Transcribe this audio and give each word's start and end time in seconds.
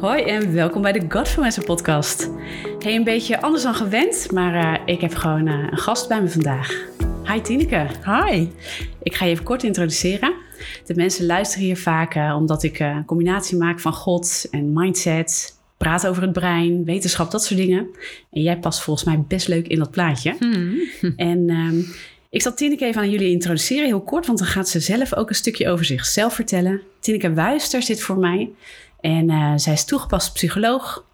Hoi 0.00 0.22
en 0.22 0.52
welkom 0.52 0.82
bij 0.82 0.92
de 0.92 1.04
Godfluencer 1.08 1.64
podcast. 1.64 2.30
Hey, 2.78 2.94
een 2.94 3.04
beetje 3.04 3.40
anders 3.40 3.62
dan 3.62 3.74
gewend, 3.74 4.32
maar 4.32 4.54
uh, 4.54 4.94
ik 4.94 5.00
heb 5.00 5.14
gewoon 5.14 5.46
uh, 5.46 5.66
een 5.70 5.78
gast 5.78 6.08
bij 6.08 6.22
me 6.22 6.28
vandaag. 6.28 6.86
Hi 7.24 7.40
Tineke. 7.40 7.86
Hi. 8.04 8.46
Ik 9.02 9.14
ga 9.14 9.24
je 9.24 9.30
even 9.30 9.44
kort 9.44 9.62
introduceren. 9.62 10.34
De 10.86 10.94
mensen 10.94 11.26
luisteren 11.26 11.64
hier 11.64 11.76
vaak 11.76 12.14
uh, 12.14 12.34
omdat 12.36 12.62
ik 12.62 12.78
een 12.78 13.04
combinatie 13.04 13.56
maak 13.56 13.80
van 13.80 13.92
God 13.92 14.46
en 14.50 14.72
mindset, 14.72 15.56
praat 15.76 16.06
over 16.06 16.22
het 16.22 16.32
brein, 16.32 16.84
wetenschap, 16.84 17.30
dat 17.30 17.44
soort 17.44 17.60
dingen. 17.60 17.86
En 18.30 18.42
jij 18.42 18.58
past 18.58 18.80
volgens 18.80 19.06
mij 19.06 19.24
best 19.28 19.48
leuk 19.48 19.68
in 19.68 19.78
dat 19.78 19.90
plaatje. 19.90 20.36
Hmm. 20.38 20.78
En 21.16 21.50
um, 21.50 21.86
ik 22.30 22.42
zal 22.42 22.54
Tineke 22.54 22.84
even 22.84 23.00
aan 23.00 23.10
jullie 23.10 23.30
introduceren, 23.30 23.86
heel 23.86 24.00
kort, 24.00 24.26
want 24.26 24.38
dan 24.38 24.48
gaat 24.48 24.68
ze 24.68 24.80
zelf 24.80 25.14
ook 25.14 25.28
een 25.28 25.34
stukje 25.34 25.68
over 25.68 25.84
zichzelf 25.84 26.34
vertellen. 26.34 26.80
Tineke 27.00 27.32
Wuister 27.32 27.82
zit 27.82 28.02
voor 28.02 28.18
mij. 28.18 28.50
En 29.00 29.30
uh, 29.30 29.52
zij 29.56 29.72
is 29.72 29.84
toegepast 29.84 30.32
psycholoog, 30.32 31.04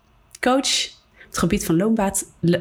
coach 0.41 0.93
op 1.24 1.30
het 1.30 1.38
gebied 1.38 1.65
van 1.65 1.77
loopbaan, 1.77 2.12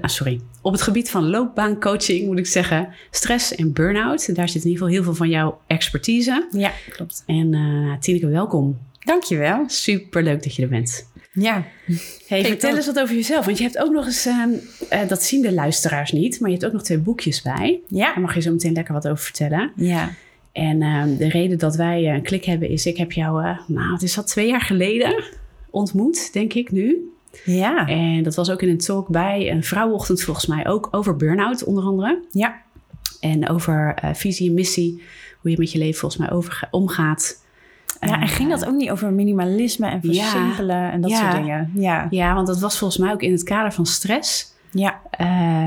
ah, 0.02 0.10
sorry, 0.10 0.42
op 0.62 0.72
het 0.72 0.82
gebied 0.82 1.10
van 1.10 1.30
loopbaancoaching 1.30 2.26
moet 2.26 2.38
ik 2.38 2.48
zeggen, 2.48 2.90
stress 3.12 3.56
en 3.56 3.74
burn-out. 3.74 4.36
Daar 4.36 4.50
zit 4.50 4.64
in 4.64 4.70
ieder 4.70 4.78
geval 4.78 4.88
heel 4.88 5.04
veel 5.04 5.16
van 5.16 5.30
jouw 5.30 5.62
expertise. 5.68 6.48
Ja, 6.52 6.72
klopt. 6.90 7.24
En 7.26 7.54
uh, 7.54 7.98
Tineke, 8.00 8.28
welkom. 8.28 8.80
Dankjewel. 9.00 9.64
Super 9.68 10.24
leuk 10.24 10.44
dat 10.44 10.56
je 10.56 10.62
er 10.62 10.70
bent. 10.70 11.12
Ja. 11.34 11.64
Hey, 12.28 12.46
vertel 12.46 12.76
eens 12.76 12.86
wat 12.86 13.00
over 13.00 13.16
jezelf. 13.16 13.46
Want 13.46 13.58
je 13.58 13.64
hebt 13.64 13.78
ook 13.78 13.92
nog 13.92 14.06
eens, 14.06 14.28
uh, 14.28 14.46
uh, 14.92 15.08
dat 15.08 15.24
zien 15.24 15.42
de 15.42 15.54
luisteraars 15.54 16.12
niet, 16.12 16.40
maar 16.40 16.50
je 16.50 16.56
hebt 16.56 16.68
ook 16.68 16.74
nog 16.74 16.84
twee 16.84 16.98
boekjes 16.98 17.42
bij. 17.42 17.80
Ja. 17.88 18.14
Daar 18.14 18.22
mag 18.22 18.34
je 18.34 18.42
zo 18.42 18.52
meteen 18.52 18.74
lekker 18.74 18.94
wat 18.94 19.08
over 19.08 19.24
vertellen. 19.24 19.72
Ja. 19.76 20.14
En 20.54 20.82
uh, 20.82 21.04
de 21.18 21.30
reden 21.30 21.58
dat 21.58 21.76
wij 21.76 22.14
een 22.14 22.22
klik 22.22 22.46
hebben 22.46 22.70
is, 22.70 22.86
ik 22.86 22.98
heb 22.98 23.12
jou, 23.12 23.56
nou, 23.68 23.92
het 23.94 24.02
is 24.02 24.18
al 24.18 24.24
twee 24.24 24.48
jaar 24.48 24.62
geleden 24.62 25.24
ontmoet, 25.70 26.34
denk 26.34 26.54
ik 26.54 26.72
nu. 26.72 27.12
Ja. 27.46 27.88
En 27.88 28.24
dat 28.24 28.36
was 28.36 28.50
ook 28.50 28.62
in 28.62 28.70
een 28.70 28.78
talk 28.78 29.08
bij 29.08 29.52
een 29.52 29.64
vrouwenochtend 29.64 30.22
volgens 30.22 30.46
mij 30.46 30.68
ook 30.68 30.88
over 30.92 31.16
burn-out 31.16 31.64
onder 31.64 31.84
andere. 31.84 32.24
Ja. 32.32 32.62
En 33.20 33.50
over 33.50 33.98
visie 34.14 34.48
en 34.50 34.54
missie, 34.54 35.02
hoe 35.42 35.52
je 35.52 35.58
met 35.58 35.72
je 35.72 35.78
leven 35.78 36.00
volgens 36.00 36.22
mij 36.22 36.32
over, 36.32 36.68
omgaat. 36.72 37.42
Ja, 38.00 38.22
en 38.22 38.28
ging 38.28 38.50
dat 38.50 38.66
ook 38.66 38.76
niet 38.76 38.92
over 38.92 39.12
minimalisme 39.12 39.88
en 39.88 40.02
versimpelen 40.02 40.76
ja, 40.76 40.92
en 40.92 41.02
dat 41.02 41.12
ja. 41.12 41.18
soort 41.18 41.44
dingen? 41.44 41.72
Ja. 41.76 42.08
ja, 42.10 42.34
want 42.34 42.48
dat 42.48 42.60
was 42.60 42.78
volgens 42.78 43.00
mij 43.00 43.12
ook 43.12 43.22
in 43.22 43.32
het 43.32 43.44
kader 43.44 43.74
van 43.74 43.86
stress. 43.86 44.54
Ja. 44.72 45.02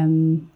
Um, 0.02 0.50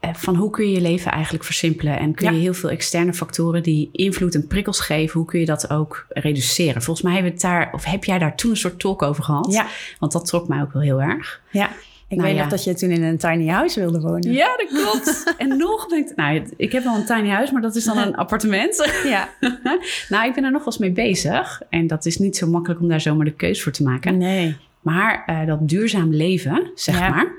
van 0.00 0.34
hoe 0.36 0.50
kun 0.50 0.68
je 0.68 0.74
je 0.74 0.80
leven 0.80 1.10
eigenlijk 1.12 1.44
versimpelen 1.44 1.98
en 1.98 2.14
kun 2.14 2.26
Ja. 2.26 2.32
je 2.32 2.38
heel 2.40 2.54
veel 2.54 2.70
externe 2.70 3.14
factoren 3.14 3.62
die 3.62 3.88
invloed 3.92 4.34
en 4.34 4.46
prikkels 4.46 4.80
geven, 4.80 5.18
hoe 5.18 5.28
kun 5.28 5.40
je 5.40 5.46
dat 5.46 5.70
ook 5.70 6.06
reduceren? 6.08 6.82
Volgens 6.82 7.04
mij 7.06 7.14
hebben 7.14 7.30
we 7.32 7.36
het 7.38 7.46
daar, 7.46 7.70
of 7.72 7.84
heb 7.84 8.04
jij 8.04 8.18
daar 8.18 8.36
toen 8.36 8.50
een 8.50 8.56
soort 8.56 8.78
talk 8.80 9.02
over 9.02 9.24
gehad? 9.24 9.52
Ja. 9.52 9.66
Want 9.98 10.12
dat 10.12 10.26
trok 10.26 10.48
mij 10.48 10.60
ook 10.60 10.72
wel 10.72 10.82
heel 10.82 11.00
erg. 11.02 11.40
ja. 11.50 11.70
Ik 12.10 12.16
Nou 12.16 12.28
weet 12.28 12.36
ja. 12.38 12.42
nog 12.42 12.52
dat 12.52 12.64
je 12.64 12.74
toen 12.74 12.90
in 12.90 13.02
een 13.02 13.18
tiny 13.18 13.46
house 13.48 13.80
wilde 13.80 14.00
wonen. 14.00 14.32
Ja, 14.32 14.56
dat 14.56 14.66
klopt. 14.68 15.24
en 15.38 15.56
nog 15.56 15.92
ik, 15.92 16.12
nou, 16.16 16.48
ik 16.56 16.72
heb 16.72 16.84
wel 16.84 16.94
een 16.96 17.04
tiny 17.04 17.28
huis, 17.28 17.50
maar 17.50 17.62
dat 17.62 17.76
is 17.76 17.84
dan 17.84 17.98
een 17.98 18.16
appartement. 18.16 18.90
Ja. 19.04 19.28
nou, 20.08 20.28
ik 20.28 20.34
ben 20.34 20.44
er 20.44 20.50
nog 20.50 20.58
wel 20.64 20.66
eens 20.66 20.78
mee 20.78 20.90
bezig 20.92 21.62
en 21.70 21.86
dat 21.86 22.06
is 22.06 22.18
niet 22.18 22.36
zo 22.36 22.46
makkelijk 22.46 22.80
om 22.80 22.88
daar 22.88 23.00
zomaar 23.00 23.24
de 23.24 23.32
keus 23.34 23.62
voor 23.62 23.72
te 23.72 23.82
maken. 23.82 24.16
Nee. 24.16 24.56
Maar 24.80 25.24
uh, 25.30 25.46
dat 25.46 25.68
duurzaam 25.68 26.14
leven, 26.14 26.70
zeg 26.74 26.98
Ja. 26.98 27.08
maar, 27.08 27.32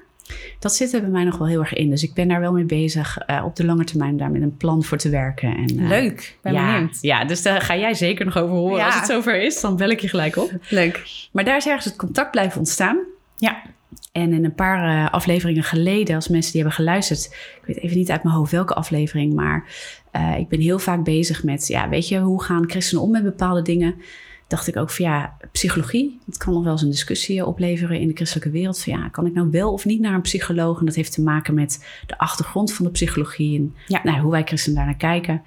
dat 0.59 0.73
zit 0.73 0.93
er 0.93 1.01
bij 1.01 1.09
mij 1.09 1.23
nog 1.23 1.37
wel 1.37 1.47
heel 1.47 1.59
erg 1.59 1.73
in. 1.73 1.89
Dus 1.89 2.03
ik 2.03 2.13
ben 2.13 2.27
daar 2.27 2.39
wel 2.39 2.51
mee 2.51 2.63
bezig 2.63 3.17
uh, 3.27 3.43
op 3.45 3.55
de 3.55 3.65
lange 3.65 3.83
termijn 3.83 4.17
daar 4.17 4.31
met 4.31 4.41
een 4.41 4.57
plan 4.57 4.83
voor 4.83 4.97
te 4.97 5.09
werken. 5.09 5.55
En, 5.55 5.79
uh, 5.79 5.87
Leuk. 5.87 6.37
Ben 6.41 6.53
ja, 6.53 6.73
benieuwd. 6.73 6.97
ja, 7.01 7.25
dus 7.25 7.41
daar 7.41 7.61
ga 7.61 7.77
jij 7.77 7.93
zeker 7.93 8.25
nog 8.25 8.37
over 8.37 8.55
horen. 8.55 8.77
Ja. 8.77 8.85
Als 8.85 8.95
het 8.95 9.05
zover 9.05 9.41
is, 9.41 9.61
dan 9.61 9.75
bel 9.75 9.89
ik 9.89 9.99
je 9.99 10.07
gelijk 10.07 10.37
op. 10.37 10.51
Leuk. 10.69 11.27
Maar 11.31 11.43
daar 11.43 11.57
is 11.57 11.67
ergens 11.67 11.85
het 11.85 11.95
contact 11.95 12.31
blijven 12.31 12.59
ontstaan. 12.59 12.97
Ja. 13.37 13.61
En 14.11 14.33
in 14.33 14.45
een 14.45 14.55
paar 14.55 15.03
uh, 15.03 15.13
afleveringen 15.13 15.63
geleden, 15.63 16.15
als 16.15 16.27
mensen 16.27 16.51
die 16.51 16.61
hebben 16.61 16.79
geluisterd, 16.79 17.25
ik 17.61 17.65
weet 17.65 17.77
even 17.77 17.97
niet 17.97 18.11
uit 18.11 18.23
mijn 18.23 18.35
hoofd 18.35 18.51
welke 18.51 18.73
aflevering, 18.73 19.33
maar 19.33 19.63
ik 20.37 20.47
ben 20.47 20.59
heel 20.59 20.79
vaak 20.79 21.03
bezig 21.03 21.43
met, 21.43 21.67
ja, 21.67 21.89
weet 21.89 22.07
je, 22.07 22.19
hoe 22.19 22.43
gaan 22.43 22.69
christenen 22.69 23.03
om 23.03 23.11
met 23.11 23.23
bepaalde 23.23 23.61
dingen? 23.61 23.95
Dacht 24.49 24.67
ik 24.67 24.77
ook 24.77 24.89
van 24.89 25.05
ja, 25.05 25.37
psychologie, 25.51 26.19
dat 26.25 26.37
kan 26.37 26.53
nog 26.53 26.63
wel 26.63 26.71
eens 26.71 26.81
een 26.81 26.89
discussie 26.89 27.45
opleveren 27.45 27.99
in 27.99 28.07
de 28.07 28.13
christelijke 28.15 28.49
wereld. 28.51 28.83
Van 28.83 28.93
ja, 28.93 29.07
kan 29.09 29.25
ik 29.25 29.33
nou 29.33 29.49
wel 29.51 29.71
of 29.73 29.85
niet 29.85 29.99
naar 30.01 30.13
een 30.13 30.21
psycholoog? 30.21 30.79
En 30.79 30.85
dat 30.85 30.95
heeft 30.95 31.11
te 31.13 31.21
maken 31.21 31.53
met 31.53 31.85
de 32.07 32.17
achtergrond 32.17 32.73
van 32.73 32.85
de 32.85 32.91
psychologie 32.91 33.57
en 33.59 33.75
Ja. 33.87 33.99
nou, 34.03 34.19
hoe 34.19 34.31
wij 34.31 34.43
christenen 34.43 34.77
daar 34.77 34.85
naar 34.85 34.95
kijken. 34.97 35.41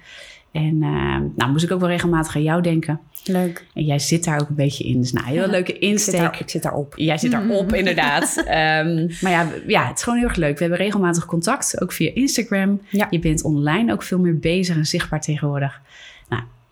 En 0.51 0.73
uh, 0.75 1.17
nou 1.35 1.51
moest 1.51 1.63
ik 1.63 1.71
ook 1.71 1.79
wel 1.79 1.89
regelmatig 1.89 2.35
aan 2.35 2.43
jou 2.43 2.61
denken. 2.61 2.99
Leuk. 3.23 3.65
En 3.73 3.83
jij 3.83 3.99
zit 3.99 4.23
daar 4.23 4.41
ook 4.41 4.49
een 4.49 4.55
beetje 4.55 4.83
in. 4.83 4.99
Dus 4.99 5.11
nou, 5.11 5.27
heel 5.27 5.41
Ja. 5.41 5.47
leuke 5.47 5.73
Ik 5.73 5.81
insteek. 5.81 6.13
zit, 6.13 6.23
daar, 6.23 6.39
ik 6.41 6.49
zit 6.49 6.63
daarop. 6.63 6.93
Jij 6.97 7.17
zit 7.17 7.31
daarop, 7.31 7.73
inderdaad. 7.83 8.37
Um, 8.37 8.45
maar 9.21 9.31
ja, 9.31 9.47
ja, 9.67 9.87
het 9.87 9.97
is 9.97 10.03
gewoon 10.03 10.19
heel 10.19 10.27
erg 10.27 10.37
leuk. 10.37 10.53
We 10.53 10.59
hebben 10.61 10.77
regelmatig 10.79 11.25
contact, 11.25 11.81
ook 11.81 11.91
via 11.91 12.11
Instagram. 12.13 12.81
Ja. 12.89 13.07
Je 13.09 13.19
bent 13.19 13.43
online 13.43 13.93
ook 13.93 14.03
veel 14.03 14.19
meer 14.19 14.39
bezig 14.39 14.75
en 14.75 14.85
zichtbaar 14.85 15.21
tegenwoordig. 15.21 15.81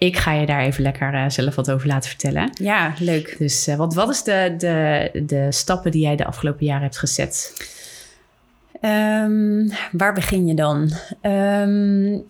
Ik 0.03 0.17
ga 0.17 0.31
je 0.31 0.45
daar 0.45 0.61
even 0.61 0.83
lekker 0.83 1.13
uh, 1.13 1.29
zelf 1.29 1.55
wat 1.55 1.71
over 1.71 1.87
laten 1.87 2.09
vertellen. 2.09 2.49
Ja, 2.53 2.93
leuk. 2.99 3.35
Dus 3.37 3.67
uh, 3.67 3.75
wat, 3.75 3.93
wat 3.93 4.09
is 4.09 4.23
de, 4.23 4.53
de, 4.57 5.23
de 5.25 5.51
stappen 5.51 5.91
die 5.91 6.01
jij 6.01 6.15
de 6.15 6.25
afgelopen 6.25 6.65
jaren 6.65 6.81
hebt 6.81 6.97
gezet? 6.97 7.53
Um, 8.81 9.71
waar 9.91 10.13
begin 10.13 10.47
je 10.47 10.53
dan? 10.53 10.91
Um, 11.21 12.23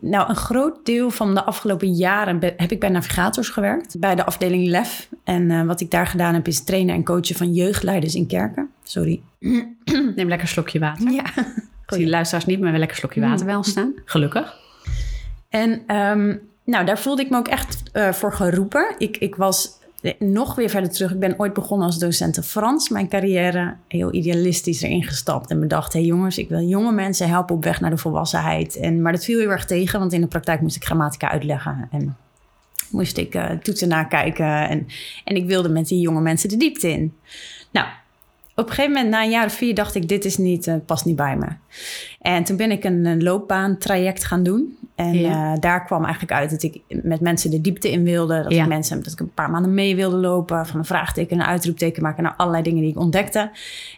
nou, 0.00 0.28
een 0.28 0.36
groot 0.36 0.86
deel 0.86 1.10
van 1.10 1.34
de 1.34 1.44
afgelopen 1.44 1.92
jaren 1.92 2.38
heb 2.56 2.70
ik 2.70 2.80
bij 2.80 2.88
navigators 2.88 3.48
gewerkt. 3.48 3.98
Bij 3.98 4.14
de 4.14 4.24
afdeling 4.24 4.66
LEF. 4.66 5.08
En 5.24 5.50
uh, 5.50 5.62
wat 5.62 5.80
ik 5.80 5.90
daar 5.90 6.06
gedaan 6.06 6.34
heb 6.34 6.46
is 6.46 6.64
trainen 6.64 6.94
en 6.94 7.04
coachen 7.04 7.36
van 7.36 7.52
jeugdleiders 7.52 8.14
in 8.14 8.26
kerken. 8.26 8.70
Sorry. 8.82 9.20
Neem 10.16 10.28
lekker 10.28 10.40
een 10.40 10.48
slokje 10.48 10.78
water. 10.78 11.10
Ja. 11.10 11.24
Ik 11.86 11.96
zie 11.96 12.04
de 12.04 12.10
luisteraars 12.10 12.46
niet, 12.46 12.60
maar 12.60 12.70
wel 12.70 12.78
lekker 12.78 12.96
een 12.96 13.02
slokje 13.02 13.20
water 13.20 13.46
bij 13.46 13.54
ons 13.54 13.70
staan. 13.70 13.94
Gelukkig. 14.04 14.58
En 15.48 15.96
um, 15.96 16.48
nou, 16.64 16.84
daar 16.84 16.98
voelde 16.98 17.22
ik 17.22 17.30
me 17.30 17.36
ook 17.36 17.48
echt 17.48 17.82
uh, 17.92 18.12
voor 18.12 18.32
geroepen. 18.32 18.94
Ik, 18.98 19.16
ik 19.16 19.36
was 19.36 19.78
nog 20.18 20.54
weer 20.54 20.70
verder 20.70 20.90
terug. 20.90 21.12
Ik 21.12 21.18
ben 21.18 21.38
ooit 21.38 21.52
begonnen 21.52 21.86
als 21.86 21.98
docent 21.98 22.46
Frans. 22.46 22.88
Mijn 22.88 23.08
carrière 23.08 23.76
heel 23.88 24.14
idealistisch 24.14 24.82
erin 24.82 25.04
gestapt. 25.04 25.50
En 25.50 25.60
bedacht, 25.60 25.92
hé 25.92 25.98
hey 25.98 26.08
jongens, 26.08 26.38
ik 26.38 26.48
wil 26.48 26.60
jonge 26.60 26.92
mensen 26.92 27.28
helpen 27.28 27.54
op 27.54 27.64
weg 27.64 27.80
naar 27.80 27.90
de 27.90 27.96
volwassenheid. 27.96 28.76
En, 28.76 29.02
maar 29.02 29.12
dat 29.12 29.24
viel 29.24 29.38
heel 29.38 29.50
erg 29.50 29.64
tegen, 29.64 29.98
want 29.98 30.12
in 30.12 30.20
de 30.20 30.26
praktijk 30.26 30.60
moest 30.60 30.76
ik 30.76 30.84
grammatica 30.84 31.30
uitleggen. 31.30 31.88
En 31.90 32.16
moest 32.90 33.16
ik 33.16 33.34
uh, 33.34 33.50
toetsen 33.50 33.88
nakijken. 33.88 34.68
En, 34.68 34.86
en 35.24 35.36
ik 35.36 35.46
wilde 35.46 35.68
met 35.68 35.88
die 35.88 36.00
jonge 36.00 36.20
mensen 36.20 36.48
de 36.48 36.56
diepte 36.56 36.90
in. 36.90 37.14
Nou, 37.70 37.86
op 38.60 38.68
een 38.68 38.74
gegeven 38.74 38.92
moment, 38.92 39.10
na 39.10 39.22
een 39.22 39.30
jaar 39.30 39.44
of 39.44 39.52
vier, 39.52 39.74
dacht 39.74 39.94
ik: 39.94 40.08
dit 40.08 40.24
is 40.24 40.36
niet, 40.36 40.66
uh, 40.66 40.74
past 40.86 41.04
niet 41.04 41.16
bij 41.16 41.36
me. 41.36 41.46
En 42.20 42.44
toen 42.44 42.56
ben 42.56 42.70
ik 42.70 42.84
een, 42.84 43.04
een 43.04 43.22
loopbaantraject 43.22 44.24
gaan 44.24 44.42
doen. 44.42 44.78
En 44.94 45.18
ja. 45.18 45.52
uh, 45.52 45.60
daar 45.60 45.84
kwam 45.84 46.02
eigenlijk 46.02 46.32
uit 46.32 46.50
dat 46.50 46.62
ik 46.62 46.80
met 46.88 47.20
mensen 47.20 47.50
de 47.50 47.60
diepte 47.60 47.90
in 47.90 48.04
wilde. 48.04 48.42
Dat 48.42 48.52
Ja. 48.52 48.62
ik 48.62 48.68
mensen, 48.68 49.02
dat 49.02 49.12
ik 49.12 49.20
een 49.20 49.34
paar 49.34 49.50
maanden 49.50 49.74
mee 49.74 49.96
wilde 49.96 50.16
lopen. 50.16 50.66
Van 50.66 50.78
een 50.78 50.84
vraagteken, 50.84 51.40
een 51.40 51.46
uitroepteken 51.46 52.02
maken. 52.02 52.22
naar 52.22 52.34
allerlei 52.36 52.62
dingen 52.62 52.80
die 52.80 52.90
ik 52.90 52.98
ontdekte. 52.98 53.50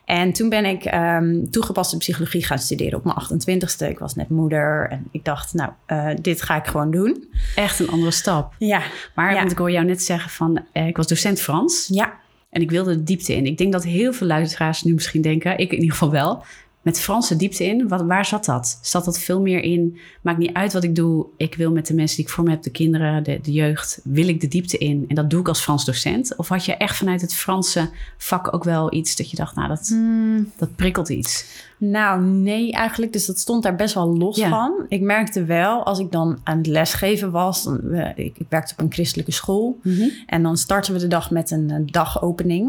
En 0.04 0.32
toen 0.32 0.48
ben 0.48 0.64
ik 0.64 0.94
um, 0.94 1.50
toegepaste 1.50 1.96
psychologie 1.96 2.44
gaan 2.44 2.58
studeren 2.58 2.98
op 2.98 3.04
mijn 3.04 3.16
28ste. 3.16 3.88
Ik 3.88 3.98
was 3.98 4.14
net 4.14 4.28
moeder. 4.28 4.88
En 4.90 5.08
ik 5.10 5.24
dacht, 5.24 5.54
nou, 5.54 5.70
uh, 5.86 6.08
dit 6.20 6.42
ga 6.42 6.56
ik 6.56 6.66
gewoon 6.66 6.90
doen. 6.90 7.32
Echt 7.54 7.78
een 7.78 7.88
andere 7.88 8.10
stap. 8.10 8.54
Ja. 8.58 8.82
Maar 9.14 9.32
ja. 9.32 9.38
want 9.38 9.50
ik 9.50 9.58
hoor 9.58 9.70
jou 9.70 9.86
net 9.86 10.02
zeggen 10.02 10.30
van, 10.30 10.64
uh, 10.72 10.86
ik 10.86 10.96
was 10.96 11.06
docent 11.06 11.40
Frans. 11.40 11.88
Ja. 11.92 12.20
En 12.52 12.60
ik 12.60 12.70
wilde 12.70 12.96
de 12.96 13.02
diepte 13.02 13.34
in. 13.34 13.46
Ik 13.46 13.58
denk 13.58 13.72
dat 13.72 13.84
heel 13.84 14.12
veel 14.12 14.26
luisteraars 14.26 14.82
nu 14.82 14.94
misschien 14.94 15.22
denken, 15.22 15.58
ik 15.58 15.70
in 15.70 15.78
ieder 15.78 15.90
geval 15.90 16.10
wel, 16.10 16.44
met 16.82 17.00
Franse 17.00 17.36
diepte 17.36 17.64
in. 17.64 17.88
Wat, 17.88 18.02
waar 18.02 18.26
zat 18.26 18.44
dat? 18.44 18.78
Zat 18.82 19.04
dat 19.04 19.18
veel 19.18 19.40
meer 19.40 19.62
in? 19.62 19.98
Maakt 20.22 20.38
niet 20.38 20.52
uit 20.52 20.72
wat 20.72 20.84
ik 20.84 20.94
doe. 20.94 21.26
Ik 21.36 21.54
wil 21.54 21.72
met 21.72 21.86
de 21.86 21.94
mensen 21.94 22.16
die 22.16 22.24
ik 22.24 22.30
voor 22.30 22.44
me 22.44 22.50
heb, 22.50 22.62
de 22.62 22.70
kinderen, 22.70 23.24
de, 23.24 23.38
de 23.42 23.52
jeugd, 23.52 24.00
wil 24.04 24.28
ik 24.28 24.40
de 24.40 24.48
diepte 24.48 24.78
in. 24.78 25.04
En 25.08 25.14
dat 25.14 25.30
doe 25.30 25.40
ik 25.40 25.48
als 25.48 25.60
Frans 25.60 25.84
docent. 25.84 26.36
Of 26.36 26.48
had 26.48 26.64
je 26.64 26.76
echt 26.76 26.96
vanuit 26.96 27.20
het 27.20 27.34
Franse 27.34 27.90
vak 28.18 28.54
ook 28.54 28.64
wel 28.64 28.94
iets 28.94 29.16
dat 29.16 29.30
je 29.30 29.36
dacht, 29.36 29.54
nou, 29.54 29.68
dat, 29.68 29.88
Hmm. 29.88 30.52
dat 30.56 30.76
prikkelt 30.76 31.08
iets? 31.08 31.44
Nou, 31.84 32.22
nee, 32.22 32.72
eigenlijk. 32.72 33.12
Dus 33.12 33.26
dat 33.26 33.38
stond 33.38 33.62
daar 33.62 33.76
best 33.76 33.94
wel 33.94 34.16
los 34.16 34.36
Ja. 34.36 34.48
van. 34.48 34.84
Ik 34.88 35.00
merkte 35.00 35.44
wel, 35.44 35.84
als 35.84 35.98
ik 35.98 36.12
dan 36.12 36.38
aan 36.42 36.56
het 36.56 36.66
lesgeven 36.66 37.30
was... 37.30 37.64
Dan, 37.64 37.80
uh, 37.84 38.08
ik, 38.08 38.38
ik 38.38 38.46
werkte 38.48 38.72
op 38.72 38.80
een 38.80 38.92
christelijke 38.92 39.32
school... 39.32 39.78
En 40.26 40.42
dan 40.42 40.56
starten 40.56 40.92
we 40.92 40.98
de 40.98 41.06
dag 41.06 41.30
met 41.30 41.50
een, 41.50 41.70
een 41.70 41.86
dagopening. 41.86 42.66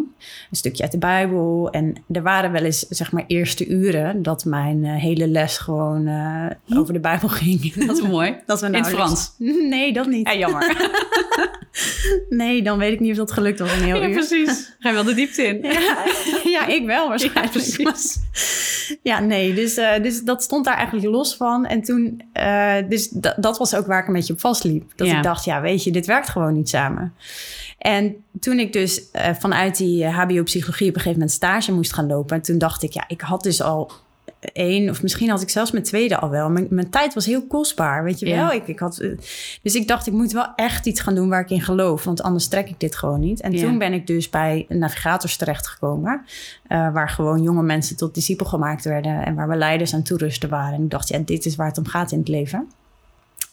Een 0.50 0.56
stukje 0.56 0.84
uit 0.84 0.92
de 0.92 0.98
Bijbel. 0.98 1.70
En 1.72 1.96
er 2.12 2.22
waren 2.22 2.52
wel 2.52 2.64
eens, 2.64 2.80
zeg 2.80 3.12
maar, 3.12 3.24
eerste 3.28 3.68
uren... 3.68 4.22
dat 4.22 4.46
mijn 4.46 4.84
uh, 4.84 4.96
hele 4.96 5.28
les 5.28 5.58
gewoon 5.58 6.08
uh, 6.08 6.46
over 6.76 6.94
de 6.94 7.00
Bijbel 7.00 7.30
ging. 7.30 7.74
Dat 7.88 7.98
is 7.98 8.08
mooi. 8.08 8.36
Dat 8.46 8.60
we 8.62 8.68
In 8.68 8.74
het 8.74 8.88
Frans? 8.88 9.32
Nee, 9.70 9.94
dat 9.94 10.08
niet. 10.08 10.28
Ja, 10.28 10.36
jammer. 10.36 10.92
nee, 12.30 12.62
dan 12.64 12.78
weet 12.78 12.94
ik 12.94 13.00
niet 13.00 13.12
of 13.12 13.18
dat 13.18 13.32
gelukt 13.32 13.60
was 13.60 13.72
een 13.72 13.84
heel 13.84 14.02
Ja, 14.02 14.08
uur. 14.08 14.14
precies. 14.14 14.70
Ga 14.80 14.90
je 14.90 14.96
wel 14.96 15.04
de 15.04 15.14
diepte 15.14 15.44
in. 15.44 15.62
Ja, 15.72 16.04
ja, 16.44 16.68
ik 16.68 16.86
wel 16.86 17.04
Ja, 17.04 17.10
waarschijnlijk. 17.10 17.52
precies. 17.52 18.18
Ja, 19.04 19.20
nee, 19.20 19.54
dus, 19.54 19.76
eh, 19.78 20.02
dus 20.04 20.22
dat 20.22 20.44
stond 20.44 20.66
daar 20.66 20.76
eigenlijk 20.76 21.08
los 21.08 21.36
van. 21.36 21.66
En 21.66 21.82
toen, 21.82 22.22
eh, 22.34 22.76
dus 22.90 23.10
da- 23.10 23.36
dat 23.40 23.58
was 23.58 23.76
ook 23.76 23.86
waar 23.88 24.02
ik 24.02 24.08
een 24.08 24.14
beetje 24.14 24.34
op 24.34 24.40
vastliep. 24.40 24.92
Dat 24.96 25.08
Ja. 25.08 25.18
ik 25.18 25.24
dacht, 25.24 25.46
ja, 25.46 25.62
weet 25.62 25.84
je, 25.84 25.92
dit 25.92 26.06
werkt 26.06 26.30
gewoon 26.30 26.54
niet 26.54 26.70
samen. 26.70 27.14
En 27.78 28.16
toen 28.40 28.60
ik 28.60 28.74
dus 28.74 29.12
eh, 29.12 29.30
vanuit 29.40 29.78
die 29.78 30.06
HBO-psychologie 30.06 30.88
op 30.90 30.96
een 30.96 31.02
gegeven 31.02 31.20
moment 31.20 31.32
stage 31.32 31.72
moest 31.72 31.94
gaan 31.94 32.08
lopen, 32.08 32.42
toen 32.42 32.58
dacht 32.58 32.84
ik, 32.84 32.92
ja, 32.94 33.04
ik 33.08 33.22
had 33.22 33.44
dus 33.44 33.62
al 33.62 33.92
één, 34.54 34.90
of 34.90 35.02
misschien 35.02 35.30
had 35.30 35.42
ik 35.42 35.50
zelfs 35.50 35.72
mijn 35.72 35.84
tweede 35.84 36.18
al 36.18 36.30
wel. 36.30 36.50
Mijn, 36.50 36.68
mijn 36.70 36.90
tijd 36.90 37.14
was 37.14 37.26
heel 37.26 37.48
kostbaar, 37.48 38.04
weet 38.04 38.20
je 38.20 38.28
Ja. 38.28 38.36
wel. 38.36 38.52
Ik, 38.52 38.68
ik 38.68 38.80
had, 38.80 38.98
eh, 39.00 39.10
dus 39.62 39.76
ik 39.76 39.88
dacht, 39.88 40.08
ik 40.08 40.14
moet 40.14 40.32
wel 40.32 40.48
echt 40.56 40.86
iets 40.86 41.00
gaan 41.02 41.16
doen 41.16 41.30
waar 41.30 41.42
ik 41.42 41.50
in 41.50 41.62
geloof, 41.62 42.04
want 42.04 42.22
anders 42.22 42.48
trek 42.48 42.70
ik 42.70 42.80
dit 42.80 42.96
gewoon 42.96 43.20
niet. 43.20 43.42
En 43.42 43.52
Ja. 43.52 43.62
toen 43.64 43.78
ben 43.78 43.94
ik 43.94 44.08
dus 44.08 44.30
bij 44.30 44.66
navigators 44.70 45.38
terechtgekomen, 45.38 46.26
eh, 46.68 46.94
waar 46.94 47.10
gewoon 47.10 47.42
jonge 47.42 47.64
mensen 47.64 47.96
tot 47.98 48.14
discipel 48.14 48.46
gemaakt 48.46 48.84
werden 48.86 49.26
en 49.26 49.36
waar 49.36 49.48
we 49.50 49.56
leiders 49.56 49.94
aan 49.94 50.04
toerusten 50.04 50.50
waren. 50.50 50.74
En 50.74 50.84
ik 50.84 50.90
dacht, 50.90 51.08
ja, 51.10 51.20
dit 51.26 51.46
is 51.46 51.56
waar 51.56 51.68
het 51.68 51.78
om 51.78 51.86
gaat 51.88 52.12
in 52.12 52.20
het 52.20 52.28
leven. 52.28 52.68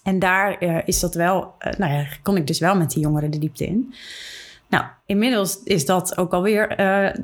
En 0.03 0.19
daar 0.19 0.59
eh, 0.59 0.77
is 0.85 1.01
dat 1.01 1.15
wel, 1.15 1.55
nou 1.79 1.93
ja, 1.93 2.05
kon 2.23 2.37
ik 2.37 2.47
dus 2.47 2.59
wel 2.59 2.77
met 2.77 2.91
die 2.91 3.03
jongeren 3.03 3.31
de 3.31 3.39
diepte 3.39 3.67
in. 3.67 3.95
Nou, 4.71 4.85
inmiddels 5.07 5.61
is 5.65 5.87
dat 5.87 6.19
ook 6.19 6.33
alweer. 6.33 6.69
eh 6.69 7.15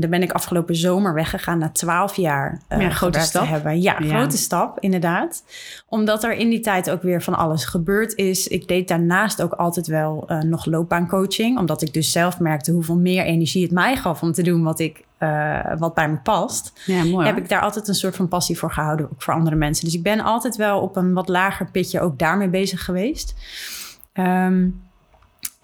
daar 0.00 0.10
ben 0.10 0.22
ik 0.22 0.32
afgelopen 0.32 0.76
zomer 0.76 1.14
weggegaan 1.14 1.58
na 1.58 1.68
twaalf 1.70 2.16
jaar. 2.16 2.60
eh, 2.68 2.80
Ja, 2.80 2.90
grote 2.90 3.20
stap. 3.20 3.46
Hebben. 3.46 3.80
Ja, 3.80 3.96
Ja. 4.00 4.16
grote 4.18 4.36
stap, 4.36 4.80
inderdaad. 4.80 5.44
Omdat 5.88 6.24
er 6.24 6.32
in 6.32 6.48
die 6.48 6.60
tijd 6.60 6.90
ook 6.90 7.02
weer 7.02 7.22
van 7.22 7.34
alles 7.34 7.64
gebeurd 7.64 8.14
is. 8.14 8.48
Ik 8.48 8.68
deed 8.68 8.88
daarnaast 8.88 9.42
ook 9.42 9.52
altijd 9.52 9.86
wel 9.86 10.24
eh, 10.28 10.38
nog 10.40 10.64
loopbaancoaching. 10.64 11.58
Omdat 11.58 11.82
ik 11.82 11.92
dus 11.92 12.12
zelf 12.12 12.40
merkte 12.40 12.72
hoeveel 12.72 12.98
meer 12.98 13.24
energie 13.24 13.62
het 13.62 13.72
mij 13.72 13.96
gaf 13.96 14.22
om 14.22 14.32
te 14.32 14.42
doen 14.42 14.62
wat, 14.62 14.80
ik, 14.80 15.04
wat 15.78 15.94
bij 15.94 16.08
me 16.08 16.16
past 16.16 16.72
Ja, 16.86 17.04
mooi. 17.04 17.26
heb 17.26 17.36
ik 17.36 17.48
daar 17.48 17.60
altijd 17.60 17.88
een 17.88 17.94
soort 17.94 18.16
van 18.16 18.28
passie 18.28 18.58
voor 18.58 18.70
gehouden, 18.72 19.06
ook 19.12 19.22
voor 19.22 19.34
andere 19.34 19.56
mensen. 19.56 19.84
Dus 19.84 19.94
ik 19.94 20.02
ben 20.02 20.20
altijd 20.20 20.56
wel 20.56 20.80
op 20.80 20.96
een 20.96 21.12
wat 21.12 21.28
lager 21.28 21.70
pitje 21.70 22.00
ook 22.00 22.18
daarmee 22.18 22.48
bezig 22.48 22.84
geweest. 22.84 23.34
Ehm, 24.12 24.66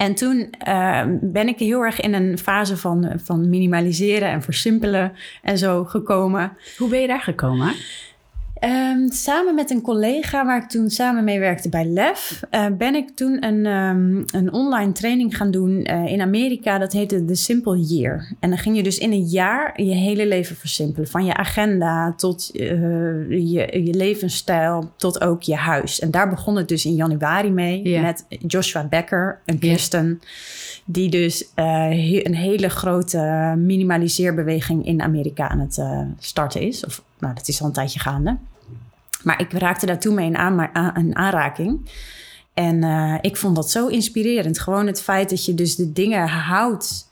en 0.00 0.14
toen 0.14 0.50
ehm, 0.58 1.18
ben 1.20 1.48
ik 1.48 1.58
heel 1.58 1.84
erg 1.84 2.00
in 2.00 2.14
een 2.14 2.38
fase 2.38 2.76
van, 2.76 3.12
van 3.24 3.48
minimaliseren 3.48 4.28
en 4.28 4.42
versimpelen 4.42 5.12
en 5.42 5.58
zo 5.58 5.84
gekomen. 5.84 6.52
Hoe 6.78 6.88
ben 6.88 7.00
je 7.00 7.06
daar 7.06 7.20
gekomen? 7.20 7.74
Ehm, 8.60 9.08
samen 9.08 9.54
met 9.54 9.70
een 9.70 9.80
collega 9.80 10.44
waar 10.44 10.62
ik 10.62 10.68
toen 10.68 10.90
samen 10.90 11.24
mee 11.24 11.38
werkte 11.38 11.68
bij 11.68 11.84
LEF, 11.84 12.40
eh, 12.50 12.66
ben 12.78 12.94
ik 12.94 13.10
toen 13.14 13.44
een, 13.44 13.66
ehm, 13.66 14.36
een 14.38 14.52
online 14.52 14.92
training 14.92 15.36
gaan 15.36 15.50
doen 15.50 15.82
eh, 15.84 16.06
in 16.06 16.20
Amerika. 16.20 16.78
Dat 16.78 16.92
heette 16.92 17.24
The 17.24 17.34
Simple 17.34 17.80
Year. 17.80 18.32
En 18.40 18.48
dan 18.48 18.58
ging 18.58 18.76
je 18.76 18.82
dus 18.82 18.98
in 18.98 19.12
een 19.12 19.24
jaar 19.24 19.82
je 19.82 19.94
hele 19.94 20.26
leven 20.26 20.56
versimpelen. 20.56 21.08
Van 21.08 21.24
je 21.24 21.34
agenda 21.34 22.12
tot 22.16 22.50
eh, 22.54 22.68
je, 23.30 23.80
je 23.84 23.94
levensstijl 23.94 24.92
tot 24.96 25.20
ook 25.20 25.42
je 25.42 25.56
huis. 25.56 26.00
En 26.00 26.10
daar 26.10 26.28
begon 26.28 26.56
het 26.56 26.68
dus 26.68 26.84
in 26.84 26.94
januari 26.94 27.50
mee 27.50 27.82
met 28.02 28.24
Joshua 28.46 28.84
Becker, 28.86 29.40
een 29.44 29.56
christen. 29.60 30.20
Die 30.84 31.10
dus 31.10 31.50
he- 31.54 32.20
een 32.24 32.34
hele 32.34 32.68
grote 32.68 33.54
minimaliseerbeweging 33.58 34.86
in 34.86 35.02
Amerika 35.02 35.48
aan 35.48 35.60
het 35.60 35.82
starten 36.18 36.60
is. 36.60 36.84
Of 36.86 37.02
nou, 37.18 37.34
dat 37.34 37.48
is 37.48 37.60
al 37.60 37.66
een 37.66 37.72
tijdje 37.72 37.98
gaande. 37.98 38.36
Maar 39.22 39.40
ik 39.40 39.52
raakte 39.52 39.86
daar 39.86 40.00
toen 40.00 40.14
mee 40.14 40.26
in, 40.26 40.70
in 40.94 41.16
aanraking. 41.16 41.88
En 42.54 42.84
eh, 42.84 43.14
ik 43.20 43.36
vond 43.36 43.56
dat 43.56 43.70
zo 43.70 43.86
inspirerend. 43.86 44.58
Gewoon 44.58 44.86
het 44.86 45.02
feit 45.02 45.30
dat 45.30 45.44
je 45.44 45.54
dus 45.54 45.76
de 45.76 45.92
dingen 45.92 46.28
houdt 46.28 47.08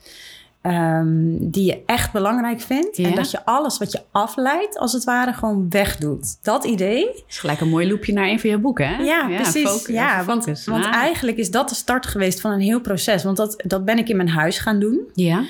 ehm, 0.61 1.35
die 1.39 1.65
je 1.65 1.81
echt 1.85 2.11
belangrijk 2.11 2.61
vindt. 2.61 2.97
Ja. 2.97 3.07
En 3.07 3.15
dat 3.15 3.31
je 3.31 3.45
alles 3.45 3.77
wat 3.77 3.91
je 3.91 4.01
afleidt, 4.11 4.77
als 4.77 4.93
het 4.93 5.03
ware, 5.03 5.33
gewoon 5.33 5.69
wegdoet. 5.69 6.37
Dat 6.41 6.63
idee. 6.63 7.05
Het 7.07 7.23
is 7.29 7.39
gelijk 7.39 7.61
een 7.61 7.69
mooi 7.69 7.89
loopje 7.89 8.13
naar 8.13 8.27
een 8.27 8.39
van 8.39 8.49
je 8.49 8.57
boeken, 8.57 8.87
hè? 8.87 9.03
Ja, 9.03 9.25
precies. 9.27 9.69
focus- 9.69 9.95
ja, 9.95 10.23
want, 10.23 10.43
focus. 10.43 10.65
want 10.65 10.85
eigenlijk 10.85 11.37
is 11.37 11.51
dat 11.51 11.69
de 11.69 11.75
start 11.75 12.05
geweest 12.05 12.41
van 12.41 12.51
een 12.51 12.59
heel 12.59 12.81
proces. 12.81 13.23
Want 13.23 13.37
dat, 13.37 13.63
dat 13.67 13.85
ben 13.85 13.97
ik 13.97 14.09
in 14.09 14.15
mijn 14.15 14.29
huis 14.29 14.59
gaan 14.59 14.79
doen. 14.79 14.99
Ja, 15.13 15.43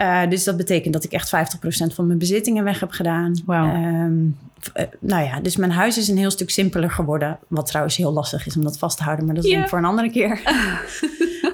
Uh, 0.00 0.28
dus 0.28 0.44
dat 0.44 0.56
betekent 0.56 0.92
dat 0.94 1.04
ik 1.04 1.12
echt 1.12 1.32
50% 1.90 1.94
van 1.94 2.06
mijn 2.06 2.18
bezittingen 2.18 2.64
weg 2.64 2.80
heb 2.80 2.90
gedaan. 2.90 3.34
Ehm, 3.46 4.14
eh, 4.72 4.84
nou 5.00 5.24
ja, 5.24 5.40
dus 5.40 5.56
mijn 5.56 5.70
huis 5.70 5.98
is 5.98 6.08
een 6.08 6.16
heel 6.16 6.30
stuk 6.30 6.50
simpeler 6.50 6.90
geworden. 6.90 7.38
Wat 7.48 7.66
trouwens 7.66 7.96
heel 7.96 8.12
lastig 8.12 8.46
is 8.46 8.56
om 8.56 8.62
dat 8.62 8.78
vast 8.78 8.96
te 8.96 9.02
houden, 9.02 9.26
maar 9.26 9.34
dat 9.34 9.44
is 9.44 9.50
ik 9.52 9.68
voor 9.68 9.78
een 9.78 9.84
andere 9.84 10.10
keer. 10.10 10.40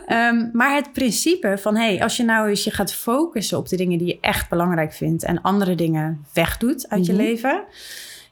Ehm, 0.06 0.48
maar 0.52 0.74
het 0.74 0.92
principe 0.92 1.58
van, 1.60 1.76
hey, 1.76 2.02
als 2.02 2.16
je 2.16 2.24
nou 2.24 2.48
eens 2.48 2.64
je 2.64 2.70
gaat 2.70 2.92
focussen 2.92 3.58
op 3.58 3.68
de 3.68 3.76
dingen 3.76 3.98
die 3.98 4.06
je 4.06 4.18
echt 4.20 4.48
belangrijk 4.48 4.92
vindt 4.92 5.24
en 5.24 5.40
andere 5.42 5.74
dingen 5.74 6.24
wegdoet 6.32 6.88
uit 6.88 7.00
Mhm. 7.00 7.10
je 7.10 7.16
leven. 7.16 7.62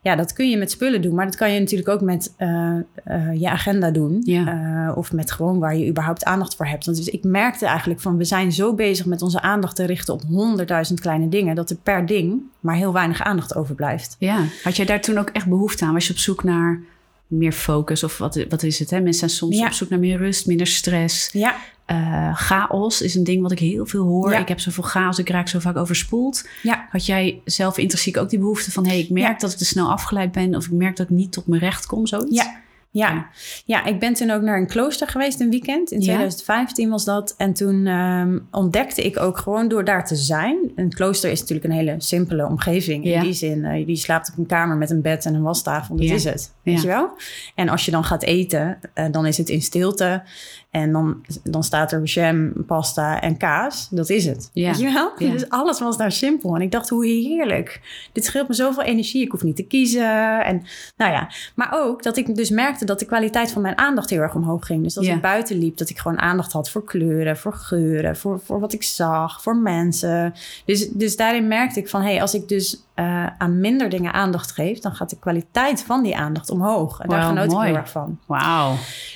Ja, 0.03 0.17
dat 0.17 0.33
kun 0.33 0.51
je 0.51 0.57
met 0.57 0.71
spullen 0.71 1.03
doen, 1.03 1.15
maar 1.15 1.25
dat 1.25 1.37
kan 1.37 1.53
je 1.53 1.61
natuurlijk 1.61 1.89
ook 1.89 2.01
met 2.01 2.35
eh, 2.37 2.77
eh, 3.05 3.41
je 3.41 3.51
agenda 3.51 3.91
doen. 3.91 4.21
Ja. 4.25 4.47
Eh, 4.89 4.97
of 4.97 5.13
met 5.13 5.31
gewoon 5.31 5.59
waar 5.59 5.77
je 5.77 5.89
überhaupt 5.89 6.25
aandacht 6.25 6.57
voor 6.57 6.67
hebt. 6.67 6.85
Want 6.85 6.97
dus 6.97 7.09
ik 7.09 7.25
merkte 7.25 7.67
eigenlijk 7.67 8.01
van, 8.01 8.17
we 8.17 8.25
zijn 8.25 8.53
zo 8.53 8.75
bezig 8.75 9.07
met 9.07 9.23
onze 9.23 9.41
aandacht 9.41 9.77
te 9.77 9.85
richten 9.85 10.15
op 10.15 10.23
honderdduizend 10.29 11.01
kleine 11.01 11.29
dingen, 11.29 11.55
dat 11.55 11.71
er 11.71 11.77
per 11.83 12.07
ding 12.07 12.41
maar 12.61 12.75
heel 12.75 12.93
weinig 12.93 13.23
aandacht 13.23 13.55
overblijft. 13.55 14.17
ja. 14.19 14.39
Had 14.63 14.77
jij 14.77 14.87
daar 14.87 15.01
toen 15.01 15.19
ook 15.19 15.29
echt 15.29 15.47
behoefte 15.47 15.85
aan? 15.85 15.93
Was 15.93 16.07
je 16.07 16.13
op 16.13 16.19
zoek 16.19 16.45
naar 16.45 16.81
meer 17.27 17.53
focus? 17.53 18.05
Of 18.05 18.19
wat, 18.19 18.45
wat 18.49 18.63
is 18.63 18.79
het? 18.79 18.91
Hè? 18.91 18.97
Mensen 19.01 19.19
zijn 19.19 19.31
soms 19.31 19.57
Ja. 19.59 19.67
op 19.67 19.73
zoek 19.73 19.89
naar 19.89 19.99
meer 19.99 20.17
rust, 20.19 20.47
minder 20.47 20.67
stress. 20.67 21.29
Ja, 21.33 21.55
Eh, 21.89 22.37
chaos 22.37 23.03
is 23.03 23.15
een 23.15 23.25
ding 23.25 23.43
wat 23.43 23.53
ik 23.53 23.59
heel 23.59 23.87
veel 23.87 24.05
hoor. 24.05 24.31
Ja. 24.33 24.39
Ik 24.39 24.49
heb 24.49 24.61
zoveel 24.61 24.83
chaos, 24.83 25.19
ik 25.19 25.29
raak 25.29 25.49
zo 25.49 25.59
vaak 25.59 25.77
overspoeld. 25.77 26.49
ja. 26.63 26.87
Had 26.91 27.07
jij 27.07 27.41
zelf 27.45 27.79
intrinsiek 27.79 28.17
ook 28.17 28.31
die 28.31 28.39
behoefte 28.39 28.73
van... 28.73 28.85
hé, 28.85 28.91
hey, 28.91 29.01
ik 29.01 29.11
merk 29.11 29.27
Ja. 29.33 29.39
dat 29.39 29.53
ik 29.53 29.57
te 29.59 29.65
snel 29.65 29.91
afgeleid 29.91 30.33
ben... 30.33 30.55
of 30.55 30.65
ik 30.65 30.73
merk 30.73 30.97
dat 30.97 31.09
ik 31.11 31.17
niet 31.17 31.33
tot 31.33 31.47
mijn 31.47 31.61
recht 31.61 31.87
kom, 31.87 32.07
zoiets? 32.07 32.35
Ja, 32.37 32.57
ja. 32.91 33.27
ja, 33.65 33.85
ik 33.85 33.99
ben 34.01 34.15
toen 34.15 34.31
ook 34.31 34.43
naar 34.43 34.59
een 34.59 34.67
klooster 34.67 35.09
geweest 35.09 35.41
een 35.41 35.51
weekend. 35.51 35.91
In 35.91 35.99
Ja. 35.99 36.05
2015 36.05 36.91
was 36.91 37.05
dat. 37.05 37.35
En 37.37 37.53
toen 37.53 37.87
ehm, 37.87 38.39
ontdekte 38.51 39.03
ik 39.03 39.19
ook 39.21 39.39
gewoon 39.39 39.69
door 39.69 39.85
daar 39.85 40.07
te 40.07 40.17
zijn. 40.17 40.57
Een 40.77 40.93
klooster 40.93 41.31
is 41.31 41.41
natuurlijk 41.41 41.69
een 41.69 41.77
hele 41.77 41.95
simpele 41.99 42.47
omgeving. 42.47 43.05
In 43.05 43.21
die 43.21 43.33
zin, 43.33 43.65
eh, 43.65 43.87
je 43.87 43.97
slaapt 43.97 44.31
op 44.31 44.39
een 44.39 44.47
kamer 44.47 44.77
met 44.77 44.91
een 44.91 45.03
bed 45.03 45.27
en 45.27 45.35
een 45.35 45.43
wastafel. 45.43 45.97
Dat 45.97 46.05
is 46.05 46.25
het. 46.25 46.55
Weet 46.63 46.81
je 46.81 46.87
wel? 46.87 47.11
En 47.55 47.69
als 47.69 47.85
je 47.85 47.91
dan 47.91 48.05
gaat 48.05 48.23
eten, 48.23 48.79
eh, 48.95 49.05
dan 49.11 49.27
is 49.27 49.37
het 49.39 49.49
in 49.49 49.63
stilte. 49.63 50.23
En 50.71 50.93
dan, 50.93 51.25
dan 51.43 51.65
staat 51.65 51.93
er 51.93 52.03
jam, 52.03 52.53
pasta 52.67 53.21
en 53.21 53.37
kaas. 53.37 53.89
Dat 53.91 54.11
is 54.11 54.27
het. 54.27 54.51
Ja. 54.53 54.71
Weet 54.71 54.81
je 54.81 54.93
wel? 54.93 55.13
Ja. 55.19 55.33
Dus 55.33 55.49
alles 55.49 55.81
was 55.81 55.97
daar 55.97 56.13
simpel. 56.13 56.55
En 56.55 56.61
ik 56.61 56.71
dacht, 56.71 56.89
hoe 56.89 57.07
heerlijk. 57.07 57.81
Dit 58.13 58.25
scheelt 58.25 58.49
me 58.49 58.55
zoveel 58.55 58.83
energie. 58.83 59.23
Ik 59.25 59.31
hoef 59.31 59.43
niet 59.43 59.57
te 59.57 59.63
kiezen. 59.63 60.45
En 60.45 60.63
nou 60.97 61.13
ja, 61.13 61.31
maar 61.55 61.69
ook 61.73 62.03
dat 62.03 62.17
ik 62.17 62.35
dus 62.35 62.51
merkte 62.51 62.85
dat 62.85 62.99
de 62.99 63.05
kwaliteit 63.07 63.53
van 63.53 63.63
mijn 63.63 63.79
aandacht 63.79 64.11
heel 64.11 64.21
erg 64.21 64.35
omhoog 64.35 64.67
ging. 64.67 64.83
Dus 64.83 64.97
als 64.97 65.07
Ja. 65.07 65.15
ik 65.15 65.21
buiten 65.21 65.59
liep, 65.59 65.77
dat 65.77 65.91
ik 65.91 65.99
gewoon 65.99 66.19
aandacht 66.19 66.53
had 66.53 66.71
voor 66.71 66.85
kleuren, 66.85 67.37
voor 67.37 67.53
geuren, 67.55 68.17
voor, 68.17 68.41
voor 68.45 68.61
wat 68.61 68.73
ik 68.73 68.83
zag, 68.83 69.43
voor 69.43 69.57
mensen. 69.57 70.35
Dus, 70.65 70.89
dus 70.89 71.17
daarin 71.17 71.49
merkte 71.49 71.81
ik 71.81 71.89
van, 71.89 72.01
hé, 72.01 72.11
hey, 72.11 72.21
als 72.21 72.35
ik 72.35 72.49
dus 72.49 72.83
eh, 72.95 73.27
aan 73.39 73.61
minder 73.61 73.89
dingen 73.89 74.13
aandacht 74.13 74.51
geef, 74.53 74.79
dan 74.79 74.95
gaat 74.95 75.11
de 75.11 75.19
kwaliteit 75.19 75.83
van 75.83 76.03
die 76.03 76.17
aandacht 76.17 76.51
omhoog. 76.51 77.01
En 77.01 77.09
daar 77.09 77.23
genoot 77.23 77.53
ik 77.53 77.59
heel 77.59 77.77
erg 77.77 77.91
van. 77.91 78.19
Wauw. 78.27 78.75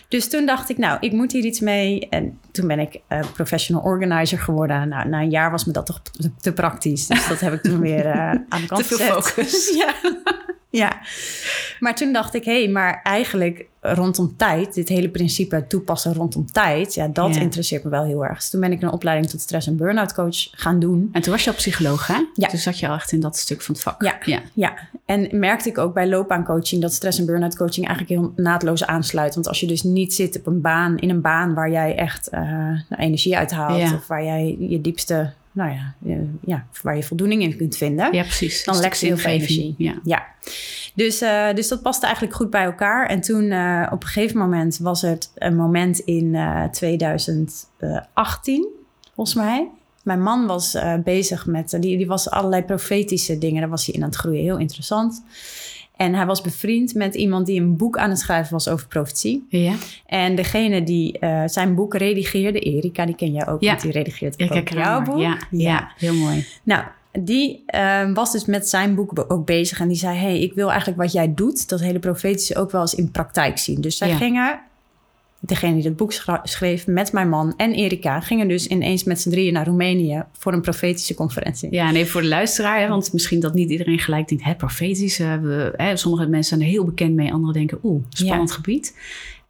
Dus 0.09 0.29
toen 0.29 0.47
dacht 0.47 0.69
ik, 0.71 0.79
nou, 0.79 0.97
ik 1.01 1.13
moet 1.13 1.33
hier 1.33 1.42
iets 1.45 1.61
mee. 1.61 2.09
En 2.09 2.39
toen 2.51 2.67
ben 2.67 2.79
ik 2.79 3.01
eh, 3.09 3.21
professional 3.35 3.83
organizer 3.83 4.39
geworden. 4.39 4.89
Nou, 4.89 5.09
na 5.09 5.21
een 5.21 5.31
jaar 5.31 5.51
was 5.51 5.65
me 5.65 5.73
dat 5.73 5.87
toch 5.87 6.01
te, 6.41 6.53
praktisch. 6.53 7.07
Dus 7.07 7.29
dat 7.29 7.41
heb 7.41 7.53
ik 7.53 7.63
toen 7.63 7.81
weer 7.81 8.07
eh, 8.07 8.31
aan 8.49 8.61
de 8.61 8.67
kant 8.73 8.89
Te 8.89 8.95
veel 8.97 9.23
gezet. 9.23 9.35
focus. 9.35 9.71
ja. 9.87 9.95
Ja. 10.73 11.01
Maar 11.81 11.95
toen 11.95 12.13
dacht 12.13 12.35
ik, 12.35 12.45
hé, 12.45 12.63
hey, 12.63 12.69
maar 12.73 13.01
eigenlijk 13.03 13.67
rondom 13.81 14.37
tijd, 14.37 14.75
dit 14.75 14.89
hele 14.89 15.09
principe 15.09 15.65
toepassen 15.69 16.15
rondom 16.15 16.47
tijd, 16.53 16.95
ja, 16.95 17.09
dat 17.09 17.35
Ja. 17.35 17.41
interesseert 17.41 17.85
me 17.85 17.91
wel 17.91 18.05
heel 18.05 18.25
erg. 18.25 18.39
Dus 18.39 18.51
toen 18.51 18.61
ben 18.61 18.73
ik 18.73 18.83
een 18.83 18.91
opleiding 18.91 19.31
tot 19.31 19.41
stress- 19.41 19.67
en 19.67 19.77
burn-out 19.77 20.15
coach 20.15 20.37
gaan 20.51 20.79
doen. 20.81 21.09
En 21.13 21.23
toen 21.23 21.33
was 21.33 21.45
je 21.45 21.51
al 21.51 21.57
psycholoog, 21.57 22.07
hè? 22.07 22.17
Ja. 22.35 22.49
Toen 22.49 22.59
zat 22.59 22.79
je 22.79 22.89
al 22.89 22.95
echt 22.95 23.13
in 23.13 23.21
dat 23.21 23.37
stuk 23.37 23.63
van 23.63 23.75
het 23.75 23.83
vak. 23.83 24.03
Ja. 24.03 24.19
ja. 24.25 24.41
Ja, 24.55 24.75
en 25.05 25.29
merkte 25.39 25.69
ik 25.69 25.79
ook 25.79 25.95
bij 25.95 26.09
loopbaancoaching 26.09 26.83
dat 26.83 26.93
stress- 26.93 27.19
en 27.19 27.27
burn-out 27.27 27.57
coaching 27.57 27.87
eigenlijk 27.87 28.21
heel 28.21 28.33
naadloos 28.45 28.87
aansluit. 28.87 29.35
Want 29.35 29.49
als 29.49 29.61
je 29.61 29.67
dus 29.67 29.83
niet 29.83 30.15
zit 30.15 30.39
op 30.39 30.47
een 30.47 30.61
baan, 30.61 30.99
in 30.99 31.11
een 31.11 31.21
baan 31.21 31.55
waar 31.55 31.71
jij 31.71 31.97
echt 31.97 32.29
eh, 32.29 32.41
nou, 32.41 32.79
energie 32.97 33.37
uithaalt, 33.37 33.79
Ja. 33.81 33.95
of 33.95 34.07
waar 34.07 34.25
jij 34.25 34.57
je 34.59 34.81
diepste, 34.81 35.33
nou 35.53 35.71
ja, 35.73 35.95
je- 35.99 36.31
ja, 36.47 36.67
waar 36.83 36.97
je 36.97 37.03
voldoening 37.03 37.43
in 37.43 37.57
kunt 37.57 37.77
vinden, 37.77 38.13
Ja, 38.15 38.23
precies. 38.23 38.65
dan 38.65 38.81
lekt 38.81 38.99
heel 38.99 39.17
veel 39.17 39.31
energie. 39.31 39.75
Ja. 39.79 39.95
Ja, 40.05 40.27
dus, 40.95 41.21
eh, 41.21 41.53
dus 41.55 41.69
dat 41.69 41.83
paste 41.83 42.05
eigenlijk 42.07 42.35
goed 42.37 42.51
bij 42.51 42.65
elkaar. 42.65 43.07
En 43.07 43.21
toen 43.21 43.51
eh, 43.51 43.87
op 43.91 44.03
een 44.03 44.09
gegeven 44.09 44.39
moment 44.39 44.79
was 44.79 45.03
het 45.03 45.31
een 45.35 45.57
moment 45.57 45.99
in 45.99 46.35
eh 46.35 46.65
2018, 46.65 48.67
volgens 49.15 49.37
mij. 49.37 49.69
Mijn 50.03 50.23
man 50.23 50.47
was 50.47 50.75
eh, 50.75 50.95
bezig 51.05 51.47
met, 51.47 51.71
die, 51.81 51.97
die 51.97 52.07
was 52.07 52.31
allerlei 52.31 52.63
profetische 52.63 53.39
dingen, 53.39 53.61
daar 53.61 53.71
was 53.71 53.87
hij 53.87 53.95
in 53.95 54.03
aan 54.03 54.09
het 54.09 54.19
groeien. 54.19 54.43
Heel 54.43 54.59
interessant. 54.59 55.23
En 55.97 56.15
hij 56.15 56.27
was 56.27 56.41
bevriend 56.41 56.95
met 56.95 57.15
iemand 57.15 57.47
die 57.47 57.61
een 57.61 57.77
boek 57.77 57.99
aan 57.99 58.11
het 58.11 58.19
schrijven 58.19 58.53
was 58.53 58.69
over 58.69 58.87
profetie. 58.89 59.47
Ja. 59.49 59.75
En 60.07 60.35
degene 60.35 60.83
die 60.83 61.19
eh, 61.19 61.43
zijn 61.47 61.75
boek 61.75 61.95
redigeerde, 61.95 62.59
Erika, 62.59 63.07
die 63.07 63.15
ken 63.15 63.33
jij 63.33 63.49
ook, 63.49 63.61
Ja. 63.61 63.69
want 63.69 63.83
die 63.83 63.93
redigeert 63.93 64.51
ook 64.51 64.69
jouw 64.69 65.03
boek. 65.03 65.21
Ja, 65.21 65.39
ja. 65.51 65.93
heel 65.97 66.15
mooi. 66.15 66.47
Nou, 66.63 66.85
die 67.21 67.63
eh, 67.67 68.13
was 68.13 68.33
dus 68.33 68.45
met 68.45 68.69
zijn 68.69 68.95
boek 68.95 69.25
ook 69.29 69.47
bezig 69.47 69.81
en 69.81 69.89
die 69.89 69.97
zei: 69.97 70.19
hey, 70.19 70.41
ik 70.41 70.53
wil 70.53 70.69
eigenlijk 70.71 71.01
wat 71.01 71.13
jij 71.13 71.35
doet, 71.35 71.69
dat 71.69 71.81
hele 71.81 71.99
profetische, 71.99 72.57
ook 72.57 72.71
wel 72.71 72.81
eens 72.81 72.95
in 72.95 73.11
praktijk 73.11 73.59
zien. 73.59 73.81
Dus 73.81 73.97
zij 73.97 74.15
gingen, 74.15 74.61
degene 75.45 75.75
die 75.75 75.83
dat 75.83 75.97
boek 75.97 76.13
schreef, 76.43 76.87
met 76.87 77.13
mijn 77.13 77.29
man 77.29 77.55
en 77.57 77.73
Erika, 77.73 78.21
gingen 78.21 78.49
dus 78.49 78.67
ineens 78.67 79.05
met 79.05 79.21
z'n 79.21 79.31
drieën 79.31 79.53
naar 79.53 79.67
Roemenië 79.67 80.23
voor 80.33 80.53
een 80.53 80.61
profetische 80.61 81.15
conferentie. 81.15 81.69
Ja, 81.71 81.91
nee, 81.91 82.07
voor 82.07 82.21
de 82.21 82.29
luisteraar, 82.29 82.81
hè, 82.81 82.89
want 82.89 83.13
misschien 83.13 83.41
dat 83.41 83.55
niet 83.55 83.71
iedereen 83.71 83.99
gelijk 83.99 84.29
denkt, 84.29 84.45
hè, 84.45 84.55
profetisch. 84.55 85.19
we, 85.19 85.73
hè, 85.77 85.97
sommige 85.97 86.27
mensen 86.27 86.45
zijn 86.45 86.61
er 86.61 86.75
heel 86.75 86.85
bekend 86.85 87.15
mee, 87.15 87.33
anderen 87.33 87.55
denken, 87.55 87.79
oeh, 87.83 88.03
spannend 88.09 88.53
gebied. 88.53 88.95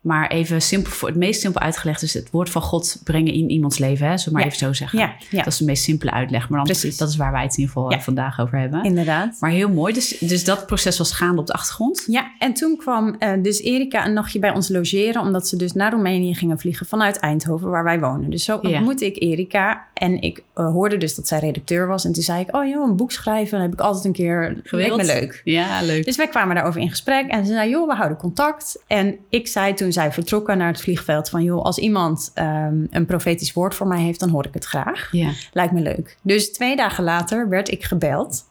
Maar 0.03 0.31
even 0.31 0.63
simpel, 0.63 0.93
voor 0.93 1.09
het 1.09 1.17
meest 1.17 1.41
simpel 1.41 1.61
uitgelegd 1.61 2.03
is 2.03 2.15
het 2.15 2.31
woord 2.31 2.51
van 2.51 2.63
God 2.63 3.01
brengen 3.05 3.33
in 3.33 3.51
iemands 3.51 3.79
leven, 3.79 4.07
hè, 4.07 4.17
zullen 4.19 4.25
we 4.25 4.31
maar 4.33 4.41
Ja. 4.41 4.47
even 4.47 4.59
zo 4.67 4.73
zeggen. 4.73 4.99
Ja, 4.99 5.15
ja. 5.31 5.39
Dat 5.43 5.53
is 5.53 5.59
de 5.59 5.65
meest 5.65 5.83
simpele 5.85 6.11
uitleg, 6.11 6.49
maar 6.49 6.59
dan, 6.59 6.67
Precies. 6.67 6.97
dat 6.97 7.09
is 7.09 7.17
waar 7.17 7.33
wij 7.33 7.43
het 7.43 7.53
in 7.53 7.59
ieder 7.61 7.75
geval 7.75 7.91
eh, 7.91 8.01
vandaag 8.01 8.41
over 8.41 8.59
hebben. 8.59 8.85
Inderdaad. 8.85 9.37
Maar 9.41 9.51
heel 9.51 9.69
mooi, 9.69 9.93
dus, 9.93 10.19
dus 10.19 10.45
dat 10.45 10.67
proces 10.67 10.99
was 10.99 11.13
gaande 11.13 11.41
op 11.41 11.47
de 11.47 11.53
achtergrond. 11.53 12.05
Ja, 12.07 12.31
en 12.39 12.53
toen 12.55 12.77
kwam 12.77 13.17
eh, 13.19 13.33
dus 13.43 13.61
Erika 13.61 14.07
een 14.07 14.13
nachtje 14.13 14.39
bij 14.39 14.55
ons 14.55 14.69
logeren, 14.69 15.21
omdat 15.23 15.49
ze 15.49 15.57
dus 15.57 15.73
naar 15.73 15.93
Roemenië 15.93 16.35
gingen 16.35 16.59
vliegen 16.59 16.87
vanuit 16.87 17.17
Eindhoven, 17.19 17.71
waar 17.71 17.85
wij 17.85 18.01
wonen. 18.01 18.31
Dus 18.31 18.45
zo 18.45 18.57
ontmoette 18.57 19.07
ik 19.07 19.23
Erika 19.23 19.87
en 19.95 20.21
ik 20.23 20.43
eh, 20.55 20.67
hoorde 20.67 20.97
dus 20.97 21.15
dat 21.15 21.29
zij 21.29 21.39
redacteur 21.39 21.87
was. 21.87 22.05
En 22.05 22.13
toen 22.13 22.23
zei 22.23 22.41
ik, 22.41 22.57
oh 22.57 22.69
joh, 22.69 22.89
een 22.89 22.97
boek 22.97 23.13
schrijven, 23.13 23.51
dat 23.53 23.61
heb 23.61 23.73
ik 23.73 23.81
altijd 23.81 24.05
een 24.05 24.13
keer, 24.13 24.61
leek 24.65 24.97
me 24.97 25.05
leuk. 25.05 25.41
Ja, 25.45 25.83
leuk. 25.83 26.05
Dus 26.05 26.17
wij 26.17 26.29
kwamen 26.29 26.55
daarover 26.55 26.81
in 26.81 26.91
gesprek 26.91 27.27
en 27.29 27.47
ze 27.47 27.53
zei, 27.53 27.71
joh, 27.71 27.89
we 27.89 27.95
houden 27.95 28.19
contact. 28.19 28.83
En 28.87 29.17
ik 29.29 29.47
zei 29.49 29.75
toen 29.75 29.92
zij 29.93 30.13
vertrokken 30.13 30.59
naar 30.59 30.69
het 30.69 30.81
vliegveld 30.81 31.29
van, 31.29 31.43
joh, 31.43 31.63
als 31.63 31.79
iemand 31.79 32.31
ehm, 32.35 32.87
een 32.91 33.07
profetisch 33.07 33.53
woord 33.53 33.75
voor 33.75 33.87
mij 33.87 34.01
heeft, 34.03 34.21
dan 34.21 34.29
hoor 34.29 34.47
ik 34.47 34.55
het 34.55 34.65
graag. 34.65 35.09
Ja, 35.11 35.31
Lijkt 35.53 35.73
me 35.73 35.81
leuk. 35.81 36.17
Dus 36.23 36.53
twee 36.53 36.77
dagen 36.77 37.05
later 37.05 37.49
werd 37.49 37.71
ik 37.71 37.85
gebeld. 37.85 38.45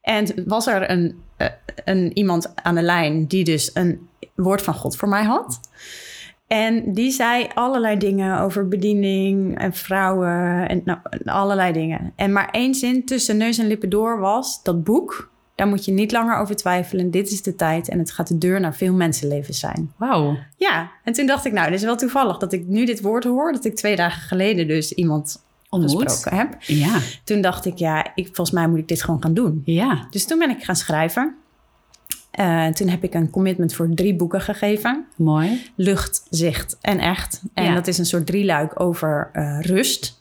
En 0.00 0.42
was 0.46 0.66
er 0.66 0.90
een, 0.90 1.20
eh, 1.36 1.48
een, 1.84 2.18
iemand 2.18 2.52
aan 2.54 2.74
de 2.74 2.82
lijn 2.82 3.26
die 3.26 3.44
dus 3.44 3.70
een 3.74 4.08
woord 4.34 4.62
van 4.62 4.74
God 4.74 4.96
voor 4.96 5.08
mij 5.08 5.24
had. 5.24 5.60
En 6.46 6.92
die 6.92 7.10
zei 7.10 7.46
allerlei 7.54 7.98
dingen 7.98 8.40
over 8.40 8.68
bediening 8.68 9.58
en 9.58 9.72
vrouwen 9.72 10.68
en 10.68 10.82
nou, 10.84 10.98
allerlei 11.24 11.72
dingen. 11.72 12.12
En 12.16 12.32
maar 12.32 12.48
één 12.50 12.74
zin 12.74 13.04
tussen 13.04 13.36
neus 13.36 13.58
en 13.58 13.66
lippen 13.66 13.90
door 13.90 14.20
was 14.20 14.62
dat 14.62 14.84
boek. 14.84 15.30
Daar 15.58 15.66
moet 15.66 15.84
je 15.84 15.92
niet 15.92 16.12
langer 16.12 16.36
over 16.36 16.56
twijfelen. 16.56 17.10
Dit 17.10 17.30
is 17.30 17.42
de 17.42 17.54
tijd 17.54 17.88
en 17.88 17.98
het 17.98 18.10
gaat 18.10 18.28
de 18.28 18.38
deur 18.38 18.60
naar 18.60 18.74
veel 18.74 18.92
mensenlevens 18.94 19.58
zijn. 19.58 19.92
wauw. 19.96 20.36
Ja, 20.56 20.90
en 21.04 21.12
toen 21.12 21.26
dacht 21.26 21.44
ik, 21.44 21.52
nou, 21.52 21.66
dit 21.70 21.78
is 21.78 21.84
wel 21.84 21.96
toevallig 21.96 22.36
dat 22.38 22.52
ik 22.52 22.66
nu 22.66 22.84
dit 22.84 23.00
woord 23.00 23.24
hoor. 23.24 23.52
Dat 23.52 23.64
ik 23.64 23.76
twee 23.76 23.96
dagen 23.96 24.22
geleden 24.22 24.68
dus 24.68 24.92
iemand 24.92 25.42
Ontmoet. 25.68 26.02
gesproken 26.02 26.38
heb. 26.38 26.56
Ja, 26.62 26.98
Toen 27.24 27.40
dacht 27.40 27.64
ik, 27.64 27.78
ja, 27.78 28.06
ik, 28.14 28.24
volgens 28.26 28.50
mij 28.50 28.68
moet 28.68 28.78
ik 28.78 28.88
dit 28.88 29.02
gewoon 29.02 29.22
gaan 29.22 29.34
doen. 29.34 29.62
ja. 29.64 30.06
Dus 30.10 30.26
toen 30.26 30.38
ben 30.38 30.50
ik 30.50 30.64
gaan 30.64 30.76
schrijven. 30.76 31.34
Eh, 32.30 32.66
toen 32.66 32.88
heb 32.88 33.02
ik 33.04 33.14
een 33.14 33.30
commitment 33.30 33.74
voor 33.74 33.88
drie 33.94 34.14
boeken 34.14 34.40
gegeven. 34.40 35.04
Mooi. 35.16 35.70
Lucht, 35.74 36.22
zicht 36.30 36.76
en 36.80 36.98
echt. 36.98 37.42
En 37.54 37.64
Ja. 37.64 37.74
dat 37.74 37.86
is 37.86 37.98
een 37.98 38.06
soort 38.06 38.26
drieluik 38.26 38.80
over 38.80 39.30
eh, 39.32 39.58
rust. 39.60 40.20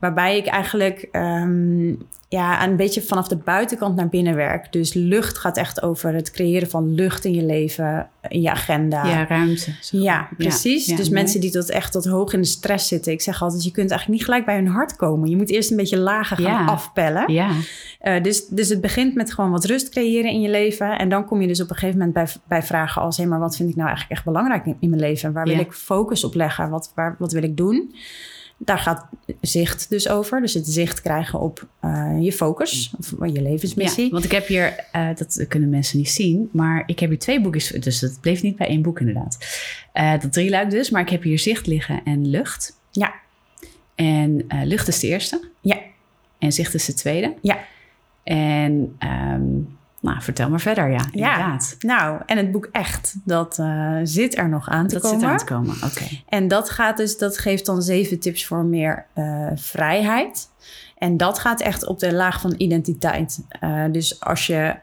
Waarbij 0.00 0.36
ik 0.36 0.46
eigenlijk 0.46 1.08
ehm, 1.12 1.92
ja, 2.32 2.64
een 2.64 2.76
beetje 2.76 3.02
vanaf 3.02 3.28
de 3.28 3.36
buitenkant 3.36 3.96
naar 3.96 4.08
binnen 4.08 4.34
werk. 4.34 4.72
Dus 4.72 4.92
lucht 4.94 5.38
gaat 5.38 5.56
echt 5.56 5.82
over 5.82 6.14
het 6.14 6.30
creëren 6.30 6.70
van 6.70 6.94
lucht 6.94 7.24
in 7.24 7.32
je 7.34 7.44
leven, 7.44 8.08
in 8.28 8.40
je 8.40 8.50
agenda. 8.50 9.06
Ja, 9.06 9.26
ruimte. 9.26 9.70
Ja, 9.90 10.28
precies. 10.36 10.86
ja, 10.86 10.96
dus 10.96 11.08
mensen 11.08 11.40
die 11.40 11.50
tot 11.50 11.70
echt 11.70 11.92
tot 11.92 12.04
hoog 12.04 12.32
in 12.32 12.40
de 12.40 12.46
stress 12.46 12.88
zitten. 12.88 13.12
Ik 13.12 13.20
zeg 13.20 13.42
altijd, 13.42 13.64
je 13.64 13.70
kunt 13.70 13.90
eigenlijk 13.90 14.18
niet 14.20 14.28
gelijk 14.28 14.46
bij 14.46 14.54
hun 14.56 14.66
hart 14.66 14.96
komen. 14.96 15.28
Je 15.30 15.36
moet 15.36 15.50
eerst 15.50 15.70
een 15.70 15.76
beetje 15.76 15.98
lager 15.98 16.36
gaan 16.36 16.64
Ja. 16.64 16.64
afpellen. 16.64 17.32
Ja, 17.32 17.50
Eh, 17.98 18.22
dus, 18.22 18.46
dus 18.46 18.68
het 18.68 18.80
begint 18.80 19.14
met 19.14 19.32
gewoon 19.32 19.50
wat 19.50 19.64
rust 19.64 19.88
creëren 19.88 20.30
in 20.30 20.40
je 20.40 20.48
leven. 20.50 20.98
En 20.98 21.08
dan 21.08 21.24
kom 21.24 21.40
je 21.40 21.46
dus 21.46 21.60
op 21.60 21.70
een 21.70 21.76
gegeven 21.76 21.98
moment 21.98 22.14
bij, 22.14 22.26
bij 22.48 22.62
vragen 22.62 23.02
als... 23.02 23.16
hé, 23.16 23.26
maar 23.26 23.38
wat 23.38 23.56
vind 23.56 23.68
ik 23.68 23.74
nou 23.76 23.88
eigenlijk 23.88 24.16
echt 24.18 24.26
belangrijk 24.26 24.66
in, 24.66 24.76
in 24.80 24.88
mijn 24.90 25.00
leven? 25.02 25.32
Waar 25.32 25.44
wil 25.44 25.58
ik 25.58 25.72
focus 25.72 26.24
op 26.24 26.34
leggen? 26.34 26.70
Wat, 26.70 26.92
waar, 26.94 27.16
wat 27.18 27.32
wil 27.32 27.42
ik 27.42 27.56
doen? 27.56 27.94
Daar 28.64 28.78
gaat 28.78 29.06
zicht 29.40 29.88
dus 29.88 30.08
over. 30.08 30.40
Dus 30.40 30.54
het 30.54 30.66
zicht 30.68 31.00
krijgen 31.00 31.40
op 31.40 31.66
eh, 31.80 32.16
je 32.20 32.32
focus, 32.32 32.94
of 32.98 33.10
je 33.32 33.42
levensmissie. 33.42 34.04
Ja, 34.04 34.10
want 34.10 34.24
ik 34.24 34.30
heb 34.30 34.46
hier, 34.46 34.84
eh, 34.92 35.08
dat 35.16 35.44
kunnen 35.48 35.68
mensen 35.68 35.98
niet 35.98 36.10
zien, 36.10 36.48
maar 36.52 36.82
ik 36.86 36.98
heb 36.98 37.08
hier 37.08 37.18
twee 37.18 37.40
boekjes, 37.40 37.68
dus 37.68 38.00
het 38.00 38.18
bleef 38.20 38.42
niet 38.42 38.56
bij 38.56 38.66
één 38.66 38.82
boek 38.82 39.00
inderdaad. 39.00 39.38
Eh 39.92 40.20
dat 40.20 40.32
drieluik 40.32 40.70
dus, 40.70 40.90
maar 40.90 41.02
ik 41.02 41.08
heb 41.08 41.22
hier 41.22 41.38
zicht 41.38 41.66
liggen 41.66 42.00
en 42.04 42.28
lucht. 42.28 42.78
Ja. 42.90 43.14
En 43.94 44.46
lucht 44.64 44.88
is 44.88 44.98
de 45.00 45.06
eerste 45.06 45.40
Ja, 45.60 45.78
en 46.38 46.52
zicht 46.52 46.74
is 46.74 46.84
de 46.84 46.94
tweede. 46.94 47.34
ja. 47.42 47.58
En 48.24 48.94
ehm, 48.98 49.42
nou, 50.02 50.22
vertel 50.22 50.50
maar 50.50 50.60
verder, 50.60 50.90
ja, 50.90 51.04
inderdaad. 51.12 51.76
Nou, 51.78 52.20
en 52.26 52.36
het 52.36 52.52
boek 52.52 52.68
Echt, 52.72 53.14
dat 53.24 53.58
eh, 53.58 53.96
zit 54.02 54.38
er 54.38 54.48
nog 54.48 54.68
aan 54.68 54.86
te 54.86 54.94
Dat 54.94 55.02
komen. 55.02 55.20
zit 55.20 55.28
aan 55.28 55.36
te 55.36 55.44
komen, 55.44 55.74
oké. 55.84 56.04
En 56.28 56.48
dat 56.48 56.70
gaat 56.70 56.96
dus, 56.96 57.18
dat 57.18 57.38
geeft 57.38 57.66
dan 57.66 57.82
zeven 57.82 58.18
tips 58.20 58.46
voor 58.46 58.64
meer 58.64 59.06
eh, 59.12 59.46
vrijheid. 59.54 60.50
En 60.98 61.16
dat 61.16 61.38
gaat 61.38 61.60
echt 61.60 61.86
op 61.86 61.98
de 61.98 62.12
laag 62.14 62.40
van 62.40 62.54
identiteit. 62.56 63.44
Eh, 63.48 63.84
dus 63.92 64.20
als 64.20 64.46
je 64.46 64.74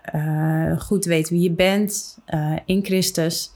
goed 0.79 1.05
weet 1.05 1.29
wie 1.29 1.41
je 1.41 1.51
bent 1.51 2.17
in 2.65 2.85
Christus. 2.85 3.51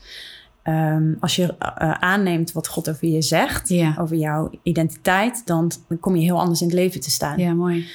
ehm, 0.63 1.13
als 1.19 1.35
je 1.35 1.55
eh, 1.57 1.91
aanneemt 1.91 2.51
wat 2.51 2.67
God 2.67 2.89
over 2.89 3.07
je 3.07 3.21
zegt, 3.21 3.73
over 3.99 4.15
jouw 4.15 4.49
identiteit, 4.63 5.41
dan 5.45 5.71
kom 5.99 6.15
je 6.15 6.23
heel 6.23 6.39
anders 6.39 6.61
in 6.61 6.67
het 6.67 6.75
leven 6.75 7.01
te 7.01 7.11
staan. 7.11 7.37
Ja, 7.37 7.53
mooi. 7.53 7.87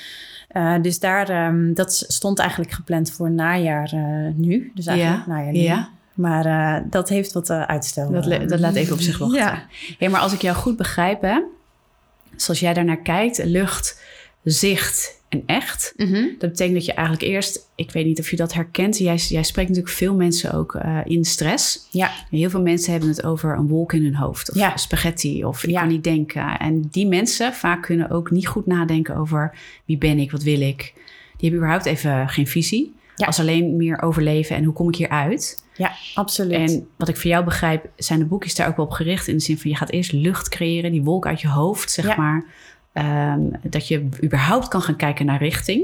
Eh, 0.49 0.75
dus 0.83 0.99
daar, 0.99 1.29
ehm, 1.29 1.75
dat 1.75 2.05
stond 2.09 2.39
eigenlijk 2.39 2.71
gepland 2.71 3.11
voor 3.13 3.31
najaar 3.31 3.93
eh, 3.93 4.35
nu. 4.35 4.71
Dus 4.75 4.87
eigenlijk 4.87 5.27
Ja, 5.27 5.33
najaar 5.33 5.53
nu. 5.53 5.59
ja. 5.59 5.89
Maar 6.15 6.47
eh, 6.47 6.83
dat 6.91 7.09
heeft 7.09 7.33
wat 7.33 7.51
uitstel. 7.51 8.11
Dat, 8.11 8.49
dat 8.49 8.61
laat 8.61 8.75
even 8.75 8.95
op 8.95 9.01
zich 9.01 9.19
wachten. 9.19 9.39
Ja. 9.39 9.63
Hey, 9.99 10.09
maar 10.09 10.21
als 10.21 10.33
ik 10.33 10.43
jou 10.43 10.57
goed 10.57 10.77
begrijp, 10.77 11.23
hè, 11.23 11.41
zoals 12.37 12.61
jij 12.61 12.75
daarnaar 12.75 13.01
kijkt, 13.03 13.45
lucht, 13.45 14.03
zicht 14.43 15.18
en 15.29 15.43
echt. 15.47 15.93
Mhm. 15.97 16.23
Dat 16.39 16.51
betekent 16.51 16.75
dat 16.77 16.85
je 16.85 16.93
eigenlijk 16.93 17.29
eerst, 17.29 17.69
ik 17.75 17.91
weet 17.91 18.07
niet 18.07 18.19
of 18.19 18.31
je 18.31 18.37
dat 18.37 18.53
herkent, 18.55 18.99
jij, 18.99 19.17
jij 19.17 19.43
spreekt 19.43 19.69
natuurlijk 19.69 19.95
veel 19.97 20.15
mensen 20.15 20.53
ook 20.53 20.75
eh, 20.75 20.99
in 21.05 21.25
stress. 21.25 21.87
Ja. 21.91 22.11
Heel 22.31 22.51
veel 22.51 22.63
mensen 22.63 22.91
hebben 22.93 23.09
het 23.11 23.25
over 23.25 23.57
een 23.57 23.69
wolk 23.69 23.93
in 23.93 24.03
hun 24.03 24.15
hoofd, 24.17 24.51
of 24.51 24.57
Ja. 24.57 24.77
spaghetti, 24.77 25.45
of 25.45 25.65
ik 25.65 25.71
Ja. 25.71 25.81
kan 25.81 25.89
niet 25.89 26.05
denken. 26.05 26.59
En 26.59 26.89
die 26.91 27.07
mensen 27.07 27.53
vaak 27.55 27.83
kunnen 27.83 28.11
ook 28.11 28.31
niet 28.31 28.47
goed 28.49 28.67
nadenken 28.67 29.17
over 29.17 29.55
wie 29.85 29.99
ben 29.99 30.19
ik, 30.19 30.31
wat 30.31 30.43
wil 30.43 30.61
ik. 30.61 30.93
Die 31.37 31.49
hebben 31.51 31.59
überhaupt 31.59 31.87
even 31.87 32.29
geen 32.29 32.47
visie. 32.47 32.95
Ja. 33.17 33.27
Als 33.27 33.41
alleen 33.41 33.77
meer 33.77 34.03
overleven 34.03 34.57
en 34.57 34.65
hoe 34.65 34.73
kom 34.75 34.89
ik 34.89 34.95
hier 34.97 35.09
uit. 35.09 35.65
Ja, 35.77 35.93
absoluut. 36.15 36.71
En 36.71 36.87
wat 36.97 37.09
ik 37.09 37.17
voor 37.17 37.31
jou 37.31 37.45
begrijp, 37.45 37.89
zijn 37.97 38.19
de 38.19 38.25
boekjes 38.25 38.55
daar 38.55 38.69
ook 38.69 38.77
wel 38.77 38.85
op 38.85 38.91
gericht. 38.93 39.29
In 39.29 39.35
de 39.37 39.43
zin 39.43 39.59
van 39.59 39.71
je 39.71 39.77
gaat 39.77 39.91
eerst 39.91 40.13
lucht 40.13 40.49
creëren, 40.49 40.93
die 40.93 41.03
wolk 41.03 41.27
uit 41.27 41.41
je 41.41 41.49
hoofd, 41.49 41.91
zeg 41.91 42.07
Ja. 42.07 42.17
maar. 42.17 42.45
Ehm, 42.93 43.41
dat 43.63 43.89
je 43.89 44.09
überhaupt 44.25 44.69
kan 44.69 44.83
gaan 44.83 44.97
kijken 44.97 45.27
naar 45.27 45.39
richting. 45.39 45.83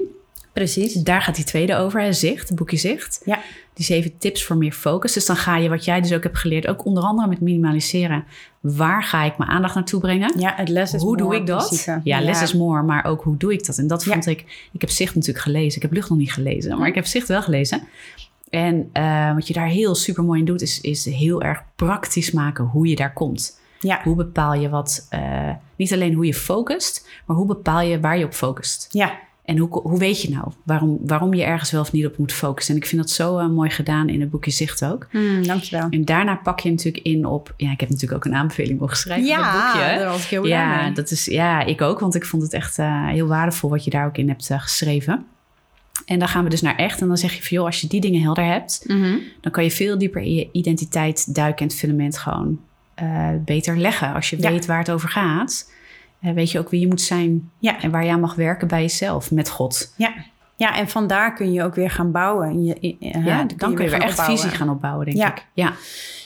Precies. 0.52 0.92
Daar 0.92 1.22
gaat 1.22 1.34
die 1.34 1.44
tweede 1.44 1.76
over, 1.76 2.00
hè, 2.00 2.12
zicht, 2.12 2.48
het 2.48 2.58
boekje 2.58 2.76
zicht. 2.76 3.22
Ja. 3.24 3.38
Die 3.72 3.84
zeven 3.84 4.18
tips 4.18 4.44
voor 4.44 4.56
meer 4.56 4.72
focus. 4.72 5.12
Dus 5.12 5.26
dan 5.26 5.36
ga 5.36 5.56
je, 5.56 5.68
wat 5.68 5.84
jij 5.84 6.00
dus 6.00 6.12
ook 6.12 6.22
hebt 6.22 6.38
geleerd, 6.38 6.66
ook 6.66 6.84
onder 6.84 7.02
andere 7.02 7.28
met 7.28 7.40
minimaliseren. 7.40 8.24
Waar 8.60 9.02
ga 9.02 9.22
ik 9.24 9.38
mijn 9.38 9.50
aandacht 9.50 9.74
naartoe 9.74 10.00
brengen? 10.00 10.32
Ja, 10.38 10.52
het 10.56 10.68
less 10.68 10.94
is 10.94 11.02
hoe 11.02 11.16
doe 11.16 11.34
ik 11.34 11.46
dat? 11.46 11.66
principe. 11.66 12.00
Ja, 12.04 12.20
less 12.20 12.42
is 12.42 12.54
more, 12.54 12.82
maar 12.82 13.04
ook 13.04 13.22
hoe 13.22 13.36
doe 13.36 13.52
ik 13.52 13.66
dat? 13.66 13.78
En 13.78 13.86
dat 13.86 14.04
Ja. 14.04 14.12
vond 14.12 14.26
ik, 14.26 14.68
ik 14.72 14.80
heb 14.80 14.90
zicht 14.90 15.14
natuurlijk 15.14 15.44
gelezen. 15.44 15.76
Ik 15.76 15.82
heb 15.82 15.92
lucht 15.92 16.08
nog 16.08 16.18
niet 16.18 16.32
gelezen, 16.32 16.78
maar 16.78 16.88
ik 16.88 16.94
heb 16.94 17.06
zicht 17.06 17.28
wel 17.28 17.42
gelezen. 17.42 17.82
En 18.50 18.88
eh, 18.92 19.34
wat 19.34 19.46
je 19.46 19.54
daar 19.54 19.66
heel 19.68 19.94
super 19.94 20.24
mooi 20.24 20.38
in 20.40 20.46
doet, 20.46 20.62
is, 20.62 20.80
is 20.80 21.04
heel 21.04 21.42
erg 21.42 21.62
praktisch 21.76 22.30
maken 22.30 22.64
hoe 22.64 22.86
je 22.88 22.96
daar 22.96 23.12
komt. 23.12 23.60
Ja, 23.84 24.00
Hoe 24.04 24.16
bepaal 24.16 24.54
je 24.54 24.68
wat, 24.68 25.06
eh, 25.10 25.50
niet 25.76 25.92
alleen 25.92 26.14
hoe 26.14 26.26
je 26.26 26.34
focust, 26.34 27.08
maar 27.26 27.36
hoe 27.36 27.46
bepaal 27.46 27.80
je 27.80 28.00
waar 28.00 28.18
je 28.18 28.24
op 28.24 28.32
focust? 28.32 28.88
ja, 28.90 29.18
En 29.44 29.58
hoe, 29.58 29.68
hoe 29.82 29.98
weet 29.98 30.22
je 30.22 30.30
nou 30.30 30.52
waarom, 30.64 30.98
waarom 31.06 31.34
je 31.34 31.42
ergens 31.44 31.70
wel 31.70 31.80
of 31.80 31.92
niet 31.92 32.06
op 32.06 32.18
moet 32.18 32.32
focussen? 32.32 32.74
En 32.74 32.80
ik 32.80 32.86
vind 32.86 33.02
dat 33.02 33.10
zo 33.10 33.38
eh, 33.38 33.48
mooi 33.48 33.70
gedaan 33.70 34.08
in 34.08 34.20
het 34.20 34.30
boekje 34.30 34.50
Zicht 34.50 34.84
ook. 34.84 35.06
Hmm, 35.10 35.46
dankjewel. 35.46 35.86
En 35.90 36.04
daarna 36.04 36.34
pak 36.36 36.60
je 36.60 36.70
natuurlijk 36.70 37.04
in 37.04 37.26
op... 37.26 37.54
Ja, 37.56 37.70
ik 37.72 37.80
heb 37.80 37.88
natuurlijk 37.88 38.26
ook 38.26 38.32
een 38.32 38.38
aanbeveling 38.38 38.80
mogen 38.80 38.96
schrijven 38.96 39.26
voor 39.34 39.44
het 39.44 39.52
boekje. 39.72 39.98
daar 39.98 40.08
was 40.10 40.22
ik 40.24 40.28
heel 40.28 40.40
blij 40.42 40.52
Ja, 40.58 40.82
mee. 40.82 40.92
dat 40.92 41.10
is, 41.10 41.24
ja, 41.24 41.64
ik 41.64 41.80
ook, 41.80 42.00
want 42.00 42.14
ik 42.14 42.24
vond 42.24 42.42
het 42.42 42.52
echt 42.52 42.78
eh, 42.78 43.06
heel 43.08 43.26
waardevol 43.26 43.70
wat 43.70 43.84
je 43.84 43.90
daar 43.90 44.06
ook 44.06 44.16
in 44.16 44.28
hebt 44.28 44.50
geschreven. 44.56 45.26
En 46.06 46.18
dan 46.18 46.28
gaan 46.28 46.44
we 46.44 46.50
dus 46.50 46.60
naar 46.62 46.76
echt. 46.76 47.00
En 47.00 47.08
dan 47.08 47.16
zeg 47.16 47.32
je 47.34 47.42
van, 47.42 47.56
joh, 47.56 47.66
als 47.66 47.80
je 47.80 47.86
die 47.86 48.00
dingen 48.00 48.22
helder 48.22 48.44
hebt... 48.44 48.84
Mhm. 48.86 49.16
dan 49.40 49.52
kan 49.52 49.64
je 49.64 49.70
veel 49.70 49.98
dieper 49.98 50.22
in 50.22 50.34
je 50.34 50.48
identiteit 50.52 51.34
duiken 51.34 51.58
en 51.60 51.66
het 51.66 51.76
fundament 51.76 52.18
gewoon 52.18 52.60
eh, 52.94 53.28
beter 53.44 53.76
leggen. 53.76 54.14
Als 54.14 54.30
je 54.30 54.36
Ja. 54.40 54.50
weet 54.50 54.66
waar 54.66 54.78
het 54.78 54.90
over 54.90 55.08
gaat, 55.08 55.70
eh, 56.20 56.32
weet 56.32 56.50
je 56.50 56.58
ook 56.58 56.70
wie 56.70 56.80
je 56.80 56.86
moet 56.88 57.00
zijn 57.00 57.50
Ja. 57.58 57.80
en 57.80 57.90
waar 57.90 58.04
je 58.04 58.10
aan 58.10 58.20
mag 58.20 58.34
werken 58.34 58.68
bij 58.68 58.80
jezelf, 58.80 59.30
met 59.30 59.48
God. 59.48 59.92
Ja, 59.96 60.12
Ja, 60.56 60.76
en 60.76 60.88
vandaar 60.88 61.34
kun 61.34 61.52
je 61.52 61.62
ook 61.62 61.74
weer 61.74 61.90
gaan 61.90 62.10
bouwen. 62.12 62.64
Je, 62.64 62.96
Ja, 63.00 63.44
dan 63.44 63.74
kun 63.74 63.84
je 63.84 63.90
weer 63.90 63.92
echt 64.00 64.10
opbouwen. 64.10 64.38
visie 64.38 64.56
gaan 64.56 64.68
opbouwen, 64.70 65.04
denk 65.06 65.16
ik. 65.36 65.46
Ja, 65.54 65.72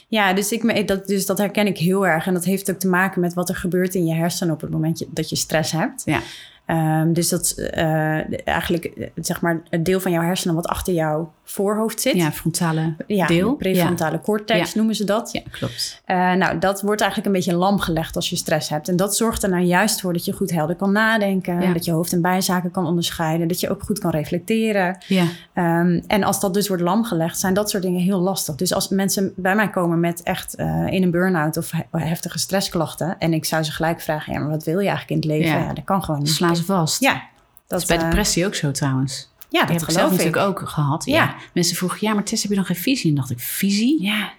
Ja, 0.08 0.32
dus, 0.32 0.52
ik, 0.52 0.86
dat, 0.88 1.06
dus 1.06 1.26
dat 1.26 1.38
herken 1.38 1.66
ik 1.66 1.78
heel 1.78 2.06
erg. 2.06 2.26
En 2.26 2.34
dat 2.34 2.44
heeft 2.44 2.70
ook 2.70 2.78
te 2.78 2.88
maken 2.88 3.20
met 3.20 3.34
wat 3.34 3.48
er 3.48 3.56
gebeurt 3.56 3.94
in 3.94 4.06
je 4.06 4.14
hersenen 4.14 4.54
op 4.54 4.60
het 4.60 4.70
moment 4.70 5.04
dat 5.08 5.28
je 5.30 5.36
stress 5.36 5.72
hebt. 5.72 6.02
ja. 6.04 6.20
Ehm, 6.68 7.12
dus 7.12 7.28
dat 7.28 7.50
eh, 7.50 8.46
eigenlijk 8.48 8.84
eh, 8.84 9.06
zeg 9.14 9.40
maar 9.40 9.60
het 9.70 9.84
deel 9.84 10.00
van 10.00 10.12
jouw 10.12 10.22
hersenen 10.22 10.54
wat 10.54 10.66
achter 10.66 10.94
jouw 10.94 11.32
voorhoofd 11.44 12.00
zit. 12.00 12.14
ja 12.14 12.32
frontale 12.32 12.94
Ja, 13.06 13.26
deel. 13.26 13.50
de 13.50 13.56
prefrontale 13.56 14.20
cortex 14.20 14.58
Ja. 14.72 14.76
noemen 14.76 14.94
ze 14.94 15.04
dat. 15.04 15.32
Ja, 15.32 15.40
klopt. 15.50 16.02
Eh, 16.04 16.32
nou, 16.32 16.58
dat 16.58 16.82
wordt 16.82 17.00
eigenlijk 17.00 17.30
een 17.30 17.36
beetje 17.40 17.54
lam 17.58 17.78
gelegd 17.78 18.16
als 18.16 18.30
je 18.30 18.36
stress 18.36 18.68
hebt. 18.68 18.88
En 18.88 18.96
dat 18.96 19.16
zorgt 19.16 19.42
er 19.42 19.48
nou 19.50 19.62
juist 19.62 20.00
voor 20.00 20.12
dat 20.12 20.24
je 20.24 20.32
goed 20.32 20.50
helder 20.50 20.76
kan 20.76 20.92
nadenken. 20.92 21.72
Dat 21.74 21.84
je 21.84 21.90
hoofd- 21.92 22.12
en 22.12 22.22
bijzaken 22.22 22.70
kan 22.70 22.86
onderscheiden. 22.86 23.48
Dat 23.48 23.60
je 23.60 23.70
ook 23.70 23.82
goed 23.82 23.98
kan 23.98 24.10
reflecteren. 24.10 24.98
Ja, 25.06 25.24
Ehm, 25.54 26.00
en 26.06 26.22
als 26.22 26.40
dat 26.40 26.54
dus 26.54 26.68
wordt 26.68 26.82
lam 26.82 27.04
gelegd, 27.04 27.38
zijn 27.38 27.54
dat 27.54 27.70
soort 27.70 27.82
dingen 27.82 28.00
heel 28.00 28.18
lastig. 28.20 28.54
Dus 28.54 28.74
als 28.74 28.88
mensen 28.88 29.32
bij 29.36 29.54
mij 29.54 29.70
komen 29.70 30.00
met 30.00 30.22
echt 30.22 30.54
in 30.90 31.02
een 31.02 31.10
burn-out 31.10 31.56
of 31.56 31.70
he- 31.70 31.98
heftige 31.98 32.38
stressklachten. 32.38 33.16
En 33.18 33.32
ik 33.32 33.44
zou 33.44 33.62
ze 33.62 33.72
gelijk 33.72 34.00
vragen, 34.00 34.32
ja, 34.32 34.38
maar 34.38 34.48
wat 34.50 34.64
wil 34.64 34.78
je 34.78 34.88
eigenlijk 34.88 35.10
in 35.24 35.30
het 35.30 35.38
leven? 35.40 35.58
Ja. 35.60 35.66
Ja, 35.66 35.72
dat 35.74 35.84
kan 35.84 36.02
gewoon 36.04 36.20
niet. 36.20 36.28
slaan 36.30 36.56
vast. 36.64 37.00
Ja, 37.00 37.22
Dat 37.66 37.80
is 37.80 37.86
bij 37.86 37.96
eh, 37.96 38.02
depressie 38.04 38.46
ook 38.46 38.54
zo 38.54 38.70
trouwens. 38.70 39.28
Ja, 39.50 39.60
dat 39.60 39.68
heb 39.70 39.80
ik 39.82 39.90
zelf 39.90 40.12
ik. 40.12 40.18
natuurlijk 40.18 40.46
ook 40.46 40.68
gehad. 40.68 41.04
Ja. 41.04 41.14
Ja. 41.14 41.34
Mensen 41.54 41.76
vroegen, 41.76 41.98
ja, 42.00 42.14
maar 42.14 42.24
Tess, 42.24 42.42
heb 42.42 42.50
je 42.50 42.56
dan 42.56 42.66
geen 42.66 42.76
visie? 42.76 43.10
En 43.10 43.16
dacht 43.16 43.30
ik, 43.30 43.40
visie? 43.40 44.02
Ja, 44.02 44.32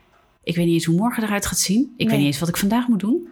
Ik 0.43 0.55
weet 0.55 0.65
niet 0.65 0.73
eens 0.73 0.85
hoe 0.85 0.95
morgen 0.95 1.23
eruit 1.23 1.45
gaat 1.45 1.59
zien. 1.59 1.81
Ik 1.81 1.89
Nee. 1.97 2.07
weet 2.07 2.17
niet 2.17 2.25
eens 2.25 2.39
wat 2.39 2.49
ik 2.49 2.57
vandaag 2.57 2.87
moet 2.87 2.99
doen. 2.99 3.27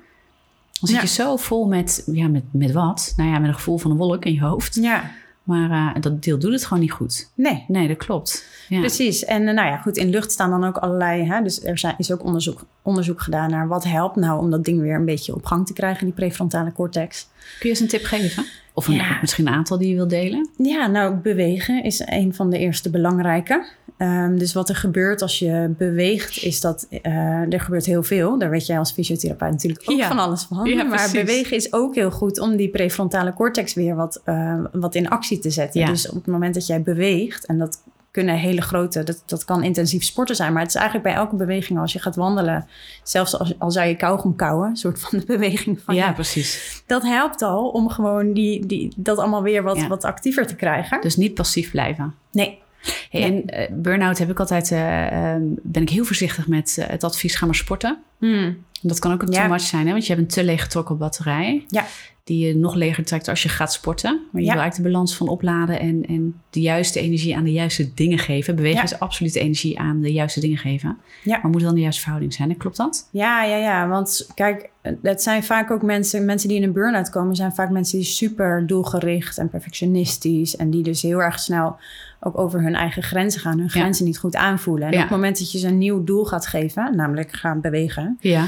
Dan 0.80 0.90
zit 0.90 0.96
Ja. 0.96 1.02
je 1.02 1.08
zo 1.08 1.36
vol 1.38 1.68
met, 1.68 2.04
ja, 2.12 2.28
met, 2.28 2.44
met 2.52 2.72
wat? 2.72 3.14
Nou 3.18 3.30
ja, 3.30 3.40
met 3.40 3.48
een 3.48 3.56
gevoel 3.56 3.78
van 3.78 3.92
een 3.92 3.98
wolk 3.98 4.26
in 4.26 4.34
je 4.34 4.42
hoofd. 4.42 4.76
ja. 4.76 5.12
Maar 5.44 5.72
eh, 5.96 6.02
dat 6.02 6.24
deel 6.24 6.40
doet 6.40 6.52
het 6.52 6.66
gewoon 6.66 6.80
niet 6.84 6.92
goed. 6.92 7.30
nee. 7.36 7.66
Nee, 7.68 7.88
dat 7.88 7.98
klopt. 7.98 8.46
Ja. 8.70 8.80
Precies. 8.80 9.26
En 9.26 9.48
eh, 9.48 9.54
nou 9.54 9.68
ja, 9.68 9.78
goed, 9.78 9.98
in 9.98 10.10
lucht 10.10 10.32
staan 10.32 10.50
dan 10.50 10.64
ook 10.64 10.78
allerlei. 10.78 11.24
Hè, 11.24 11.42
dus 11.42 11.64
er 11.64 11.78
zijn, 11.78 11.96
is 11.98 12.12
ook 12.12 12.24
onderzoek, 12.24 12.66
onderzoek 12.82 13.22
gedaan 13.22 13.50
naar 13.50 13.68
wat 13.68 13.84
helpt 13.84 14.16
nou 14.16 14.40
om 14.40 14.52
dat 14.52 14.64
ding 14.64 14.82
weer 14.82 14.96
een 14.96 15.06
beetje 15.06 15.36
op 15.36 15.46
gang 15.46 15.66
te 15.68 15.74
krijgen, 15.74 16.06
die 16.06 16.14
prefrontale 16.14 16.72
cortex. 16.72 17.28
Kun 17.38 17.46
je 17.62 17.70
eens 17.70 17.80
een 17.80 17.88
tip 17.88 18.04
geven? 18.04 18.46
Of 18.78 18.88
een, 18.88 18.94
Ja. 18.94 19.18
misschien 19.22 19.48
een 19.48 19.54
aantal 19.54 19.78
die 19.78 19.90
je 19.90 19.96
wilt 19.96 20.10
delen? 20.10 20.50
Ja, 20.58 20.88
nou, 20.88 21.16
bewegen 21.16 21.84
is 21.84 22.02
een 22.06 22.34
van 22.34 22.50
de 22.50 22.58
eerste 22.58 22.90
belangrijke. 22.90 23.66
Ehm, 23.98 24.38
dus 24.38 24.54
wat 24.54 24.70
er 24.70 24.76
gebeurt 24.76 25.22
als 25.22 25.40
je 25.40 25.74
beweegt, 25.78 26.44
is 26.44 26.62
dat 26.62 26.88
eh, 27.02 27.54
er 27.54 27.60
gebeurt 27.62 27.86
heel 27.86 28.04
veel. 28.04 28.38
Daar 28.40 28.50
weet 28.50 28.66
jij 28.66 28.78
als 28.80 28.92
fysiotherapeut 28.92 29.52
natuurlijk 29.52 29.90
ook 29.90 29.98
Ja. 29.98 30.08
van 30.08 30.20
alles 30.20 30.44
van. 30.44 30.66
Ja, 30.70 30.76
maar 30.84 30.88
precies. 30.88 31.12
bewegen 31.12 31.56
is 31.58 31.74
ook 31.74 31.96
heel 31.96 32.12
goed 32.12 32.40
om 32.40 32.56
die 32.56 32.70
prefrontale 32.70 33.34
cortex 33.34 33.74
weer 33.74 33.96
wat, 33.96 34.22
eh, 34.24 34.60
wat 34.72 34.96
in 34.96 35.10
actie 35.10 35.40
te 35.40 35.50
zetten. 35.50 35.86
Dus 35.86 36.10
op 36.10 36.16
het 36.16 36.26
moment 36.28 36.54
dat 36.54 36.68
jij 36.68 36.82
beweegt, 36.82 37.46
en 37.46 37.58
dat 37.58 37.82
kunnen 38.18 38.36
hele 38.36 38.62
grote, 38.62 39.04
dat, 39.04 39.24
dat 39.26 39.46
kan 39.46 39.64
intensief 39.64 40.04
sporten 40.04 40.36
zijn. 40.36 40.54
Maar 40.54 40.62
het 40.62 40.70
is 40.72 40.76
eigenlijk 40.76 41.08
bij 41.08 41.18
elke 41.18 41.36
beweging 41.36 41.80
als 41.80 41.94
je 41.94 42.00
gaat 42.00 42.16
wandelen, 42.16 42.68
zelfs 43.04 43.38
als, 43.40 43.60
al 43.60 43.72
zou 43.72 43.88
je 43.88 43.96
kauwgom 43.96 44.36
kauwen, 44.36 44.70
een 44.70 44.76
soort 44.78 45.00
van 45.00 45.20
de 45.20 45.26
beweging 45.26 45.80
van 45.86 45.96
ja, 45.96 46.08
je 46.08 46.14
precies. 46.14 46.82
dat 46.86 47.04
helpt 47.04 47.42
al 47.42 47.70
om 47.70 47.90
gewoon 47.90 48.34
die, 48.34 48.66
die, 48.66 48.94
dat 48.96 49.18
allemaal 49.18 49.42
weer 49.44 49.64
wat, 49.64 49.78
Ja. 49.78 49.88
wat 49.88 50.04
actiever 50.04 50.48
te 50.48 50.56
krijgen. 50.56 51.02
Dus 51.02 51.16
niet 51.16 51.34
passief 51.34 51.72
blijven. 51.72 52.14
Nee. 52.32 52.60
Hey. 53.10 53.22
En 53.24 53.46
eh, 53.46 53.68
burn-out 53.72 54.18
heb 54.18 54.30
ik 54.30 54.40
altijd, 54.40 54.72
eh, 54.72 55.08
ehm, 55.34 55.44
ben 55.64 55.82
ik 55.82 55.90
heel 55.90 56.06
voorzichtig 56.06 56.48
met 56.48 56.78
eh, 56.80 56.88
het 56.88 57.04
advies, 57.04 57.36
ga 57.36 57.46
maar 57.46 57.56
sporten. 57.56 57.98
Hmm. 58.18 58.58
Dat 58.82 59.00
kan 59.00 59.14
ook 59.14 59.22
een 59.22 59.32
Ja. 59.32 59.40
too 59.42 59.50
much 59.50 59.62
zijn, 59.62 59.86
hè? 59.86 59.92
want 59.92 60.06
je 60.06 60.14
hebt 60.14 60.24
een 60.26 60.34
te 60.34 60.44
leeg 60.44 60.62
getrokken 60.62 60.98
batterij. 60.98 61.66
Ja. 61.68 61.86
Die 62.28 62.48
je 62.48 62.56
nog 62.56 62.76
leger 62.76 63.04
trekt 63.06 63.28
als 63.28 63.44
je 63.44 63.50
gaat 63.50 63.74
sporten. 63.74 64.12
Maar 64.32 64.42
je 64.42 64.48
Ja. 64.48 64.54
wil 64.54 64.62
eigenlijk 64.62 64.76
de 64.76 64.82
balans 64.94 65.16
van 65.16 65.28
opladen 65.28 65.80
en, 65.80 66.06
en 66.08 66.42
de 66.50 66.62
juiste 66.62 67.00
energie 67.00 67.36
aan 67.36 67.44
de 67.44 67.52
juiste 67.52 67.94
dingen 67.94 68.18
geven. 68.18 68.56
Bewegen 68.56 68.78
Ja. 68.78 68.84
is 68.84 69.00
absoluut 69.00 69.36
energie 69.36 69.80
aan 69.80 70.02
de 70.02 70.12
juiste 70.12 70.40
dingen 70.40 70.58
geven. 70.58 70.98
Ja. 71.24 71.40
Maar 71.42 71.52
moet 71.52 71.62
dan 71.62 71.74
de 71.76 71.82
juiste 71.82 72.02
verhouding 72.02 72.34
zijn, 72.34 72.50
hè? 72.50 72.56
klopt 72.56 72.78
dat? 72.78 73.08
Ja, 73.12 73.44
ja, 73.44 73.56
ja. 73.58 73.88
Want 73.88 74.30
kijk, 74.34 74.70
het 75.02 75.22
zijn 75.22 75.44
vaak 75.44 75.72
ook 75.72 75.82
mensen, 75.82 76.26
mensen 76.26 76.48
die 76.50 76.58
in 76.58 76.64
een 76.64 76.74
burn-out 76.74 77.10
komen, 77.10 77.36
zijn 77.36 77.54
vaak 77.54 77.70
mensen 77.70 77.98
die 77.98 78.08
super 78.08 78.68
doelgericht 78.68 79.38
en 79.38 79.50
perfectionistisch. 79.50 80.56
En 80.56 80.70
die 80.70 80.84
dus 80.84 81.02
heel 81.02 81.22
erg 81.22 81.40
snel 81.40 81.76
ook 82.20 82.38
over 82.38 82.62
hun 82.62 82.76
eigen 82.76 83.04
grenzen 83.04 83.42
gaan, 83.42 83.60
hun 83.60 83.70
grenzen 83.70 84.06
niet 84.06 84.18
goed 84.20 84.36
aanvoelen. 84.36 84.88
En 84.88 84.94
op 84.94 85.00
het 85.00 85.10
moment 85.10 85.40
dat 85.40 85.52
je 85.52 85.58
ze 85.60 85.68
een 85.68 85.78
nieuw 85.78 86.04
doel 86.04 86.26
gaat 86.26 86.48
geven, 86.48 86.96
namelijk 86.96 87.32
gaan 87.34 87.62
bewegen, 87.62 88.18
Ja. 88.20 88.46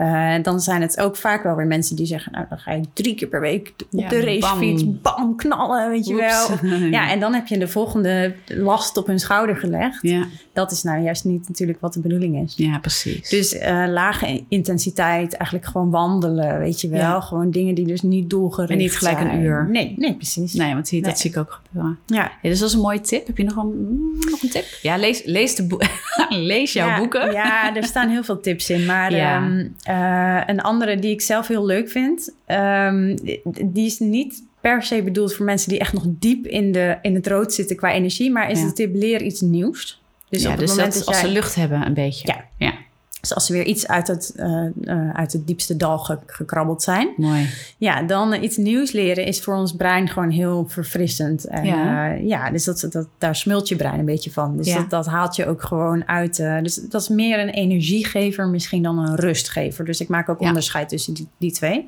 Eh, 0.00 0.34
dan 0.42 0.60
zijn 0.60 0.80
het 0.82 1.00
ook 1.00 1.16
vaak 1.16 1.42
wel 1.42 1.56
weer 1.56 1.66
mensen 1.66 1.96
die 1.96 2.06
zeggen, 2.06 2.32
nou 2.32 2.44
dan 2.48 2.58
ga 2.58 2.72
je 2.72 2.80
drie 2.92 3.14
keer 3.14 3.28
per 3.28 3.40
week 3.40 3.72
op 3.78 4.00
Ja, 4.00 4.08
de 4.08 4.20
racefiets, 4.20 4.84
bam. 4.84 4.98
bam, 5.02 5.36
knallen, 5.36 5.90
weet 5.90 6.06
je 6.06 6.14
wel. 6.14 6.48
Ja, 6.90 7.10
en 7.10 7.20
dan 7.20 7.34
heb 7.34 7.46
je 7.46 7.58
de 7.58 7.68
volgende 7.68 8.34
last 8.46 8.96
op 8.96 9.06
hun 9.06 9.18
schouder 9.18 9.56
gelegd. 9.56 9.98
ja. 10.02 10.26
Dat 10.52 10.70
is 10.72 10.82
nou 10.82 11.02
juist 11.02 11.24
niet 11.24 11.48
natuurlijk 11.48 11.80
wat 11.80 11.92
de 11.92 12.00
bedoeling 12.00 12.42
is. 12.44 12.54
ja, 12.56 12.78
precies. 12.78 13.28
Dus 13.28 13.58
eh, 13.58 13.84
lage 13.88 14.44
intensiteit, 14.48 15.34
eigenlijk 15.34 15.70
gewoon 15.70 15.90
wandelen, 15.90 16.58
weet 16.58 16.80
je 16.80 16.88
wel. 16.88 17.00
Ja. 17.00 17.20
Gewoon 17.20 17.50
dingen 17.50 17.74
die 17.74 17.86
dus 17.86 18.02
niet 18.02 18.30
doelgericht 18.30 18.70
En 18.72 18.78
niet 18.78 18.96
gelijk 18.96 19.20
een 19.20 19.26
zijn. 19.26 19.40
uur. 19.42 19.66
Nee, 19.70 19.94
nee, 19.96 20.14
precies. 20.14 20.52
nee, 20.54 20.74
want 20.74 20.90
Nee. 20.92 21.02
dat 21.02 21.18
zie 21.18 21.30
ik 21.30 21.36
ook 21.36 21.60
gebeuren. 21.64 21.98
Ja. 22.06 22.30
Ja, 22.42 22.48
dus 22.48 22.58
dat 22.58 22.68
is 22.68 22.74
een 22.74 22.80
mooie 22.80 23.00
tip. 23.00 23.26
Heb 23.26 23.36
je 23.36 23.44
nog 23.44 23.56
een, 23.56 24.18
nog 24.30 24.42
een 24.42 24.48
tip? 24.50 24.64
Ja, 24.82 24.96
lees, 24.96 25.22
lees, 25.24 25.54
de 25.54 25.88
lees 26.28 26.72
jouw 26.72 26.98
boeken. 26.98 27.32
Ja, 27.32 27.76
er 27.76 27.84
staan 27.84 28.08
heel 28.08 28.24
veel 28.24 28.40
tips 28.40 28.70
in. 28.70 28.84
Maar 28.84 29.12
Ja. 29.20 29.48
Eh, 29.90 30.40
een 30.46 30.60
andere 30.60 30.98
die 30.98 31.10
ik 31.10 31.20
zelf 31.20 31.46
heel 31.46 31.66
leuk 31.66 31.90
vind, 31.90 32.34
ehm, 32.46 33.16
die 33.64 33.86
is 33.86 33.98
niet 33.98 34.42
per 34.60 34.82
se 34.82 35.02
bedoeld 35.02 35.34
voor 35.34 35.44
mensen 35.44 35.68
die 35.68 35.78
echt 35.78 35.92
nog 35.92 36.04
diep 36.06 36.46
in, 36.46 36.72
de, 36.72 36.98
in 37.02 37.14
het 37.14 37.26
rood 37.26 37.52
zitten 37.52 37.76
qua 37.76 37.92
energie, 37.92 38.30
maar 38.30 38.50
is 38.50 38.60
Ja. 38.60 38.66
de 38.66 38.72
tip 38.72 38.94
leer 38.94 39.22
iets 39.22 39.40
nieuws. 39.40 40.02
Dus 40.28 40.42
ja, 40.42 40.46
op 40.46 40.56
het 40.58 40.60
dus 40.66 40.70
moment 40.76 40.94
dat, 40.94 41.04
dat, 41.04 41.14
als 41.14 41.18
ze 41.18 41.28
lucht 41.28 41.54
hebben 41.54 41.86
een 41.86 41.94
beetje. 41.94 42.26
Ja. 42.28 42.44
ja. 42.56 42.74
Dus 43.20 43.34
als 43.34 43.46
ze 43.46 43.52
weer 43.52 43.64
iets 43.66 43.88
uit 43.88 44.06
het, 44.06 44.32
eh, 44.36 44.66
eh, 44.84 45.10
uit 45.14 45.32
het 45.32 45.46
diepste 45.46 45.76
dal 45.76 45.98
ge- 45.98 46.18
gekrabbeld 46.26 46.82
zijn, 46.82 47.08
Mooi. 47.16 47.48
Ja, 47.78 48.02
dan 48.02 48.32
eh, 48.32 48.42
iets 48.42 48.56
nieuws 48.56 48.92
leren 48.92 49.26
is 49.26 49.40
voor 49.40 49.54
ons 49.54 49.76
brein 49.76 50.08
gewoon 50.08 50.30
heel 50.30 50.64
verfrissend. 50.68 51.44
En 51.44 51.64
Ja. 51.64 52.06
ja, 52.06 52.12
ja 52.14 52.50
dus 52.50 52.64
dat, 52.64 52.86
dat, 52.90 53.06
daar 53.18 53.36
smult 53.36 53.68
je 53.68 53.76
brein 53.76 53.98
een 53.98 54.04
beetje 54.04 54.30
van. 54.30 54.56
Dus 54.56 54.66
Ja. 54.66 54.76
dat, 54.76 54.90
dat 54.90 55.06
haalt 55.06 55.36
je 55.36 55.46
ook 55.46 55.62
gewoon 55.62 56.08
uit. 56.08 56.38
eh, 56.38 56.58
dus 56.62 56.74
dat 56.74 57.00
is 57.02 57.08
meer 57.08 57.38
een 57.38 57.48
energiegever 57.50 58.48
misschien 58.48 58.82
dan 58.82 58.98
een 58.98 59.16
rustgever. 59.16 59.84
Dus 59.84 60.00
ik 60.00 60.08
maak 60.08 60.28
ook 60.28 60.40
Ja. 60.40 60.46
onderscheid 60.48 60.88
tussen 60.88 61.14
die, 61.14 61.28
die 61.38 61.52
twee. 61.52 61.84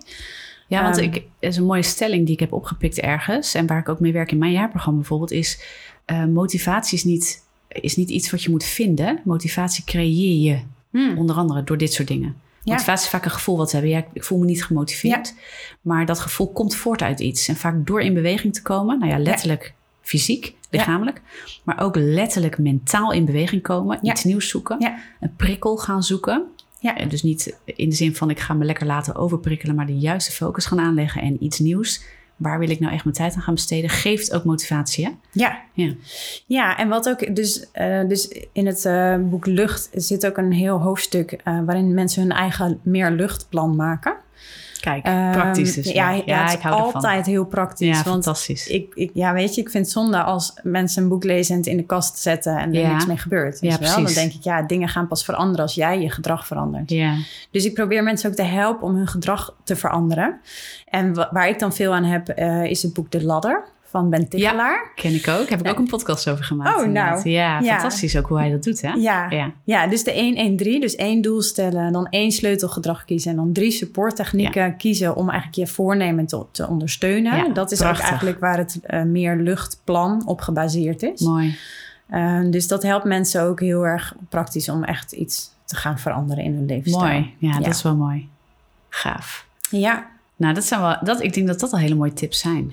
Ja, 0.69 0.83
want 0.83 0.97
Ehm. 0.99 1.05
ik, 1.13 1.23
is 1.39 1.57
een 1.57 1.65
mooie 1.65 1.83
stelling 1.83 2.25
die 2.25 2.35
ik 2.35 2.41
heb 2.41 2.53
opgepikt 2.53 2.99
ergens. 3.01 3.55
En 3.55 3.67
waar 3.67 3.79
ik 3.79 3.89
ook 3.89 4.01
mee 4.01 4.13
werk 4.13 4.31
in 4.33 4.39
mijn 4.39 4.53
jaarprogramma 4.53 4.99
bijvoorbeeld, 5.01 5.31
is 5.31 5.61
eh, 6.05 6.25
motivatie 6.25 6.99
is 6.99 7.05
niet, 7.05 7.43
is 7.69 7.97
niet 7.97 8.11
iets 8.11 8.31
wat 8.31 8.43
je 8.43 8.51
moet 8.51 8.65
vinden. 8.65 9.21
Motivatie 9.25 9.85
creëer 9.85 10.51
je, 10.53 10.59
onder 11.17 11.37
andere 11.37 11.65
door 11.65 11.79
dit 11.79 11.93
soort 11.93 12.09
dingen. 12.09 12.37
Ja. 12.65 12.73
Motivatie 12.73 13.05
is 13.05 13.11
vaak 13.11 13.25
een 13.25 13.31
gevoel 13.31 13.57
wat 13.57 13.71
we 13.73 13.77
hebben. 13.79 13.97
Ja, 13.97 14.05
ik- 14.13 14.25
voel 14.25 14.39
me 14.39 14.45
niet 14.45 14.65
gemotiveerd. 14.65 15.35
Maar 15.81 16.07
dat 16.07 16.21
gevoel 16.21 16.53
komt 16.53 16.75
voort 16.75 17.03
uit 17.03 17.21
iets. 17.21 17.49
En 17.49 17.57
vaak 17.57 17.87
door 17.87 18.01
in 18.01 18.15
beweging 18.15 18.55
te 18.55 18.63
komen, 18.63 18.99
nou 18.99 19.11
ja, 19.11 19.19
letterlijk 19.19 19.75
fysiek, 20.01 20.55
lichamelijk. 20.71 21.21
Maar 21.65 21.81
ook 21.81 21.97
letterlijk 21.97 22.59
mentaal 22.59 23.13
in 23.13 23.25
beweging 23.25 23.63
komen. 23.63 23.99
Iets 24.03 24.25
nieuws 24.25 24.49
zoeken. 24.49 24.77
Een 25.21 25.37
prikkel 25.37 25.77
gaan 25.77 26.03
zoeken. 26.03 26.45
Ja. 26.81 26.97
Eh, 26.97 27.09
Dus 27.11 27.23
niet 27.23 27.57
in 27.65 27.89
de 27.89 27.95
zin 27.95 28.17
van 28.17 28.31
ik 28.31 28.41
ga 28.41 28.55
me 28.55 28.65
lekker 28.65 28.87
laten 28.87 29.15
overprikkelen, 29.15 29.75
maar 29.75 29.87
de 29.87 29.99
juiste 29.99 30.33
focus 30.33 30.67
gaan 30.67 30.81
aanleggen 30.81 31.23
en 31.23 31.45
iets 31.45 31.59
nieuws. 31.59 32.03
Waar 32.37 32.59
wil 32.59 32.71
ik 32.71 32.81
nou 32.81 32.93
echt 32.93 33.05
mijn 33.05 33.17
tijd 33.17 33.35
aan 33.35 33.43
gaan 33.43 33.55
besteden? 33.55 33.91
Geeft 33.91 34.33
ook 34.33 34.45
motivatie, 34.45 35.05
hè? 35.05 35.11
Ja. 35.33 35.61
Ja. 35.73 35.95
Ja, 36.47 36.79
en 36.79 36.89
wat 36.89 37.09
ook, 37.09 37.37
dus, 37.37 37.71
eh, 37.73 38.09
dus 38.09 38.47
in 38.53 38.67
het 38.67 38.85
eh, 38.85 39.17
boek 39.21 39.47
Lucht 39.47 39.91
zit 39.93 40.27
ook 40.27 40.37
een 40.37 40.53
heel 40.53 40.81
hoofdstuk 40.81 41.33
eh, 41.33 41.61
waarin 41.65 41.95
mensen 41.95 42.23
hun 42.23 42.33
eigen 42.33 42.81
meer 42.83 43.11
luchtplan 43.11 43.77
maken. 43.77 44.15
Kijk, 44.83 45.05
Ehm, 45.07 45.33
praktisch 45.33 45.75
dus. 45.75 45.91
Ja, 45.93 46.11
Ja, 46.11 46.23
ja, 46.27 46.53
ik 46.53 46.61
hou 46.61 46.75
ervan. 46.77 46.93
altijd 46.93 47.27
heel 47.27 47.45
praktisch. 47.45 47.87
Ja, 47.87 47.93
want 47.93 48.07
fantastisch. 48.07 48.67
ik, 48.69 48.95
ik, 48.95 49.11
ja, 49.15 49.33
weet 49.33 49.55
je, 49.55 49.61
ik 49.61 49.71
vind 49.71 49.85
het 49.85 49.93
zonde 49.93 50.23
als 50.23 50.53
mensen 50.63 51.03
een 51.03 51.09
boek 51.09 51.25
lezen 51.25 51.53
en 51.55 51.61
het 51.61 51.69
in 51.69 51.77
de 51.77 51.83
kast 51.85 52.19
zetten 52.19 52.57
en 52.59 52.75
er 52.75 52.81
Ja. 52.81 52.93
niks 52.93 53.07
mee 53.07 53.17
gebeurt. 53.19 53.61
Ja, 53.61 53.69
wel? 53.79 53.79
Dan 53.79 53.95
precies. 53.97 54.15
denk 54.15 54.33
ik, 54.33 54.43
ja, 54.43 54.63
dingen 54.63 54.89
gaan 54.89 55.09
pas 55.09 55.25
veranderen 55.25 55.63
als 55.63 55.75
jij 55.75 56.01
je 56.01 56.11
gedrag 56.11 56.47
verandert. 56.47 56.91
ja, 56.91 57.15
Dus 57.51 57.65
ik 57.65 57.75
probeer 57.75 58.03
mensen 58.03 58.31
ook 58.31 58.37
te 58.37 58.43
helpen 58.43 58.87
om 58.89 58.95
hun 58.97 59.09
gedrag 59.09 59.55
te 59.65 59.77
veranderen. 59.77 60.41
En 60.89 61.15
wa- 61.15 61.29
waar 61.33 61.49
ik 61.49 61.59
dan 61.59 61.73
veel 61.73 61.95
aan 61.95 62.05
heb, 62.05 62.29
eh, 62.29 62.65
is 62.65 62.83
het 62.83 62.93
boek 62.93 63.11
De 63.11 63.25
Ladder 63.25 63.65
van 63.93 64.11
Ben 64.11 64.29
Tichelaar. 64.29 64.93
ken 64.95 65.15
ik 65.15 65.29
ook. 65.29 65.49
Heb 65.49 65.61
ik 65.61 65.69
ook 65.71 65.79
een 65.79 65.87
podcast 65.87 66.29
over 66.29 66.45
gemaakt. 66.45 66.77
Oh, 66.79 66.85
inderdaad. 66.85 67.17
nou. 67.17 67.29
Ja, 67.29 67.61
Ja. 67.61 67.73
fantastisch 67.73 68.17
ook 68.17 68.27
hoe 68.27 68.39
hij 68.39 68.51
dat 68.51 68.63
doet, 68.63 68.81
hè? 68.81 68.93
Ja. 68.93 69.31
Ja. 69.31 69.53
Ja, 69.65 69.87
dus 69.87 70.05
de 70.05 70.13
1-1-3. 70.13 70.81
Dus 70.81 70.97
één 70.97 71.21
doel 71.23 71.43
stellen, 71.43 71.93
dan 71.93 72.07
één 72.11 72.31
sleutelgedrag 72.33 73.05
kiezen... 73.05 73.31
en 73.31 73.37
dan 73.37 73.53
drie 73.53 73.71
supporttechnieken 73.71 74.77
kiezen 74.77 75.17
om 75.17 75.29
eigenlijk 75.31 75.59
je 75.69 75.75
voornemen 75.75 76.27
te, 76.27 76.45
te 76.51 76.69
ondersteunen. 76.69 77.37
Ja, 77.37 77.49
dat 77.49 77.73
is 77.73 77.79
prachtig. 77.79 78.01
ook 78.03 78.09
eigenlijk 78.09 78.41
waar 78.41 78.59
het 78.59 78.81
eh, 78.83 79.03
meer 79.03 79.37
luchtplan 79.37 80.23
op 80.27 80.41
gebaseerd 80.41 81.03
is. 81.03 81.21
Mooi. 81.21 81.57
Uh, 82.11 82.41
dus 82.51 82.69
dat 82.69 82.83
helpt 82.83 83.05
mensen 83.05 83.43
ook 83.43 83.61
heel 83.61 83.87
erg 83.87 84.15
praktisch 84.29 84.69
om 84.69 84.85
echt 84.85 85.13
iets 85.13 85.51
te 85.65 85.77
gaan 85.77 85.99
veranderen 85.99 86.45
in 86.45 86.55
hun 86.55 86.67
levensstijl. 86.67 87.11
Mooi. 87.21 87.35
Ja, 87.39 87.59
dat 87.59 87.75
is 87.75 87.83
wel 87.83 87.97
mooi. 87.97 88.29
Gaaf. 88.89 89.47
Ja, 89.71 90.07
Nou, 90.37 90.55
dat 90.55 90.65
zijn 90.65 90.81
wel, 90.81 90.97
dat, 91.03 91.23
ik 91.23 91.35
denk 91.35 91.47
dat 91.47 91.61
dat 91.61 91.73
al 91.73 91.79
hele 91.79 91.95
mooie 91.95 92.13
tips 92.13 92.39
zijn. 92.39 92.73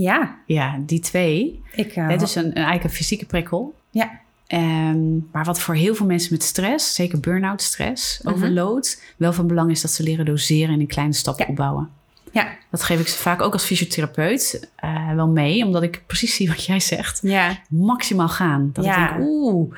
Ja. 0.00 0.36
Ja, 0.46 0.78
die 0.86 1.00
twee. 1.00 1.62
Ik, 1.72 1.96
uh, 1.96 2.08
het 2.08 2.22
is 2.22 2.34
een, 2.34 2.44
een, 2.44 2.52
eigenlijk 2.52 2.84
een 2.84 2.90
fysieke 2.90 3.26
prikkel. 3.26 3.74
Ja. 3.90 4.10
Um, 4.52 5.28
maar 5.32 5.44
wat 5.44 5.60
voor 5.60 5.74
heel 5.74 5.94
veel 5.94 6.06
mensen 6.06 6.32
met 6.32 6.42
stress, 6.42 6.94
zeker 6.94 7.20
burn-out 7.20 7.62
stress, 7.62 8.20
Mhm. 8.22 8.34
overload, 8.34 9.02
wel 9.16 9.32
van 9.32 9.46
belang 9.46 9.70
is 9.70 9.80
dat 9.80 9.90
ze 9.90 10.02
leren 10.02 10.24
doseren 10.24 10.74
en 10.74 10.80
in 10.80 10.86
kleine 10.86 11.12
stappen 11.12 11.44
Ja. 11.44 11.50
opbouwen. 11.50 11.88
Ja. 12.32 12.48
Dat 12.70 12.82
geef 12.82 13.00
ik 13.00 13.08
ze 13.08 13.18
vaak 13.18 13.42
ook 13.42 13.52
als 13.52 13.64
fysiotherapeut 13.64 14.68
uh, 14.84 15.12
wel 15.14 15.28
mee, 15.28 15.64
omdat 15.64 15.82
ik 15.82 16.02
precies 16.06 16.34
zie 16.34 16.48
wat 16.48 16.64
jij 16.64 16.80
zegt. 16.80 17.18
Ja. 17.22 17.58
Maximaal 17.68 18.28
gaan. 18.28 18.70
Dat 18.72 18.84
Ja. 18.84 19.10
ik 19.10 19.16
denk, 19.16 19.28
oeh, 19.28 19.74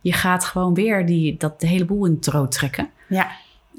je 0.00 0.12
gaat 0.12 0.44
gewoon 0.44 0.74
weer 0.74 1.06
die, 1.06 1.36
dat 1.36 1.60
de 1.60 1.66
hele 1.66 1.84
boel 1.84 2.06
in 2.06 2.12
het 2.12 2.26
rood 2.26 2.52
trekken. 2.52 2.88
Ja. 3.08 3.30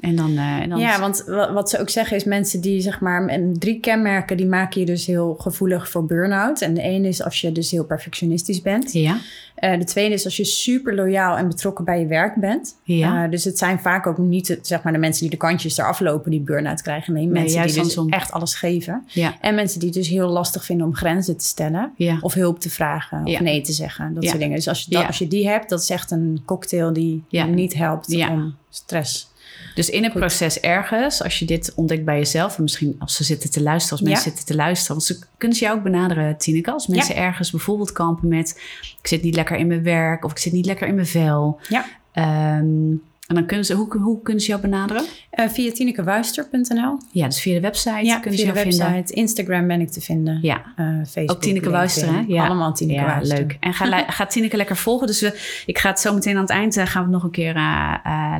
En 0.04 0.16
dan, 0.16 0.30
uh, 0.30 0.56
en 0.56 0.68
dan 0.68 0.78
Ja, 0.78 1.00
want 1.00 1.24
wa- 1.26 1.52
wat 1.52 1.70
ze 1.70 1.78
ook 1.80 1.90
zeggen 1.90 2.16
is 2.16 2.24
mensen 2.24 2.60
die 2.60 2.80
zeg 2.80 3.00
maar 3.00 3.26
en 3.26 3.58
drie 3.58 3.80
kenmerken 3.80 4.36
die 4.36 4.46
maken 4.46 4.80
je 4.80 4.86
dus 4.86 5.06
heel 5.06 5.34
gevoelig 5.38 5.90
voor 5.90 6.04
burn-out. 6.06 6.60
En 6.60 6.74
de 6.74 6.82
ene 6.82 7.08
is 7.08 7.22
als 7.22 7.40
je 7.40 7.52
dus 7.52 7.70
heel 7.70 7.84
perfectionistisch 7.84 8.62
bent. 8.62 8.92
Ja, 8.92 9.18
Eh, 9.54 9.78
de 9.78 9.84
tweede 9.84 10.14
is 10.14 10.24
als 10.24 10.36
je 10.36 10.44
super 10.44 10.94
loyaal 10.94 11.36
en 11.36 11.48
betrokken 11.48 11.84
bij 11.84 12.00
je 12.00 12.06
werk 12.06 12.34
bent. 12.34 12.76
ja. 12.82 13.24
Eh, 13.24 13.30
dus 13.30 13.44
het 13.44 13.58
zijn 13.58 13.78
vaak 13.78 14.06
ook 14.06 14.18
niet 14.18 14.58
zeg 14.62 14.82
maar, 14.82 14.92
de 14.92 14.98
mensen 14.98 15.20
die 15.22 15.30
de 15.30 15.36
kantjes 15.36 15.78
eraf 15.78 16.00
lopen 16.00 16.30
die 16.30 16.40
burn-out 16.40 16.82
krijgen. 16.82 17.12
Nee, 17.12 17.26
mensen 17.26 17.62
die 17.66 17.74
dus 17.82 17.94
echt 18.10 18.32
alles 18.32 18.54
geven. 18.54 19.04
ja, 19.08 19.34
En 19.40 19.54
mensen 19.54 19.78
die 19.80 19.88
het 19.88 19.98
dus 19.98 20.08
heel 20.08 20.28
lastig 20.28 20.64
vinden 20.64 20.86
om 20.86 20.94
grenzen 20.94 21.36
te 21.36 21.44
stellen. 21.44 21.92
ja. 21.96 22.18
Of 22.20 22.34
hulp 22.34 22.60
te 22.60 22.70
vragen 22.70 23.26
of 23.26 23.40
nee 23.40 23.60
te 23.60 23.72
zeggen. 23.72 24.14
Dat 24.14 24.22
soort 24.30 24.38
dingen. 24.42 24.56
Dus 24.56 24.68
als 24.68 24.80
je, 24.84 24.90
dat, 24.90 25.06
als 25.06 25.18
je 25.18 25.28
die 25.28 25.48
hebt, 25.48 25.68
dat 25.68 25.80
is 25.80 25.90
echt 25.90 26.10
een 26.10 26.42
cocktail 26.44 26.92
die 26.92 27.22
niet 27.44 27.74
helpt 27.74 28.08
om 28.30 28.54
stress. 28.70 29.32
Dus 29.74 29.90
in 29.90 30.02
het 30.04 30.12
proces 30.12 30.60
ergens, 30.60 31.22
als 31.22 31.38
je 31.38 31.44
dit 31.44 31.72
ontdekt 31.74 32.04
bij 32.04 32.16
jezelf, 32.18 32.56
en 32.56 32.62
misschien 32.62 32.96
als 32.98 33.14
ze 33.16 33.24
zitten 33.24 33.50
te 33.50 33.62
luisteren, 33.62 33.98
als 33.98 34.08
mensen 34.08 34.24
Ja. 34.24 34.36
zitten 34.36 34.54
te 34.56 34.62
luisteren, 34.62 34.96
want 34.96 35.06
ze 35.08 35.18
kunnen 35.38 35.56
ze 35.56 35.64
jou 35.64 35.76
ook 35.76 35.82
benaderen, 35.82 36.38
Tineke, 36.38 36.70
als 36.72 36.86
mensen 36.86 37.16
ergens 37.16 37.50
bijvoorbeeld 37.50 37.92
kampen 37.92 38.28
met, 38.28 38.60
ik 39.00 39.06
zit 39.06 39.22
niet 39.22 39.34
lekker 39.34 39.56
in 39.56 39.66
mijn 39.66 39.82
werk 39.82 40.24
of 40.24 40.30
ik 40.30 40.38
zit 40.38 40.52
niet 40.52 40.66
lekker 40.66 40.86
in 40.88 40.94
mijn 40.94 41.06
vel. 41.06 41.60
Ja. 41.68 41.84
Ehm, 42.12 42.92
en 43.26 43.34
dan 43.34 43.46
kunnen 43.46 43.64
ze, 43.64 43.74
hoe, 43.74 43.98
hoe 43.98 44.22
kunnen 44.22 44.42
ze 44.42 44.48
jou 44.48 44.60
benaderen? 44.60 45.04
Eh, 45.30 45.48
via 45.48 45.72
tinekewuister.nl. 45.72 46.98
Ja, 47.12 47.26
dus 47.26 47.40
via 47.40 47.54
de 47.54 47.60
website 47.60 48.04
Ja, 48.04 48.18
kunnen 48.18 48.38
ze 48.38 48.44
via 48.44 48.54
de 48.54 48.62
website. 48.64 48.84
vinden. 48.92 49.12
Instagram 49.14 49.66
ben 49.66 49.80
ik 49.80 49.90
te 49.90 50.00
vinden. 50.00 50.38
Ja, 50.42 50.62
Eh, 50.76 50.86
Facebook, 50.86 51.30
ook 51.30 51.40
Tineke 51.42 51.70
Wuister, 51.70 52.08
hè? 52.14 52.24
Ja. 52.26 52.46
Allemaal 52.46 52.72
Tineke 52.74 53.00
ja, 53.00 53.06
Wuister. 53.06 53.38
leuk. 53.38 53.56
En 53.60 53.74
ga, 53.74 54.04
ga 54.12 54.26
Tineke 54.26 54.56
lekker 54.56 54.76
volgen. 54.76 55.06
Dus 55.06 55.20
we, 55.20 55.62
ik 55.66 55.78
ga 55.78 55.88
het 55.88 56.00
zo 56.00 56.14
meteen 56.14 56.34
aan 56.36 56.40
het 56.42 56.50
eind 56.50 56.76
eh, 56.76 56.86
gaan 56.86 57.00
we 57.02 57.08
het 57.08 57.14
nog 57.16 57.22
een 57.24 57.30
keer 57.30 57.54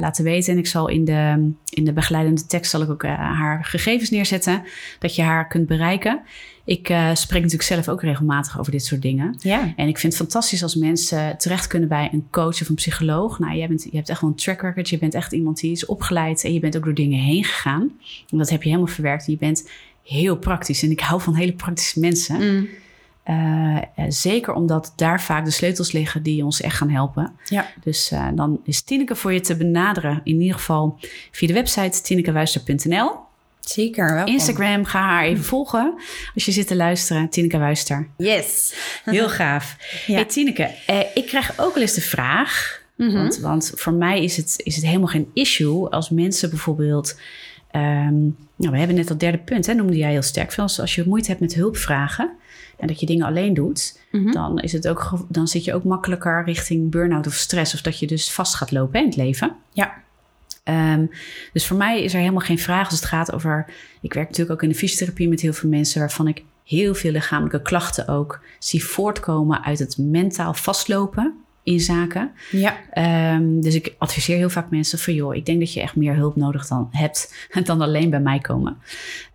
laten 0.00 0.24
weten. 0.24 0.52
En 0.52 0.58
ik 0.58 0.66
zal 0.66 0.88
in 0.88 1.04
de, 1.04 1.50
in 1.68 1.84
de 1.84 1.92
begeleidende 1.92 2.46
tekst 2.46 2.70
zal 2.70 2.82
ik 2.82 2.90
ook 2.90 3.02
haar 3.04 3.64
gegevens 3.64 4.10
neerzetten. 4.10 4.62
Dat 4.98 5.14
je 5.16 5.22
haar 5.22 5.48
kunt 5.48 5.66
bereiken. 5.66 6.20
Ik 6.64 6.88
eh, 6.88 7.14
spreek 7.14 7.42
natuurlijk 7.42 7.68
zelf 7.68 7.88
ook 7.88 8.02
regelmatig 8.02 8.58
over 8.58 8.72
dit 8.72 8.84
soort 8.84 9.02
dingen. 9.02 9.36
Ja. 9.38 9.72
En 9.76 9.88
ik 9.88 9.98
vind 9.98 10.12
het 10.12 10.22
fantastisch 10.22 10.62
als 10.62 10.74
mensen 10.74 11.38
terecht 11.38 11.66
kunnen 11.66 11.88
bij 11.88 12.08
een 12.12 12.26
coach 12.30 12.62
of 12.62 12.68
een 12.68 12.74
psycholoog. 12.74 13.38
Nou, 13.38 13.56
jij 13.56 13.68
bent, 13.68 13.82
je 13.82 13.96
hebt 13.96 14.08
echt 14.08 14.20
wel 14.20 14.30
een 14.30 14.36
track 14.36 14.60
record. 14.60 14.88
Je 14.88 14.98
bent 14.98 15.14
echt 15.14 15.32
iemand 15.32 15.60
die 15.60 15.72
is 15.72 15.86
opgeleid 15.86 16.44
en 16.44 16.52
je 16.52 16.60
bent 16.60 16.76
ook 16.76 16.84
door 16.84 16.94
dingen 16.94 17.18
heen 17.18 17.44
gegaan. 17.44 17.92
En 18.30 18.38
dat 18.38 18.50
heb 18.50 18.62
je 18.62 18.68
helemaal 18.68 18.92
verwerkt. 18.92 19.26
En 19.26 19.32
je 19.32 19.38
bent 19.38 19.68
heel 20.02 20.36
praktisch. 20.36 20.82
En 20.82 20.90
ik 20.90 21.00
hou 21.00 21.20
van 21.20 21.34
hele 21.34 21.52
praktische 21.52 22.00
mensen. 22.00 22.36
Mm. 22.36 22.68
Uh, 23.28 23.78
zeker 24.08 24.54
omdat 24.54 24.92
daar 24.96 25.22
vaak 25.22 25.44
de 25.44 25.50
sleutels 25.50 25.92
liggen 25.92 26.22
die 26.22 26.44
ons 26.44 26.60
echt 26.60 26.76
gaan 26.76 26.90
helpen. 26.90 27.32
Ja. 27.44 27.66
Dus 27.82 28.12
uh, 28.12 28.28
dan 28.34 28.60
is 28.64 28.82
Tineke 28.82 29.14
voor 29.14 29.32
je 29.32 29.40
te 29.40 29.56
benaderen. 29.56 30.20
In 30.24 30.40
ieder 30.40 30.56
geval 30.56 30.98
via 31.30 31.48
de 31.48 31.54
website 31.54 32.02
tinekewuister.nl. 32.02 33.23
Zeker, 33.68 34.14
welkom. 34.14 34.32
Instagram, 34.32 34.84
ga 34.84 35.00
haar 35.00 35.24
even 35.24 35.44
volgen. 35.44 35.94
Als 36.34 36.44
je 36.44 36.52
zit 36.52 36.66
te 36.66 36.76
luisteren, 36.76 37.28
Tineke 37.28 37.58
Wuister. 37.58 38.08
Yes. 38.16 38.74
Heel 39.04 39.28
gaaf. 39.28 39.76
Ja. 40.06 40.14
Hey 40.14 40.24
Tineke, 40.24 40.70
uh, 40.90 41.00
ik 41.14 41.26
krijg 41.26 41.58
ook 41.58 41.74
wel 41.74 41.82
eens 41.82 41.94
de 41.94 42.00
vraag... 42.00 42.82
Mhm. 42.96 43.12
Want, 43.12 43.38
want 43.38 43.72
voor 43.74 43.92
mij 43.92 44.22
is 44.24 44.36
het, 44.36 44.54
is 44.64 44.76
het 44.76 44.84
helemaal 44.84 45.06
geen 45.06 45.30
issue 45.34 45.88
als 45.90 46.10
mensen 46.10 46.50
bijvoorbeeld... 46.50 47.18
Um, 47.76 48.36
nou, 48.56 48.72
we 48.72 48.78
hebben 48.78 48.96
net 48.96 49.08
dat 49.08 49.20
derde 49.20 49.38
punt, 49.38 49.66
hè, 49.66 49.74
noemde 49.74 49.96
jij 49.96 50.10
heel 50.10 50.22
sterk. 50.22 50.54
Als, 50.58 50.80
als 50.80 50.94
je 50.94 51.04
moeite 51.06 51.28
hebt 51.28 51.40
met 51.40 51.54
hulp 51.54 51.76
vragen 51.76 52.30
en 52.78 52.86
dat 52.86 53.00
je 53.00 53.06
dingen 53.06 53.26
alleen 53.26 53.54
doet, 53.54 53.98
Mhm. 54.10 54.32
dan, 54.32 54.60
is 54.60 54.72
het 54.72 54.88
ook, 54.88 55.24
dan 55.28 55.48
zit 55.48 55.64
je 55.64 55.74
ook 55.74 55.84
makkelijker 55.84 56.42
richting 56.44 56.90
burn-out 56.90 57.26
of 57.26 57.34
stress. 57.34 57.74
Of 57.74 57.80
dat 57.80 57.98
je 57.98 58.06
dus 58.06 58.30
vast 58.32 58.54
gaat 58.54 58.70
lopen 58.70 58.92
hè, 58.92 58.98
in 59.00 59.06
het 59.06 59.16
leven. 59.16 59.56
Ja. 59.72 60.02
Um, 60.64 61.10
dus 61.52 61.66
voor 61.66 61.76
mij 61.76 62.02
is 62.02 62.12
er 62.12 62.20
helemaal 62.20 62.40
geen 62.40 62.58
vraag 62.58 62.90
als 62.90 63.00
het 63.00 63.08
gaat 63.08 63.32
over. 63.32 63.66
Ik 64.00 64.12
werk 64.12 64.28
natuurlijk 64.28 64.56
ook 64.56 64.62
in 64.62 64.68
de 64.68 64.78
fysiotherapie 64.78 65.28
met 65.28 65.40
heel 65.40 65.52
veel 65.52 65.68
mensen 65.68 66.00
waarvan 66.00 66.28
ik 66.28 66.42
heel 66.64 66.94
veel 66.94 67.10
lichamelijke 67.10 67.62
klachten 67.62 68.08
ook 68.08 68.40
zie 68.58 68.84
voortkomen 68.84 69.64
uit 69.64 69.78
het 69.78 69.98
mentaal 69.98 70.54
vastlopen 70.54 71.34
in 71.62 71.80
zaken. 71.80 72.32
Ja. 72.50 72.76
Um, 73.34 73.60
dus 73.60 73.74
ik 73.74 73.94
adviseer 73.98 74.36
heel 74.36 74.50
vaak 74.50 74.70
mensen 74.70 74.98
van 74.98 75.14
joh, 75.14 75.34
ik 75.34 75.46
denk 75.46 75.58
dat 75.58 75.72
je 75.72 75.80
echt 75.80 75.96
meer 75.96 76.14
hulp 76.14 76.36
nodig 76.36 76.66
dan 76.66 76.88
hebt 76.90 77.34
dan 77.64 77.80
alleen 77.80 78.10
bij 78.10 78.20
mij 78.20 78.38
komen. 78.38 78.76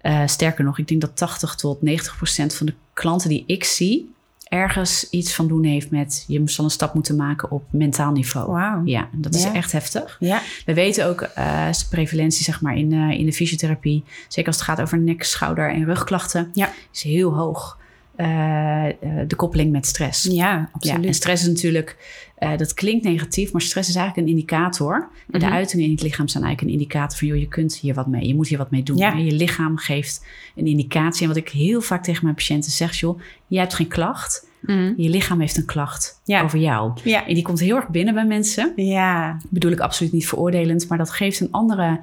Uh, 0.02 0.28
sterker 0.28 0.64
nog, 0.64 0.78
ik 0.78 0.88
denk 0.88 1.02
dat 1.02 1.18
80 1.18 1.56
tot 1.56 1.82
90 1.82 2.18
procent 2.18 2.56
van 2.56 2.66
de 2.66 2.74
klanten 2.94 3.30
die 3.30 3.44
ik 3.48 3.64
zie 3.64 4.12
ergens 4.50 5.10
iets 5.10 5.34
van 5.34 5.48
doen 5.48 5.64
heeft 5.64 5.92
met 5.92 6.24
je 6.28 6.42
zal 6.46 6.66
een 6.66 6.72
stap 6.72 6.94
moeten 6.94 7.16
maken 7.16 7.52
op 7.52 7.64
mentaal 7.70 8.12
niveau. 8.12 8.46
Wow. 8.48 8.88
Ja, 8.88 9.10
dat 9.12 9.36
is 9.36 9.44
Ja. 9.44 9.54
echt 9.54 9.72
heftig. 9.72 10.18
Ja. 10.20 10.42
We 10.66 10.74
weten 10.74 11.08
ook 11.08 11.30
uh, 11.38 11.68
prevalentie 11.90 12.44
zeg 12.44 12.62
maar 12.62 12.78
in, 12.78 12.92
uh, 12.94 13.20
in 13.20 13.26
de 13.26 13.34
fysiotherapie, 13.34 14.04
zeker 14.28 14.48
als 14.48 14.56
het 14.56 14.66
gaat 14.66 14.82
over 14.82 14.98
nek, 15.00 15.24
schouder 15.24 15.72
en 15.74 15.86
rugklachten, 15.86 16.50
Ja. 16.54 16.72
is 16.94 17.02
heel 17.04 17.34
hoog. 17.34 17.78
Uh, 18.22 18.86
de 19.28 19.36
koppeling 19.36 19.72
met 19.72 19.86
stress. 19.86 20.24
Ja, 20.24 20.70
absoluut. 20.72 21.02
Ja, 21.02 21.08
en 21.08 21.14
stress 21.14 21.42
is 21.44 21.48
natuurlijk, 21.50 21.98
uh, 22.40 22.58
dat 22.58 22.74
klinkt 22.74 23.06
negatief, 23.06 23.52
maar 23.52 23.62
stress 23.62 23.90
is 23.90 23.96
eigenlijk 23.96 24.28
een 24.28 24.34
indicator. 24.34 24.96
En 24.96 25.10
Mhm. 25.28 25.40
de 25.40 25.56
uitingen 25.56 25.86
in 25.86 25.92
het 25.92 26.02
lichaam 26.02 26.28
zijn 26.28 26.44
eigenlijk 26.44 26.74
een 26.74 26.80
indicator 26.82 27.18
van, 27.18 27.28
joh, 27.28 27.38
je 27.38 27.48
kunt 27.48 27.76
hier 27.76 27.94
wat 27.94 28.08
mee, 28.08 28.28
je 28.28 28.36
moet 28.36 28.48
hier 28.48 28.58
wat 28.58 28.72
mee 28.72 28.84
doen. 28.84 28.98
Ja. 28.98 29.14
Je 29.14 29.32
lichaam 29.32 29.78
geeft 29.78 30.26
een 30.56 30.66
indicatie. 30.68 31.22
En 31.22 31.28
wat 31.28 31.38
ik 31.38 31.50
heel 31.50 31.82
vaak 31.82 32.04
tegen 32.04 32.24
mijn 32.24 32.36
patiënten 32.36 32.72
zeg, 32.72 32.96
joh, 33.00 33.20
jij 33.48 33.62
hebt 33.62 33.74
geen 33.74 33.88
klacht, 33.88 34.48
Mhm. 34.62 34.94
je 34.98 35.10
lichaam 35.10 35.40
heeft 35.40 35.58
een 35.58 35.66
klacht 35.66 36.22
Ja. 36.24 36.42
over 36.44 36.60
jou. 36.60 36.92
Ja. 37.04 37.28
En 37.28 37.34
die 37.34 37.44
komt 37.44 37.60
heel 37.60 37.76
erg 37.76 37.88
binnen 37.88 38.14
bij 38.14 38.26
mensen. 38.26 38.74
Ja. 38.76 39.38
Bedoel 39.50 39.72
ik 39.72 39.80
absoluut 39.80 40.14
niet 40.14 40.28
veroordelend, 40.28 40.88
maar 40.88 40.98
dat 40.98 41.10
geeft 41.12 41.40
een 41.40 41.52
andere 41.52 42.00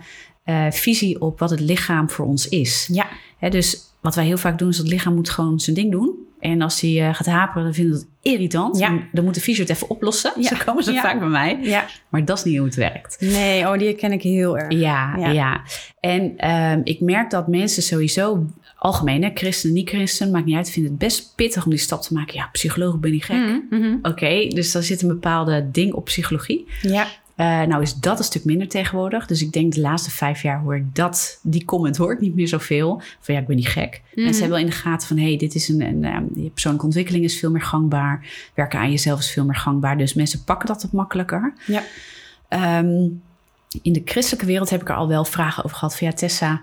uh, 0.46 0.70
visie 0.70 1.20
op 1.20 1.38
wat 1.38 1.50
het 1.50 1.60
lichaam 1.60 2.10
voor 2.10 2.26
ons 2.26 2.48
is. 2.48 2.88
Ja. 2.92 3.06
Hè, 3.38 3.48
dus 3.50 3.80
wat 4.06 4.14
wij 4.14 4.24
heel 4.24 4.38
vaak 4.38 4.58
doen, 4.58 4.68
is 4.68 4.76
dat 4.76 4.84
het 4.84 4.94
lichaam 4.94 5.14
moet 5.14 5.30
gewoon 5.30 5.60
zijn 5.60 5.76
ding 5.76 5.90
doen. 5.92 6.14
En 6.40 6.62
als 6.62 6.80
hij 6.80 6.90
uh, 6.90 7.14
gaat 7.14 7.26
haperen, 7.26 7.62
dan 7.64 7.74
vinden 7.74 7.92
we 7.92 7.98
het 7.98 8.08
irritant. 8.32 8.78
Ja. 8.78 8.86
En 8.86 9.08
Dan 9.12 9.24
moet 9.24 9.34
de 9.34 9.40
fysio 9.40 9.62
het 9.62 9.70
even 9.72 9.90
oplossen. 9.90 10.32
Ja. 10.40 10.48
Zo 10.56 10.56
komen 10.64 10.84
ze 10.84 10.92
Ja. 10.92 11.00
vaak 11.00 11.18
bij 11.18 11.28
mij. 11.28 11.58
Ja. 11.62 11.84
Maar 12.08 12.24
dat 12.24 12.38
is 12.38 12.44
niet 12.44 12.56
hoe 12.56 12.66
het 12.66 12.74
werkt. 12.74 13.16
Nee, 13.20 13.66
oh, 13.66 13.78
die 13.78 13.94
ken 13.94 14.12
ik 14.12 14.22
heel 14.22 14.58
erg. 14.58 14.72
Ja, 14.72 15.16
ja. 15.32 15.60
En 16.00 16.50
um, 16.50 16.80
ik 16.84 17.00
merk 17.00 17.30
dat 17.30 17.48
mensen 17.48 17.82
sowieso, 17.82 18.46
algemeen, 18.78 19.22
hè, 19.22 19.30
christen, 19.34 19.72
niet 19.72 19.88
christen, 19.88 20.30
maakt 20.30 20.44
niet 20.46 20.56
uit, 20.56 20.70
vinden 20.70 20.90
het 20.90 21.00
best 21.00 21.32
pittig 21.34 21.64
om 21.64 21.70
die 21.70 21.78
stap 21.80 22.02
te 22.02 22.12
maken. 22.14 22.34
Ja, 22.34 22.48
psycholoog 22.52 22.98
ben 22.98 23.12
ik 23.12 23.24
gek. 23.24 23.36
Mhm, 23.36 23.58
mhm. 23.70 23.96
Oké, 24.02 24.48
dus 24.48 24.72
daar 24.72 24.82
zit 24.82 25.02
een 25.02 25.08
bepaalde 25.08 25.68
ding 25.72 25.92
op 25.92 26.04
psychologie. 26.04 26.66
Ja. 26.82 27.06
Uh, 27.36 27.62
nou 27.62 27.82
is 27.82 27.94
dat 27.94 28.18
een 28.18 28.24
stuk 28.24 28.44
minder 28.44 28.68
tegenwoordig. 28.68 29.26
Dus 29.26 29.42
ik 29.42 29.52
denk 29.52 29.74
de 29.74 29.80
laatste 29.80 30.10
vijf 30.10 30.42
jaar 30.42 30.60
hoor 30.60 30.76
ik 30.76 30.94
dat, 30.94 31.38
die 31.42 31.64
comment 31.64 31.96
hoor 31.96 32.12
ik 32.12 32.20
niet 32.20 32.34
meer 32.34 32.48
zoveel. 32.48 33.02
Van 33.20 33.34
ja, 33.34 33.40
ik 33.40 33.46
ben 33.46 33.56
niet 33.56 33.68
gek. 33.68 34.02
Mensen 34.14 34.32
hebben 34.32 34.50
wel 34.50 34.66
in 34.66 34.66
de 34.66 34.76
gaten 34.76 35.08
van... 35.08 35.16
hé, 35.16 35.26
hey, 35.26 35.36
dit 35.36 35.54
is 35.54 35.68
een, 35.68 35.80
een, 35.80 36.30
je 36.34 36.50
persoonlijke 36.50 36.86
ontwikkeling 36.86 37.24
is 37.24 37.38
veel 37.38 37.50
meer 37.50 37.62
gangbaar. 37.62 38.26
Werken 38.54 38.78
aan 38.78 38.90
jezelf 38.90 39.18
is 39.18 39.30
veel 39.30 39.44
meer 39.44 39.56
gangbaar. 39.56 39.98
Dus 39.98 40.14
mensen 40.14 40.44
pakken 40.44 40.68
dat 40.68 40.82
wat 40.82 40.92
makkelijker. 40.92 41.54
Ja. 41.66 41.82
Um, 42.78 43.22
in 43.82 43.92
de 43.92 44.02
christelijke 44.04 44.46
wereld 44.46 44.70
heb 44.70 44.80
ik 44.80 44.88
er 44.88 44.94
al 44.94 45.08
wel 45.08 45.24
vragen 45.24 45.64
over 45.64 45.76
gehad. 45.76 45.96
Van 45.96 46.06
ja, 46.06 46.12
Tessa... 46.12 46.60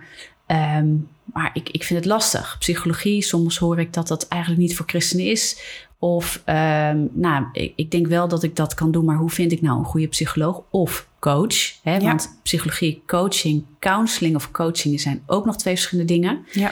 Um, 0.47 1.07
maar 1.23 1.49
ik, 1.53 1.69
ik 1.69 1.83
vind 1.83 1.99
het 1.99 2.07
lastig. 2.07 2.55
Psychologie, 2.59 3.21
soms 3.21 3.57
hoor 3.57 3.79
ik 3.79 3.93
dat 3.93 4.07
dat 4.07 4.27
eigenlijk 4.27 4.61
niet 4.61 4.75
voor 4.75 4.85
christenen 4.85 5.25
is. 5.25 5.61
Of, 6.03 6.41
um, 6.45 7.09
nou, 7.13 7.45
ik, 7.51 7.73
ik, 7.75 7.91
denk 7.91 8.07
wel 8.07 8.27
dat 8.27 8.43
ik 8.43 8.55
dat 8.55 8.73
kan 8.73 8.91
doen, 8.91 9.05
maar 9.05 9.17
hoe 9.17 9.29
vind 9.29 9.51
ik 9.51 9.61
nou 9.61 9.79
een 9.79 9.85
goede 9.85 10.07
psycholoog 10.07 10.63
of 10.69 11.07
coach? 11.19 11.81
Hè? 11.83 11.95
Ja. 11.95 11.99
Want 11.99 12.39
psychologie, 12.41 13.03
coaching, 13.07 13.63
counseling 13.79 14.35
of 14.35 14.51
coaching 14.51 15.01
zijn 15.01 15.23
ook 15.25 15.45
nog 15.45 15.57
twee 15.57 15.73
verschillende 15.73 16.13
dingen. 16.13 16.45
Ja. 16.51 16.71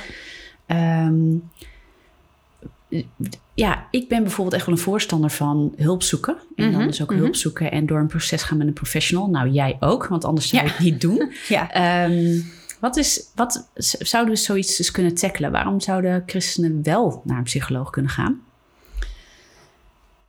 Um, 1.07 1.49
ja, 3.53 3.87
ik 3.91 4.07
ben 4.09 4.23
bijvoorbeeld 4.23 4.55
echt 4.55 4.65
wel 4.65 4.75
een 4.75 4.81
voorstander 4.81 5.29
van 5.29 5.73
hulp 5.77 6.03
zoeken. 6.03 6.37
En 6.55 6.69
Mhm, 6.69 6.77
dan 6.77 6.87
dus 6.87 7.01
ook 7.01 7.11
mhm. 7.11 7.19
hulp 7.19 7.35
zoeken 7.35 7.71
en 7.71 7.85
door 7.85 7.99
een 7.99 8.07
proces 8.07 8.43
gaan 8.43 8.57
met 8.57 8.67
een 8.67 8.73
professional. 8.73 9.29
Nou, 9.29 9.49
jij 9.49 9.77
ook, 9.79 10.07
want 10.07 10.25
anders 10.25 10.49
zou 10.49 10.61
Ja. 10.61 10.67
je 10.67 10.73
het 10.73 10.83
niet 10.83 11.01
doen. 11.01 11.31
Ja. 11.47 12.05
Um, 12.05 12.51
wat, 12.79 12.97
is, 12.97 13.29
wat 13.35 13.69
zouden 13.99 14.33
we 14.33 14.39
zoiets 14.39 14.77
dus 14.77 14.91
kunnen 14.91 15.15
tackelen? 15.15 15.51
Waarom 15.51 15.79
zouden 15.79 16.23
christenen 16.25 16.83
wel 16.83 17.21
naar 17.25 17.37
een 17.37 17.43
psycholoog 17.43 17.89
kunnen 17.89 18.11
gaan? 18.11 18.41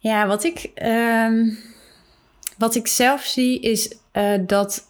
Ja, 0.02 0.26
wat 0.26 0.44
ik, 0.44 0.70
ehm, 0.74 1.48
wat 2.58 2.74
ik 2.74 2.86
zelf 2.86 3.22
zie 3.22 3.60
is 3.60 3.94
eh, 4.10 4.38
dat, 4.46 4.86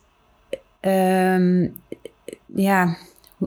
ehm, 0.81 1.69
ja, 2.55 2.97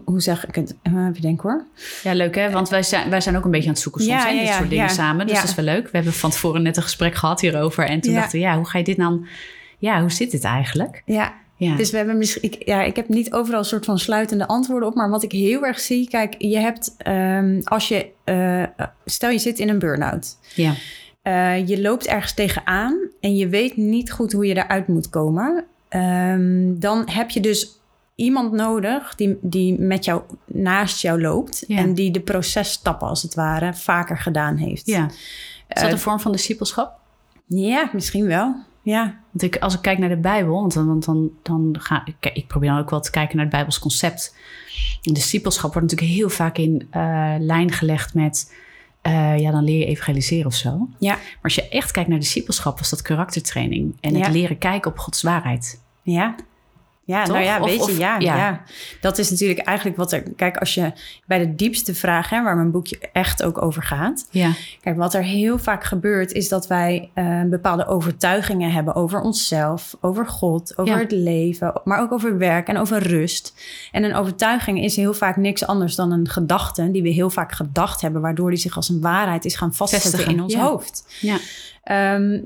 hoe, 0.04 0.22
zeg 0.22 0.48
ik 0.48 0.56
het? 0.56 0.76
Uh, 0.84 1.08
even 1.10 1.22
denken 1.22 1.50
hoor. 1.50 1.66
Ja, 2.04 2.14
leuk 2.14 2.36
hè? 2.36 2.52
Want 2.52 2.70
wij 2.70 2.84
zijn, 2.84 3.10
wij 3.10 3.22
zijn 3.22 3.38
ook 3.38 3.46
een 3.46 3.52
beetje 3.52 3.68
aan 3.68 3.74
het 3.74 3.82
zoeken 3.82 4.02
soms, 4.04 4.24
Ja, 4.24 4.28
hè, 4.28 4.34
ja, 4.34 4.40
dit 4.40 4.48
ja, 4.48 4.58
soort 4.58 4.70
dingen 4.70 4.86
ja. 4.86 4.92
samen. 4.92 5.28
Dus 5.28 5.40
dat 5.40 5.50
is 5.50 5.56
wel 5.56 5.66
leuk. 5.66 5.84
We 5.84 5.90
hebben 5.92 6.14
van 6.14 6.30
tevoren 6.30 6.62
net 6.62 6.78
een 6.78 6.84
gesprek 6.84 7.16
gehad 7.16 7.42
hierover. 7.42 7.86
En 7.86 8.02
toen 8.02 8.14
dachten 8.14 8.40
we, 8.40 8.46
ja, 8.46 8.56
hoe 8.56 8.66
ga 8.66 8.78
je 8.78 8.84
dit 8.84 8.98
dan... 8.98 9.28
Ja, 9.78 10.02
hoe 10.02 10.12
zit 10.12 10.32
dit 10.32 10.44
eigenlijk? 10.44 11.02
Ja, 11.06 11.34
Ja, 11.56 11.76
Dus 11.76 11.92
we 11.92 11.98
hebben 11.98 12.18
misschien, 12.18 12.52
ik, 12.52 12.68
ja, 12.68 12.82
ik 12.82 12.96
heb 12.96 13.10
niet 13.10 13.34
overal 13.34 13.60
een 13.60 13.66
soort 13.66 13.86
van 13.86 14.00
sluitende 14.00 14.48
antwoorden 14.48 14.90
op. 14.90 14.96
Maar 14.96 15.10
wat 15.10 15.24
ik 15.24 15.32
heel 15.32 15.66
erg 15.66 15.80
zie, 15.80 16.08
kijk, 16.10 16.36
je 16.38 16.58
hebt 16.58 16.96
ehm, 16.98 17.62
als 17.64 17.88
je, 17.88 18.08
eh, 18.24 18.64
stel 19.06 19.30
je 19.30 19.40
zit 19.40 19.60
in 19.60 19.70
een 19.70 19.80
burn-out. 19.80 20.38
ja. 20.56 20.74
Eh, 21.26 21.68
je 21.68 21.82
loopt 21.82 22.06
ergens 22.08 22.34
tegenaan 22.34 22.98
en 23.20 23.36
je 23.36 23.48
weet 23.48 23.78
niet 23.78 24.12
goed 24.12 24.32
hoe 24.32 24.46
je 24.46 24.56
eruit 24.56 24.88
moet 24.88 25.10
komen. 25.10 25.66
Ehm, 25.90 26.74
dan 26.80 27.10
heb 27.10 27.30
je 27.30 27.40
dus 27.40 27.80
iemand 28.16 28.52
nodig 28.52 29.16
die, 29.16 29.38
die 29.42 29.80
met 29.80 30.06
jou 30.06 30.22
naast 30.46 31.02
jou 31.02 31.22
loopt. 31.22 31.64
Ja. 31.68 31.78
En 31.78 31.94
die 31.94 32.12
de 32.12 32.20
processtappen 32.20 33.08
als 33.08 33.22
het 33.22 33.34
ware 33.34 33.74
vaker 33.74 34.18
gedaan 34.18 34.56
heeft. 34.56 34.86
ja. 34.88 35.06
Is 35.06 35.14
dat 35.68 35.84
Eh, 35.84 35.90
een 35.92 36.00
vorm 36.00 36.20
van 36.20 36.32
discipelschap? 36.32 37.00
Ja, 37.46 37.90
misschien 37.94 38.26
wel. 38.28 38.56
Ja, 38.82 39.16
Want 39.32 39.42
ik, 39.42 39.58
als 39.62 39.74
ik 39.74 39.82
kijk 39.82 39.98
naar 39.98 40.10
de 40.10 40.18
Bijbel, 40.18 40.54
want 40.54 40.74
dan, 40.74 40.88
want 40.88 41.06
dan, 41.06 41.32
dan 41.44 41.76
ga 41.80 42.02
ik, 42.20 42.32
ik 42.36 42.48
probeer 42.48 42.70
dan 42.70 42.80
ook 42.80 42.90
wel 42.90 43.00
te 43.02 43.12
kijken 43.12 43.36
naar 43.36 43.46
het 43.46 43.54
Bijbels 43.56 43.80
concept. 43.80 44.36
Discipelschap 45.02 45.74
wordt 45.74 45.92
natuurlijk 45.92 46.18
heel 46.18 46.30
vaak 46.30 46.58
in 46.58 46.88
eh, 46.90 47.36
lijn 47.40 47.72
gelegd 47.72 48.14
met, 48.14 48.54
eh, 49.06 49.38
ja, 49.40 49.52
dan 49.52 49.64
leer 49.64 49.78
je 49.80 49.86
evangeliseren 49.86 50.46
of 50.46 50.54
zo. 50.54 50.88
ja, 51.00 51.14
Maar 51.16 51.40
als 51.42 51.56
je 51.56 51.68
echt 51.70 51.92
kijkt 51.92 52.10
naar 52.10 52.20
discipelschap, 52.20 52.78
was 52.80 52.90
dat 52.90 53.02
karaktertraining 53.02 53.98
en 54.02 54.16
Ja. 54.18 54.24
het 54.24 54.34
leren 54.34 54.58
kijken 54.58 54.92
op 54.92 54.98
Gods 54.98 55.22
waarheid. 55.22 55.82
ja. 56.02 56.36
Ja, 57.06 57.24
Toch? 57.24 57.34
nou 57.34 57.46
ja, 57.46 57.62
weet 57.62 57.82
of- 57.82 57.92
je, 57.92 57.98
ja, 57.98 58.20
ja. 58.20 58.38
ja. 58.38 58.62
Dat 59.02 59.18
is 59.18 59.30
natuurlijk 59.30 59.60
eigenlijk 59.60 59.98
wat 59.98 60.12
er... 60.12 60.24
Kijk, 60.36 60.58
als 60.58 60.74
je 60.74 60.92
bij 61.26 61.40
de 61.40 61.56
diepste 61.56 61.96
vraag, 61.96 62.30
hè, 62.30 62.44
waar 62.44 62.56
mijn 62.56 62.72
boekje 62.72 63.00
echt 63.14 63.44
ook 63.44 63.62
over 63.62 63.84
gaat... 63.84 64.28
Ja, 64.32 64.52
Kijk, 64.82 64.98
wat 64.98 65.14
er 65.14 65.24
heel 65.24 65.58
vaak 65.58 65.84
gebeurt 65.84 66.32
is 66.32 66.50
dat 66.50 66.68
wij 66.68 67.10
eh, 67.14 67.42
bepaalde 67.44 67.88
overtuigingen 67.88 68.72
hebben 68.72 68.96
over 68.96 69.20
onszelf, 69.22 69.96
over 70.02 70.28
God, 70.28 70.74
over 70.78 70.94
Ja. 70.94 71.00
het 71.00 71.12
leven, 71.12 71.82
maar 71.84 72.00
ook 72.00 72.12
over 72.12 72.38
werk 72.38 72.68
en 72.68 72.78
over 72.78 72.98
rust. 73.08 73.54
En 73.92 74.04
een 74.04 74.16
overtuiging 74.16 74.84
is 74.84 74.96
heel 74.96 75.14
vaak 75.14 75.36
niks 75.36 75.66
anders 75.66 75.96
dan 75.96 76.12
een 76.12 76.30
gedachte 76.30 76.92
die 76.92 77.02
we 77.02 77.10
heel 77.10 77.30
vaak 77.30 77.52
gedacht 77.52 78.02
hebben, 78.02 78.22
waardoor 78.22 78.50
die 78.50 78.60
zich 78.60 78.76
als 78.76 78.90
een 78.90 79.02
waarheid 79.02 79.46
is 79.46 79.56
gaan 79.56 79.74
vastzetten 79.74 80.10
Vestigen, 80.12 80.36
in 80.38 80.44
ons 80.44 80.56
hoofd. 80.56 81.06
ja, 81.22 81.38
Ehm, 81.84 82.40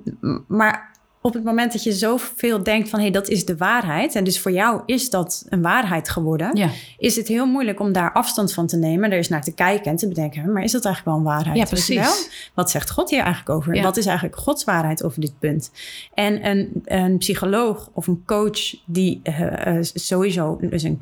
maar 0.48 0.92
op 1.22 1.34
het 1.34 1.44
moment 1.44 1.72
dat 1.72 1.84
je 1.84 1.92
zoveel 1.92 2.64
denkt 2.64 2.90
van 2.90 3.00
hé, 3.00 3.06
hey, 3.06 3.14
dat 3.14 3.28
is 3.30 3.46
de 3.46 3.58
waarheid, 3.58 4.16
en 4.16 4.24
dus 4.24 4.40
voor 4.40 4.52
jou 4.52 4.82
is 4.86 5.10
dat 5.10 5.46
een 5.50 5.62
waarheid 5.62 6.10
geworden, 6.10 6.56
ja. 6.56 6.70
is 6.98 7.16
het 7.16 7.28
heel 7.28 7.46
moeilijk 7.46 7.80
om 7.80 7.92
daar 7.92 8.14
afstand 8.14 8.54
van 8.54 8.68
te 8.68 8.78
nemen, 8.78 9.12
er 9.12 9.18
eens 9.18 9.28
naar 9.28 9.44
te 9.44 9.54
kijken 9.54 9.92
en 9.92 9.98
te 9.98 10.08
bedenken, 10.08 10.52
maar 10.52 10.64
is 10.64 10.72
dat 10.72 10.86
eigenlijk 10.86 11.16
wel 11.16 11.26
een 11.26 11.36
waarheid? 11.36 11.58
Ja, 11.58 11.78
je 11.86 11.96
wel? 11.96 12.04
precies. 12.04 12.52
Wat 12.54 12.70
zegt 12.70 12.90
God 12.90 13.10
hier 13.10 13.22
eigenlijk 13.22 13.50
over? 13.50 13.76
Ja. 13.76 13.84
Wat 13.84 13.98
is 13.98 14.06
eigenlijk 14.06 14.38
Gods 14.38 14.64
waarheid 14.64 15.04
over 15.04 15.22
dit 15.22 15.40
punt? 15.40 15.72
En 16.14 16.48
een, 16.48 16.82
een 16.86 17.18
psycholoog 17.18 17.90
of 17.94 18.08
een 18.08 18.24
coach 18.26 18.76
die 18.86 19.20
eh, 19.24 19.78
eh, 19.78 19.84
sowieso, 19.94 20.58
dus 20.62 20.84
een 20.84 20.98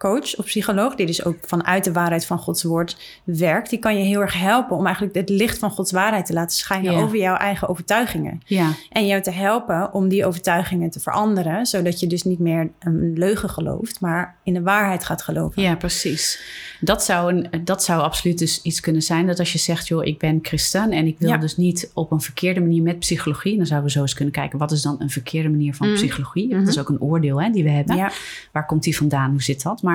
christencoach 0.00 0.38
of 0.38 0.44
psycholoog, 0.44 0.94
die 0.94 1.06
dus 1.06 1.24
ook 1.24 1.36
vanuit 1.42 1.84
de 1.84 1.92
waarheid 1.92 2.26
van 2.26 2.38
Gods 2.38 2.62
woord 2.62 2.96
werkt, 3.24 3.70
die 3.70 3.78
kan 3.78 3.98
je 3.98 4.04
heel 4.04 4.20
erg 4.20 4.38
helpen 4.40 4.76
om 4.76 4.84
eigenlijk 4.84 5.14
het 5.14 5.28
licht 5.28 5.58
van 5.58 5.70
Gods 5.70 5.92
waarheid 5.92 6.26
te 6.26 6.32
laten 6.32 6.56
schijnen 6.56 6.94
over 6.94 7.16
jouw 7.18 7.36
eigen 7.36 7.68
overtuigingen. 7.68 8.40
ja. 8.46 8.68
En 8.90 9.06
jou 9.06 9.22
te 9.22 9.30
helpen 9.30 9.92
om 9.92 10.08
die 10.08 10.26
overtuigingen 10.26 10.90
te 10.90 11.00
veranderen, 11.00 11.66
zodat 11.66 12.00
je 12.00 12.06
dus 12.06 12.22
niet 12.22 12.38
meer 12.38 12.70
een 12.78 13.12
leugen 13.18 13.50
gelooft, 13.50 14.00
maar 14.00 14.36
in 14.44 14.54
de 14.54 14.62
waarheid 14.62 15.04
gaat 15.04 15.22
geloven. 15.22 15.62
Ja, 15.62 15.74
precies. 15.76 16.40
Dat 16.80 17.04
zou, 17.04 17.32
een, 17.34 17.64
dat 17.64 17.84
zou 17.84 18.00
absoluut 18.02 18.38
dus 18.38 18.62
iets 18.62 18.80
kunnen 18.80 19.02
zijn. 19.02 19.26
Dat 19.26 19.38
als 19.38 19.52
je 19.52 19.58
zegt, 19.58 19.88
joh, 19.88 20.04
ik 20.04 20.18
ben 20.18 20.38
christen 20.42 20.90
en 20.90 21.06
ik 21.06 21.18
wil 21.18 21.28
Ja. 21.28 21.36
dus 21.36 21.56
niet 21.56 21.90
op 21.94 22.10
een 22.10 22.20
verkeerde 22.20 22.60
manier 22.60 22.82
met 22.82 22.98
psychologie. 22.98 23.56
Dan 23.56 23.66
zouden 23.66 23.88
we 23.88 23.94
zo 23.94 24.00
eens 24.02 24.14
kunnen 24.14 24.34
kijken, 24.34 24.58
wat 24.58 24.72
is 24.72 24.82
dan 24.82 24.96
een 24.98 25.10
verkeerde 25.10 25.48
manier 25.48 25.74
van 25.74 25.86
Mhm. 25.86 25.96
psychologie? 25.96 26.46
Mhm. 26.48 26.58
Dat 26.58 26.68
is 26.68 26.78
ook 26.78 26.88
een 26.88 27.00
oordeel 27.00 27.42
hè, 27.42 27.50
die 27.50 27.64
we 27.64 27.70
hebben. 27.70 27.96
Ja. 27.96 28.10
Waar 28.52 28.66
komt 28.66 28.82
die 28.82 28.96
vandaan? 28.96 29.30
Hoe 29.30 29.42
zit 29.42 29.62
dat? 29.62 29.82
Maar 29.82 29.89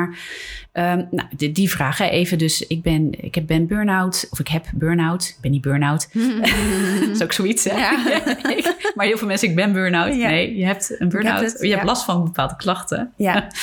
ehm, 0.71 1.03
nou, 1.11 1.27
die, 1.37 1.51
hè, 1.97 2.05
even 2.05 2.37
dus. 2.37 2.61
Ik 2.67 2.81
ben, 2.81 3.23
ik 3.23 3.35
heb- 3.35 3.47
ben 3.47 3.67
burn-out 3.67 4.27
of 4.29 4.39
ik 4.39 4.47
heb 4.47 4.65
burn-out. 4.73 5.23
Ik 5.27 5.37
ben 5.41 5.51
niet 5.51 5.61
burn-out. 5.61 6.07
dat 6.99 7.09
is 7.09 7.23
ook 7.23 7.33
zoiets 7.33 7.63
hè? 7.63 7.77
Ja. 7.77 8.07
Ik- 8.49 8.75
maar 8.95 9.05
heel 9.05 9.17
veel 9.17 9.27
mensen, 9.27 9.49
ik 9.49 9.55
ben 9.55 9.73
burn-out. 9.73 10.15
Ja. 10.15 10.27
Nee, 10.29 10.55
je 10.57 10.65
hebt 10.65 10.95
een 10.99 11.09
burn-out. 11.09 11.57
je 11.61 11.69
hebt 11.71 11.83
last 11.83 12.03
van 12.05 12.23
bepaalde 12.23 12.55
klachten. 12.55 13.13
Ja. 13.17 13.47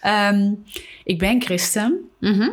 Ehm, 0.00 0.52
ik 1.04 1.18
ben 1.18 1.42
christen. 1.42 1.98
Mhm. 2.20 2.48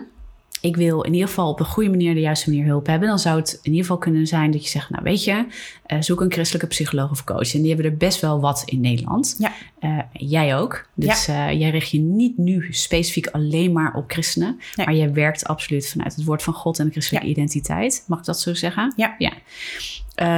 Ik 0.68 0.76
wil 0.76 1.02
in 1.02 1.14
ieder 1.14 1.28
geval 1.28 1.50
op 1.50 1.60
een 1.60 1.66
goede 1.66 1.90
manier 1.90 2.14
de 2.14 2.20
juiste 2.20 2.50
manier 2.50 2.66
hulp 2.66 2.88
hebben. 2.88 3.08
Dan 3.08 3.20
zou 3.20 3.40
het 3.40 3.54
in 3.62 3.72
ieder 3.72 3.82
geval 3.82 3.98
kunnen 3.98 4.28
zijn 4.28 4.52
dat 4.52 4.64
je 4.64 4.70
zegt, 4.70 4.90
nou 4.90 5.04
weet 5.04 5.24
je, 5.24 5.46
eh, 5.86 6.02
zoek 6.02 6.22
een 6.22 6.32
christelijke 6.32 6.68
psycholoog 6.68 7.12
of 7.12 7.24
coach. 7.24 7.54
En 7.54 7.60
die 7.62 7.68
hebben 7.74 7.92
er 7.92 7.98
best 7.98 8.22
wel 8.22 8.40
wat 8.40 8.64
in 8.66 8.82
Nederland. 8.82 9.36
Ja. 9.38 9.52
Eh, 9.80 10.00
jij 10.12 10.58
ook. 10.58 10.88
Dus 10.94 11.28
eh, 11.28 11.52
jij 11.60 11.70
richt 11.70 11.90
je 11.90 12.00
niet 12.00 12.38
nu 12.38 12.68
specifiek 12.70 13.28
alleen 13.28 13.72
maar 13.72 13.94
op 13.94 14.12
christenen. 14.12 14.60
Nee. 14.76 14.86
Maar 14.86 14.96
jij 14.96 15.14
werkt 15.14 15.46
absoluut 15.46 15.90
vanuit 15.90 16.16
het 16.16 16.26
woord 16.26 16.44
van 16.44 16.54
God 16.54 16.80
en 16.80 16.86
de 16.86 16.92
christelijke 16.92 17.28
Ja. 17.28 17.34
identiteit. 17.34 18.04
Mag 18.08 18.20
ik 18.20 18.26
dat 18.26 18.40
zo 18.40 18.54
zeggen? 18.54 18.94
Ja. 18.96 19.16
ja. 19.18 19.34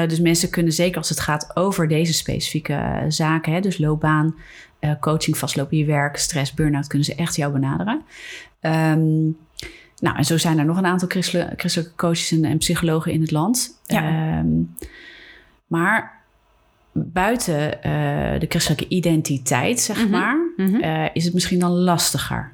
Dus 0.05 0.19
mensen 0.19 0.49
kunnen 0.49 0.73
zeker 0.73 0.97
als 0.97 1.09
het 1.09 1.19
gaat 1.19 1.51
over 1.53 1.87
deze 1.87 2.13
specifieke 2.13 3.05
zaken, 3.07 3.53
hè, 3.53 3.59
dus 3.59 3.77
loopbaan, 3.77 4.35
coaching, 4.99 5.37
vastlopen 5.37 5.77
je 5.77 5.85
werk, 5.85 6.17
stress, 6.17 6.53
burn-out, 6.53 6.87
kunnen 6.87 7.07
ze 7.07 7.15
echt 7.15 7.35
jou 7.35 7.53
benaderen. 7.53 8.01
Ehm, 8.59 9.31
nou, 10.01 10.17
en 10.17 10.25
zo 10.25 10.37
zijn 10.37 10.59
er 10.59 10.65
nog 10.65 10.77
een 10.77 10.85
aantal 10.85 11.07
christelijke, 11.07 11.53
christelijke 11.57 11.95
coaches 11.95 12.31
en, 12.31 12.45
en 12.45 12.57
psychologen 12.57 13.11
in 13.11 13.21
het 13.21 13.31
land. 13.31 13.79
Ja. 13.85 14.03
Ehm, 14.03 14.47
maar 15.67 16.17
buiten 16.91 17.83
eh, 17.83 18.39
de 18.39 18.45
christelijke 18.49 18.87
identiteit, 18.87 19.79
zeg 19.79 19.97
Mhm. 19.97 20.09
maar, 20.09 20.37
Mhm. 20.57 20.75
eh, 20.75 21.05
is 21.13 21.23
het 21.25 21.33
misschien 21.33 21.59
dan 21.59 21.71
lastiger. 21.71 22.51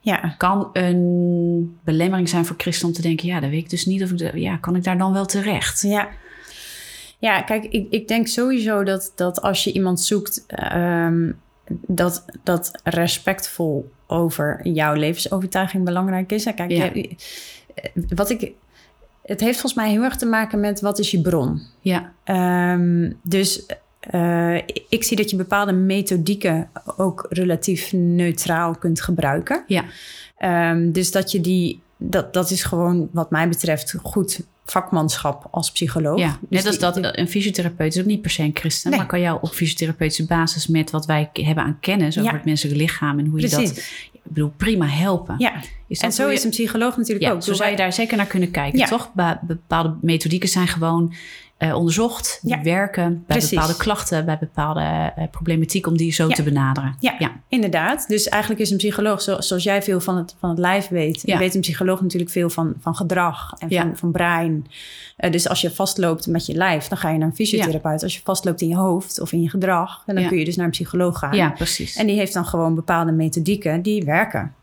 Ja. 0.00 0.34
Kan 0.38 0.70
een 0.72 1.76
belemmering 1.84 2.28
zijn 2.28 2.44
voor 2.46 2.56
christenen 2.58 2.90
om 2.90 2.96
te 2.96 3.06
denken, 3.08 3.26
ja, 3.26 3.40
dat 3.40 3.50
weet 3.50 3.62
ik 3.62 3.70
dus 3.70 3.86
niet 3.86 4.02
of 4.02 4.10
ik, 4.10 4.34
ja, 4.34 4.56
kan 4.56 4.76
ik 4.76 4.84
daar 4.84 4.98
dan 4.98 5.12
wel 5.12 5.26
terecht? 5.26 5.82
Ja. 5.82 6.08
Ja, 7.18 7.42
kijk, 7.42 7.64
ik, 7.64 7.86
ik 7.90 8.08
denk 8.08 8.26
sowieso 8.26 8.82
dat, 8.82 9.12
dat 9.14 9.42
als 9.42 9.64
je 9.64 9.72
iemand 9.72 10.00
zoekt, 10.00 10.44
ehm, 10.46 11.30
dat, 11.68 12.24
dat 12.42 12.70
respectvol 12.84 13.90
over 14.06 14.68
jouw 14.68 14.94
levensovertuiging 14.94 15.84
belangrijk 15.84 16.32
is. 16.32 16.44
Kijk, 16.44 16.70
Ja. 16.70 16.90
je- 16.94 17.14
wat 18.14 18.30
ik, 18.30 18.52
het 19.22 19.40
heeft 19.40 19.60
volgens 19.60 19.74
mij 19.82 19.90
heel 19.90 20.02
erg 20.02 20.16
te 20.16 20.26
maken 20.26 20.60
met 20.60 20.80
wat 20.80 20.98
is 20.98 21.10
je 21.10 21.20
bron. 21.20 21.60
Ja, 21.80 22.12
Ehm, 22.24 23.12
dus 23.22 23.66
eh, 24.00 24.56
ik 24.88 25.04
zie 25.04 25.16
dat 25.16 25.30
je 25.30 25.36
bepaalde 25.36 25.72
methodieken 25.72 26.70
ook 26.96 27.26
relatief 27.28 27.92
neutraal 27.92 28.74
kunt 28.76 29.00
gebruiken. 29.00 29.64
ja, 29.66 29.84
Ehm, 30.38 30.90
dus 30.92 31.10
dat 31.10 31.32
je 31.32 31.40
die, 31.40 31.80
dat, 31.96 32.32
dat 32.34 32.50
is 32.50 32.62
gewoon 32.64 33.08
wat 33.12 33.30
mij 33.30 33.48
betreft 33.48 33.94
goed 34.02 34.40
vakmanschap 34.66 35.48
als 35.50 35.70
psycholoog. 35.70 36.18
ja. 36.18 36.38
Dus 36.48 36.62
Net 36.64 36.66
als 36.66 36.78
dat 36.78 37.16
een 37.18 37.28
fysiotherapeut 37.28 37.94
is 37.94 38.00
ook 38.00 38.06
niet 38.06 38.20
per 38.22 38.30
se 38.30 38.42
een 38.42 38.50
christen, 38.54 38.90
Nee. 38.90 38.98
maar 38.98 39.08
kan 39.08 39.20
jou 39.20 39.38
op 39.40 39.48
fysiotherapeutische 39.52 40.26
basis 40.26 40.66
met 40.66 40.90
wat 40.90 41.06
wij 41.06 41.30
hebben 41.32 41.64
aan 41.64 41.76
kennis 41.80 42.18
over 42.18 42.30
Ja. 42.30 42.36
het 42.36 42.44
menselijk 42.46 42.76
lichaam 42.80 43.18
en 43.18 43.26
hoe 43.26 43.40
je 43.40 43.48
dat, 43.48 43.60
ik 44.12 44.20
bedoel, 44.22 44.52
prima 44.56 44.86
helpen. 44.86 45.34
Ja, 45.38 45.52
Is 45.88 46.00
en 46.00 46.12
zo 46.12 46.26
je- 46.28 46.32
is 46.34 46.44
een 46.44 46.50
psycholoog 46.50 46.96
natuurlijk 46.96 47.24
ja, 47.26 47.32
ook. 47.32 47.42
zo 47.42 47.54
zou 47.54 47.70
je 47.70 47.76
daar 47.76 47.92
zeker 47.92 48.16
naar 48.16 48.26
kunnen 48.26 48.50
kijken, 48.50 48.86
toch? 48.88 49.10
Bepaalde 49.42 49.94
methodieken 50.02 50.48
zijn 50.48 50.68
gewoon 50.68 51.14
eh, 51.56 51.74
onderzocht, 51.76 52.38
die 52.42 52.56
Ja. 52.56 52.62
werken 52.62 53.12
bij 53.12 53.22
Precies. 53.36 53.50
bepaalde 53.50 53.76
klachten, 53.76 54.24
bij 54.24 54.38
bepaalde 54.38 54.80
eh, 55.16 55.24
problematiek, 55.30 55.86
om 55.86 55.96
die 55.96 56.12
zo 56.12 56.28
Ja. 56.28 56.34
te 56.34 56.42
benaderen. 56.42 56.96
Ja, 57.00 57.14
ja. 57.18 57.32
inderdaad. 57.48 58.08
Dus 58.08 58.28
eigenlijk 58.28 58.62
is 58.62 58.70
een 58.70 58.76
psycholoog, 58.76 59.22
zo- 59.22 59.40
zoals 59.40 59.62
jij 59.62 59.82
veel 59.82 60.00
van 60.00 60.16
het, 60.16 60.34
van 60.38 60.50
het 60.50 60.58
lijf 60.58 60.88
weet, 60.88 61.22
weet 61.22 61.54
een 61.54 61.60
psycholoog 61.60 62.00
natuurlijk 62.00 62.30
veel 62.30 62.50
van, 62.50 62.74
van 62.80 62.94
gedrag 62.96 63.54
en 63.58 63.70
van, 63.72 63.96
van 63.96 64.12
brein. 64.12 64.66
Eh, 65.16 65.30
dus 65.32 65.48
als 65.48 65.60
je 65.60 65.70
vastloopt 65.70 66.26
met 66.26 66.46
je 66.46 66.54
lijf, 66.54 66.88
dan 66.88 66.98
ga 66.98 67.10
je 67.10 67.18
naar 67.18 67.28
een 67.28 67.34
fysiotherapeut. 67.34 68.02
Als 68.02 68.14
je 68.14 68.20
vastloopt 68.24 68.60
in 68.60 68.68
je 68.68 68.76
hoofd 68.76 69.20
of 69.20 69.32
in 69.32 69.42
je 69.42 69.50
gedrag, 69.50 70.02
dan 70.06 70.28
kun 70.28 70.38
je 70.38 70.44
dus 70.44 70.56
naar 70.56 70.64
een 70.64 70.70
psycholoog 70.70 71.18
gaan. 71.18 71.36
ja, 71.36 71.50
precies. 71.50 71.96
En 71.96 72.06
die 72.06 72.16
heeft 72.16 72.32
dan 72.32 72.44
gewoon 72.46 72.74
bepaalde 72.74 73.12
methodieken 73.12 73.82
die 73.82 74.04
werken. 74.04 74.54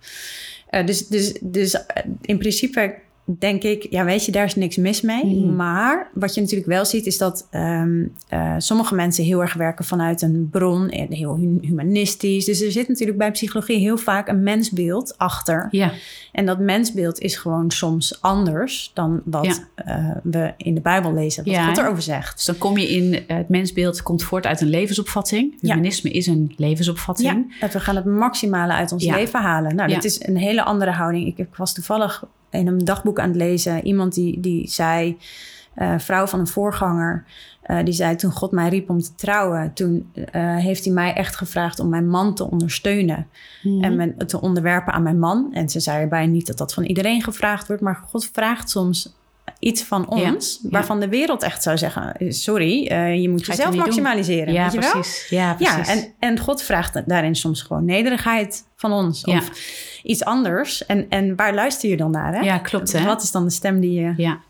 Dus 0.86 1.08
dus, 1.08 1.38
dus 1.42 1.78
in 2.22 2.38
principe 2.38 2.96
denk 3.26 3.64
ik, 3.64 3.88
ja, 3.90 4.06
weet 4.06 4.26
je, 4.26 4.32
daar 4.32 4.46
is 4.46 4.56
niks 4.56 4.76
mis 4.78 5.02
mee. 5.02 5.26
Mhm. 5.26 5.56
Maar 5.56 6.10
wat 6.14 6.34
je 6.36 6.42
natuurlijk 6.42 6.70
wel 6.70 6.86
ziet, 6.86 7.06
is 7.06 7.18
dat 7.18 7.48
ehm, 7.52 8.04
eh, 8.28 8.54
sommige 8.58 8.96
mensen 8.96 9.24
heel 9.24 9.42
erg 9.42 9.54
werken 9.54 9.86
vanuit 9.86 10.22
een 10.22 10.48
bron, 10.52 10.90
en 10.90 11.12
heel 11.12 11.36
hu- 11.36 11.58
humanistisch. 11.62 12.46
Dus 12.46 12.62
er 12.62 12.72
zit 12.72 12.88
natuurlijk 12.88 13.18
bij 13.18 13.32
psychologie 13.32 13.78
heel 13.78 13.98
vaak 13.98 14.28
een 14.28 14.44
mensbeeld 14.44 15.18
achter. 15.18 15.68
Ja, 15.72 15.92
En 16.32 16.46
dat 16.46 16.60
mensbeeld 16.60 17.20
is 17.20 17.36
gewoon 17.36 17.72
soms 17.72 18.22
anders 18.22 18.92
dan 18.94 19.22
wat 19.26 19.46
Ja. 19.46 19.84
eh, 19.86 20.16
we 20.24 20.54
in 20.58 20.74
de 20.76 20.82
Bijbel 20.82 21.14
lezen, 21.14 21.44
wat 21.44 21.54
Ja, 21.54 21.68
God 21.68 21.78
erover 21.78 22.02
zegt. 22.04 22.36
dus 22.36 22.46
dan 22.46 22.58
kom 22.58 22.78
je 22.78 22.88
in, 22.90 23.14
eh, 23.28 23.38
het 23.38 23.50
mensbeeld 23.50 24.04
komt 24.04 24.24
voort 24.24 24.46
uit 24.46 24.62
een 24.62 24.70
levensopvatting. 24.70 25.56
Humanisme 25.62 26.12
is 26.12 26.28
een 26.28 26.54
levensopvatting. 26.58 27.46
Ja, 27.50 27.60
dat 27.60 27.74
we 27.74 27.80
gaan 27.80 27.96
het 27.96 28.06
maximale 28.06 28.74
uit 28.74 28.92
ons 28.92 29.06
leven 29.06 29.42
halen. 29.42 29.76
Nou, 29.76 29.94
dat 29.94 30.04
is 30.04 30.26
een 30.28 30.38
hele 30.38 30.64
andere 30.64 30.92
houding. 30.92 31.28
Ik, 31.28 31.38
ik 31.38 31.56
was 31.56 31.74
toevallig 31.74 32.24
in 32.60 32.68
een 32.68 32.86
dagboek 32.86 33.20
aan 33.20 33.28
het 33.28 33.38
lezen. 33.38 33.86
Iemand 33.86 34.14
die, 34.14 34.40
die 34.40 34.68
zei, 34.70 35.18
eh, 35.74 35.94
vrouw 35.98 36.26
van 36.28 36.40
een 36.40 36.48
voorganger, 36.48 37.24
eh, 37.62 37.78
die 37.84 37.94
zei 37.94 38.16
toen 38.16 38.32
God 38.32 38.52
mij 38.52 38.70
riep 38.70 38.90
om 38.90 39.02
te 39.02 39.16
trouwen, 39.16 39.74
toen 39.74 40.12
eh, 40.32 40.56
heeft 40.58 40.86
hij 40.86 40.94
mij 40.94 41.14
echt 41.14 41.36
gevraagd 41.36 41.80
om 41.80 41.90
mijn 41.90 42.08
man 42.10 42.36
te 42.36 42.50
ondersteunen 42.50 43.28
Mhm. 43.64 43.84
en 43.84 43.96
me 43.96 44.26
te 44.26 44.42
onderwerpen 44.42 44.94
aan 44.94 45.04
mijn 45.04 45.20
man. 45.20 45.50
En 45.54 45.70
ze 45.70 45.80
zei 45.80 46.02
erbij 46.02 46.28
niet 46.28 46.48
dat 46.48 46.58
dat 46.58 46.74
van 46.74 46.84
iedereen 46.84 47.22
gevraagd 47.24 47.68
wordt, 47.68 47.82
maar 47.82 48.00
God 48.10 48.30
vraagt 48.34 48.70
soms 48.70 49.14
iets 49.60 49.84
van 49.84 50.08
ons, 50.10 50.60
ja. 50.64 50.70
waarvan 50.70 51.00
de 51.00 51.08
wereld 51.10 51.44
echt 51.44 51.64
zou 51.64 51.78
zeggen, 51.78 52.16
sorry, 52.34 52.94
je 53.22 53.30
moet 53.30 53.46
Ga 53.46 53.54
jezelf 53.54 53.76
maximaliseren. 53.76 54.54
ja, 54.54 54.64
weet 54.64 54.74
je 54.74 54.80
wel? 54.80 54.92
precies. 54.92 55.30
Ja, 55.30 55.54
precies. 55.54 55.76
Ja, 55.88 55.94
en, 55.94 56.14
en 56.20 56.40
God 56.40 56.62
vraagt 56.62 57.02
daarin 57.08 57.36
soms 57.36 57.62
gewoon 57.62 57.86
nederigheid 57.86 58.64
van 58.90 58.92
ons. 58.92 59.22
Ja. 59.26 59.38
Of 59.38 59.50
iets 60.04 60.24
anders. 60.24 60.86
En, 60.86 61.10
en 61.10 61.36
waar 61.36 61.54
luister 61.54 61.90
je 61.90 61.98
dan 61.98 62.12
naar? 62.12 62.34
Hè? 62.34 62.40
Ja, 62.40 62.58
klopt, 62.58 62.92
hè? 62.92 63.06
Wat 63.06 63.24
is 63.24 63.32
dan 63.32 63.44
de 63.44 63.52
stem 63.52 63.80
die 63.80 64.02
je... 64.02 64.14
Ja. 64.18 64.42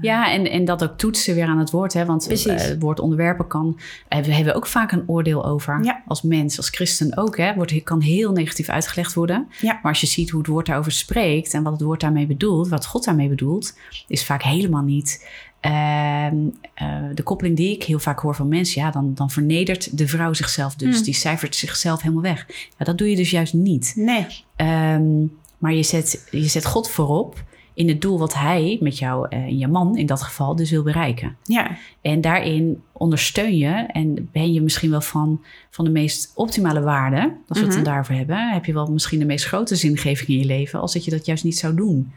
Ja, 0.00 0.32
en, 0.32 0.50
en 0.50 0.64
dat 0.64 0.82
ook 0.84 0.98
toetsen 0.98 1.34
weer 1.34 1.46
aan 1.46 1.58
het 1.58 1.70
woord. 1.70 1.92
Hè? 1.92 2.04
Want 2.04 2.26
Precies. 2.26 2.46
eh, 2.62 2.68
het 2.68 2.80
woord 2.82 3.00
onderwerpen 3.00 3.46
kan... 3.46 3.78
eh, 4.08 4.20
we 4.22 4.34
hebben 4.34 4.54
ook 4.54 4.66
vaak 4.66 4.92
een 4.92 5.02
oordeel 5.08 5.44
over. 5.44 5.84
Ja. 5.84 6.02
Als 6.06 6.22
mens, 6.22 6.56
als 6.56 6.68
christen 6.68 7.16
ook. 7.16 7.36
Hè? 7.36 7.54
Wordt, 7.54 7.82
kan 7.82 8.00
heel 8.00 8.32
negatief 8.32 8.68
uitgelegd 8.68 9.14
worden. 9.14 9.48
Ja. 9.60 9.72
Maar 9.82 9.92
als 9.92 10.00
je 10.00 10.06
ziet 10.06 10.30
hoe 10.30 10.40
het 10.40 10.48
woord 10.50 10.66
daarover 10.66 10.92
spreekt... 10.92 11.54
en 11.54 11.62
wat 11.62 11.72
het 11.72 11.82
woord 11.82 12.00
daarmee 12.00 12.26
bedoelt, 12.26 12.68
wat 12.68 12.86
God 12.86 13.04
daarmee 13.04 13.28
bedoelt... 13.28 13.78
is 14.08 14.24
vaak 14.24 14.42
helemaal 14.42 14.82
niet... 14.82 15.26
ehm, 15.60 16.36
eh, 16.74 16.86
de 17.14 17.22
koppeling 17.22 17.56
die 17.56 17.74
ik 17.74 17.82
heel 17.82 17.98
vaak 17.98 18.18
hoor 18.20 18.34
van 18.34 18.48
mensen... 18.48 18.82
ja, 18.82 18.90
dan, 18.90 19.14
dan 19.14 19.30
vernedert 19.30 19.98
de 19.98 20.08
vrouw 20.08 20.32
zichzelf 20.32 20.74
dus. 20.74 20.94
Hmm. 20.94 21.04
Die 21.04 21.14
cijfert 21.14 21.56
zichzelf 21.56 22.02
helemaal 22.02 22.22
weg. 22.22 22.46
Ja, 22.78 22.84
dat 22.84 22.98
doe 22.98 23.10
je 23.10 23.16
dus 23.16 23.30
juist 23.30 23.52
niet. 23.54 23.92
Nee, 23.96 24.26
Ehm, 24.56 25.24
maar 25.58 25.72
je 25.74 25.82
zet, 25.82 26.28
je 26.30 26.46
zet 26.48 26.66
God 26.66 26.90
voorop 26.90 27.42
in 27.74 27.88
het 27.88 28.00
doel 28.00 28.18
wat 28.18 28.34
hij 28.34 28.78
met 28.80 28.98
jou 28.98 29.26
eh, 29.28 29.44
en 29.44 29.58
je 29.58 29.68
man 29.68 29.96
in 29.96 30.06
dat 30.06 30.22
geval 30.22 30.56
dus 30.56 30.70
wil 30.70 30.82
bereiken. 30.82 31.36
ja. 31.44 31.76
En 32.00 32.20
daarin 32.20 32.82
ondersteun 32.92 33.56
je 33.58 33.68
en 33.72 34.28
ben 34.32 34.52
je 34.52 34.60
misschien 34.62 34.90
wel 34.90 35.00
van, 35.00 35.40
van 35.70 35.84
de 35.84 35.90
meest 35.90 36.32
optimale 36.34 36.80
waarde, 36.80 37.32
als 37.48 37.58
we 37.58 37.64
het 37.64 37.74
Mhm. 37.74 37.84
dan 37.84 37.94
daarvoor 37.94 38.14
hebben, 38.16 38.52
heb 38.52 38.64
je 38.64 38.72
wel 38.72 38.86
misschien 38.86 39.18
de 39.18 39.24
meest 39.24 39.44
grote 39.46 39.76
zingeving 39.76 40.28
in 40.28 40.38
je 40.38 40.44
leven, 40.44 40.80
als 40.80 40.92
dat 40.92 41.04
je 41.04 41.10
dat 41.10 41.26
juist 41.26 41.44
niet 41.44 41.58
zou 41.58 41.74
doen. 41.74 42.12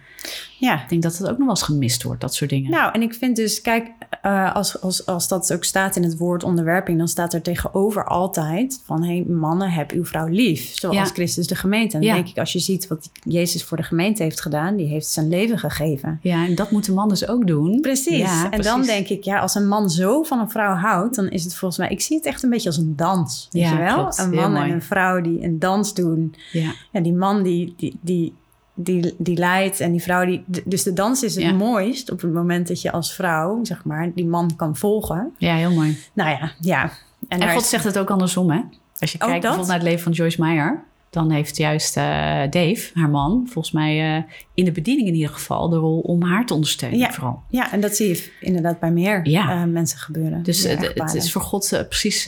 ja. 0.59 0.81
Ik 0.83 0.89
denk 0.89 1.01
dat 1.01 1.17
het 1.17 1.21
ook 1.23 1.37
nog 1.37 1.39
wel 1.39 1.49
eens 1.49 1.61
gemist 1.61 2.03
wordt, 2.03 2.21
dat 2.21 2.33
soort 2.33 2.49
dingen. 2.49 2.71
Nou, 2.71 2.93
en 2.93 3.01
ik 3.01 3.13
vind 3.13 3.35
dus, 3.35 3.61
kijk, 3.61 3.87
eh, 4.21 4.55
als, 4.55 4.81
als, 4.81 5.05
als 5.05 5.27
dat 5.27 5.53
ook 5.53 5.63
staat 5.63 5.95
in 5.95 6.03
het 6.03 6.17
woord 6.17 6.43
onderwerping, 6.43 6.97
dan 6.97 7.07
staat 7.07 7.33
er 7.33 7.41
tegenover 7.41 8.05
altijd 8.05 8.81
van, 8.85 9.03
hé, 9.03 9.07
hey, 9.15 9.23
mannen, 9.27 9.69
heb 9.71 9.91
uw 9.91 10.05
vrouw 10.05 10.27
lief. 10.27 10.71
Zoals 10.77 10.95
Ja. 10.95 11.03
Christus 11.05 11.47
de 11.47 11.55
gemeente. 11.55 11.97
En 11.97 12.03
Ja. 12.03 12.13
denk 12.13 12.27
ik, 12.27 12.37
als 12.37 12.53
je 12.53 12.59
ziet 12.59 12.87
wat 12.87 13.09
Jezus 13.23 13.63
voor 13.63 13.77
de 13.77 13.83
gemeente 13.83 14.23
heeft 14.23 14.41
gedaan, 14.41 14.75
die 14.75 14.87
heeft 14.87 15.07
zijn 15.07 15.27
leven 15.29 15.59
gegeven. 15.59 16.19
Ja, 16.21 16.45
en 16.45 16.55
dat 16.55 16.71
moet 16.71 16.85
de 16.85 16.93
man 16.93 17.09
dus 17.09 17.27
ook 17.27 17.47
doen. 17.47 17.81
Precies. 17.81 18.17
Ja, 18.17 18.51
en 18.51 18.61
dan 18.61 18.81
denk 18.81 19.07
ik, 19.07 19.23
ja, 19.23 19.39
als 19.39 19.55
een 19.55 19.67
man 19.67 19.89
zo 19.89 20.23
van 20.23 20.39
een 20.39 20.49
vrouw 20.49 20.74
houdt, 20.75 21.15
dan 21.15 21.29
is 21.29 21.43
het 21.43 21.55
volgens 21.55 21.79
mij, 21.79 21.89
ik 21.89 22.01
zie 22.01 22.17
het 22.17 22.25
echt 22.25 22.43
een 22.43 22.49
beetje 22.49 22.67
als 22.69 22.77
een 22.77 22.95
dans. 22.95 23.47
Weet 23.51 23.63
Ja, 23.63 23.71
je 23.71 23.77
wel? 23.77 23.93
klopt. 23.95 24.17
Een 24.17 24.31
Heel 24.31 24.41
man 24.41 24.51
mooi. 24.51 24.63
en 24.69 24.71
een 24.73 24.81
vrouw 24.81 25.21
die 25.21 25.43
een 25.43 25.59
dans 25.59 25.93
doen. 25.93 26.35
Ja, 26.51 26.71
Ja, 26.91 26.99
die 27.01 27.13
man 27.13 27.43
die, 27.43 27.73
die, 27.77 27.97
die, 28.01 28.33
die, 28.73 29.15
die 29.17 29.37
leidt 29.37 29.79
en 29.79 29.91
die 29.91 30.01
vrouw 30.01 30.25
die. 30.25 30.43
Dus 30.65 30.83
de 30.83 30.93
dans 30.93 31.23
is 31.23 31.35
het 31.35 31.43
Ja. 31.43 31.51
mooist 31.53 32.11
op 32.11 32.21
het 32.21 32.33
moment 32.33 32.67
dat 32.67 32.81
je 32.81 32.91
als 32.91 33.13
vrouw, 33.13 33.59
zeg 33.63 33.83
maar, 33.85 34.11
die 34.15 34.25
man 34.27 34.55
kan 34.55 34.75
volgen. 34.75 35.31
ja 35.37 35.55
heel 35.55 35.71
mooi. 35.71 35.97
Nou 36.13 36.29
ja, 36.29 36.51
ja. 36.59 36.91
En, 37.27 37.49
God 37.51 37.61
is- 37.61 37.69
zegt 37.69 37.83
het 37.83 37.97
ook 37.97 38.09
andersom, 38.09 38.51
hè? 38.51 38.59
Als 38.99 39.11
je 39.11 39.21
Ook 39.21 39.27
kijkt 39.27 39.41
dat? 39.43 39.51
bijvoorbeeld 39.51 39.67
naar 39.67 39.77
het 39.77 39.87
leven 39.87 40.03
van 40.03 40.11
Joyce 40.11 40.41
Meyer... 40.41 40.83
dan 41.15 41.31
heeft 41.31 41.57
juist 41.57 41.97
eh, 41.97 42.03
Dave, 42.49 42.89
haar 42.93 43.09
man, 43.09 43.41
volgens 43.49 43.73
mij 43.73 44.15
eh, 44.17 44.23
in 44.53 44.65
de 44.65 44.71
bediening 44.71 45.07
in 45.07 45.13
ieder 45.13 45.29
geval... 45.29 45.69
de 45.69 45.75
rol 45.77 45.99
om 45.99 46.23
haar 46.23 46.45
te 46.45 46.53
ondersteunen 46.53 46.99
Ja. 46.99 47.11
vooral. 47.11 47.43
Ja, 47.49 47.71
en 47.71 47.81
dat 47.81 47.95
zie 47.95 48.07
je 48.07 48.31
inderdaad 48.39 48.79
bij 48.79 48.91
meer 48.91 49.27
Ja. 49.29 49.49
eh, 49.51 49.63
mensen 49.63 49.97
gebeuren. 49.99 50.43
Dus 50.43 50.63
het, 50.63 51.13
is 51.13 51.31
voor 51.31 51.41
God 51.41 51.85
precies 51.89 52.25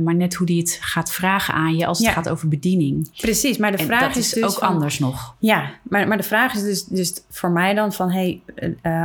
maar 0.00 0.14
net 0.14 0.34
hoe 0.34 0.46
hij 0.46 0.56
het 0.56 0.78
gaat 0.80 1.12
vragen 1.12 1.54
aan 1.54 1.76
je... 1.76 1.86
als 1.86 1.98
het 1.98 2.06
Ja. 2.06 2.12
gaat 2.12 2.28
over 2.28 2.48
bediening. 2.48 3.10
Precies, 3.16 3.56
maar 3.56 3.72
de 3.72 3.78
En 3.78 3.84
vraag 3.86 4.00
dat 4.12 4.16
is, 4.16 4.30
dus 4.30 4.44
ook 4.44 4.52
van- 4.52 4.68
anders 4.68 4.98
nog. 4.98 5.34
Ja, 5.38 5.70
maar, 5.82 6.08
maar 6.08 6.16
de 6.16 6.22
vraag 6.22 6.54
is 6.54 6.62
dus, 6.62 6.84
dus 6.84 7.14
voor 7.30 7.50
mij 7.50 7.74
dan 7.74 7.92
van... 7.92 8.10
hey, 8.10 8.40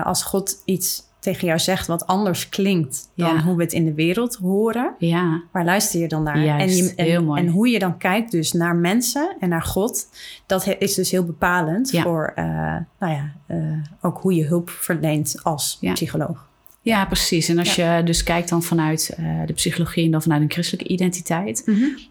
als 0.03 0.23
God 0.23 0.61
iets 0.65 1.09
tegen 1.21 1.47
jou 1.47 1.59
zegt 1.59 1.87
wat 1.87 2.07
anders 2.07 2.49
klinkt... 2.49 3.09
dan 3.15 3.35
Ja. 3.35 3.41
hoe 3.41 3.55
we 3.55 3.63
het 3.63 3.73
in 3.73 3.85
de 3.85 3.93
wereld 3.93 4.35
horen... 4.35 4.93
Ja, 4.97 5.41
waar 5.51 5.65
luister 5.65 5.99
je 5.99 6.07
dan 6.07 6.23
naar? 6.23 6.39
Juist, 6.43 6.79
en, 6.79 6.85
je, 6.85 6.95
en, 6.95 7.05
heel 7.05 7.23
mooi. 7.23 7.41
en 7.41 7.47
hoe 7.47 7.69
je 7.69 7.79
dan 7.79 7.97
kijkt 7.97 8.31
dus 8.31 8.51
naar 8.51 8.75
mensen 8.75 9.35
en 9.39 9.49
naar 9.49 9.61
God... 9.63 10.07
dat 10.45 10.75
is 10.79 10.93
dus 10.93 11.11
heel 11.11 11.25
bepalend 11.25 11.91
Ja. 11.91 12.01
voor 12.01 12.31
eh, 12.35 12.45
nou 12.99 13.13
ja, 13.13 13.33
eh, 13.47 13.57
ook 14.01 14.17
hoe 14.21 14.35
je 14.35 14.45
hulp 14.45 14.69
verleent 14.69 15.35
als 15.43 15.77
Ja. 15.79 15.93
psycholoog. 15.93 16.47
ja 16.81 17.05
precies. 17.05 17.49
En 17.49 17.59
als 17.59 17.75
je 17.75 18.01
dus 18.05 18.23
kijkt 18.23 18.49
dan 18.49 18.63
vanuit 18.63 19.13
eh, 19.17 19.25
de 19.45 19.53
psychologie... 19.53 20.05
en 20.05 20.11
dan 20.11 20.21
vanuit 20.21 20.41
een 20.41 20.51
christelijke 20.51 20.87
identiteit... 20.87 21.63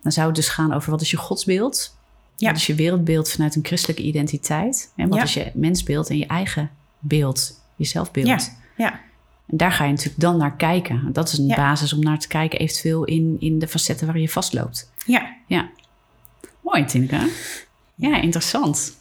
dan 0.03 0.13
zou 0.13 0.27
het 0.27 0.37
dus 0.37 0.49
gaan 0.49 0.73
over 0.73 0.91
wat 0.91 1.01
is 1.01 1.11
je 1.11 1.17
godsbeeld... 1.17 1.99
Ja. 2.37 2.49
Wat 2.49 2.57
is 2.57 2.67
je 2.67 2.75
wereldbeeld 2.75 3.31
vanuit 3.31 3.57
een 3.57 3.65
christelijke 3.65 4.03
identiteit? 4.03 4.93
En 4.97 5.09
wat 5.09 5.23
is 5.23 5.35
je 5.35 5.51
mensbeeld 5.55 6.09
en 6.09 6.19
je 6.19 6.27
eigen 6.27 6.71
beeld, 6.99 7.61
je 7.77 7.85
zelfbeeld? 7.85 8.59
Ja. 8.81 9.01
En 9.47 9.57
daar 9.57 9.73
ga 9.73 9.85
je 9.85 9.91
natuurlijk 9.91 10.21
dan 10.21 10.37
naar 10.37 10.57
kijken. 10.57 11.09
Dat 11.13 11.29
is 11.33 11.39
een 11.39 11.47
Ja. 11.47 11.57
basis 11.57 11.93
om 11.93 12.01
naar 12.01 12.19
te 12.19 12.29
kijken, 12.29 12.59
eventueel 12.59 13.05
in, 13.05 13.37
in 13.39 13.59
de 13.59 13.69
facetten 13.69 14.07
waar 14.07 14.19
je 14.19 14.29
vastloopt. 14.29 14.93
Ja, 15.07 15.37
Ja. 15.47 15.69
Mooi, 16.61 16.85
Tineke. 16.85 17.31
Ja, 17.95 18.21
interessant. 18.21 18.99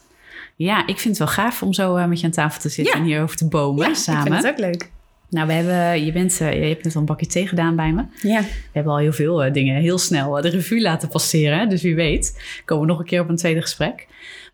Ja, 0.56 0.82
ik 0.88 1.00
vind 1.00 1.04
het 1.04 1.18
wel 1.18 1.28
gaaf 1.46 1.62
om 1.64 1.74
zo 1.74 1.96
eh, 1.96 2.06
met 2.06 2.20
je 2.20 2.26
aan 2.26 2.32
tafel 2.32 2.62
te 2.62 2.70
zitten 2.70 2.94
Ja. 2.94 3.00
en 3.00 3.06
hierover 3.06 3.36
te 3.36 3.48
bomen 3.48 3.88
ja 3.88 3.94
samen. 3.94 4.26
ik 4.26 4.32
vind 4.32 4.44
het 4.44 4.52
ook 4.52 4.60
leuk. 4.60 4.92
Nou, 5.30 5.48
we 5.48 5.54
hebben, 5.54 6.06
je, 6.06 6.12
bent, 6.12 6.42
eh, 6.42 6.54
je 6.54 6.68
hebt 6.70 6.84
net 6.84 6.94
al 6.96 7.00
een 7.02 7.08
bakje 7.08 7.26
thee 7.26 7.48
gedaan 7.48 7.76
bij 7.76 7.92
me. 7.94 8.04
Ja, 8.22 8.42
We 8.42 8.48
hebben 8.72 8.94
al 8.94 9.00
heel 9.00 9.14
veel 9.14 9.44
eh, 9.44 9.54
dingen 9.54 9.82
heel 9.82 9.98
snel 9.98 10.42
de 10.42 10.50
revue 10.50 10.82
laten 10.82 11.10
passeren. 11.10 11.70
Dus 11.70 11.82
wie 11.82 11.96
weet 11.96 12.42
komen 12.66 12.86
we 12.86 12.92
nog 12.92 13.00
een 13.00 13.06
keer 13.06 13.22
op 13.22 13.30
een 13.30 13.36
tweede 13.36 13.62
gesprek. 13.62 14.08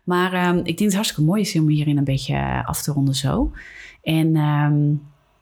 Maar 0.04 0.32
ehm, 0.32 0.56
ik 0.56 0.64
denk 0.64 0.78
dat 0.78 0.84
het 0.86 0.94
hartstikke 0.94 1.24
mooi 1.30 1.40
is 1.40 1.54
om 1.56 1.68
hierin 1.68 1.96
een 1.98 2.04
beetje 2.04 2.62
af 2.66 2.82
te 2.82 2.92
ronden 2.92 3.14
zo. 3.14 3.52
En 4.02 4.36
ehm, 4.36 4.82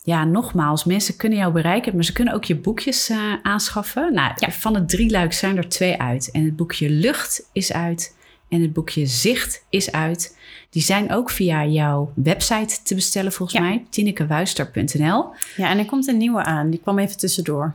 ja, 0.06 0.24
nogmaals, 0.24 0.84
mensen 0.84 1.16
kunnen 1.16 1.38
jou 1.38 1.52
bereiken, 1.52 1.94
maar 1.94 2.04
ze 2.04 2.12
kunnen 2.12 2.34
ook 2.34 2.44
je 2.44 2.56
boekjes 2.56 3.08
eh, 3.08 3.18
aanschaffen. 3.42 4.14
Nou, 4.14 4.32
Ja. 4.36 4.50
van 4.50 4.74
het 4.74 4.88
drieluik 4.88 5.32
zijn 5.32 5.56
er 5.56 5.68
twee 5.68 6.00
uit. 6.00 6.30
En 6.30 6.44
het 6.44 6.56
boekje 6.56 6.90
Lucht 6.90 7.48
is 7.52 7.72
uit 7.72 8.16
en 8.48 8.60
het 8.62 8.72
boekje 8.72 9.06
Zicht 9.06 9.64
is 9.68 9.92
uit. 9.92 10.36
Die 10.70 10.82
zijn 10.82 11.12
ook 11.12 11.30
via 11.30 11.64
jouw 11.66 12.12
website 12.14 12.82
te 12.82 12.94
bestellen 12.94 13.32
volgens 13.32 13.58
Ja. 13.58 13.64
mij, 13.64 13.84
tinekewuister.nl. 13.90 15.24
ja, 15.56 15.70
en 15.70 15.78
er 15.78 15.84
komt 15.86 16.06
een 16.08 16.16
nieuwe 16.16 16.42
aan. 16.44 16.70
Die 16.70 16.80
kwam 16.80 16.98
even 16.98 17.16
tussendoor. 17.18 17.74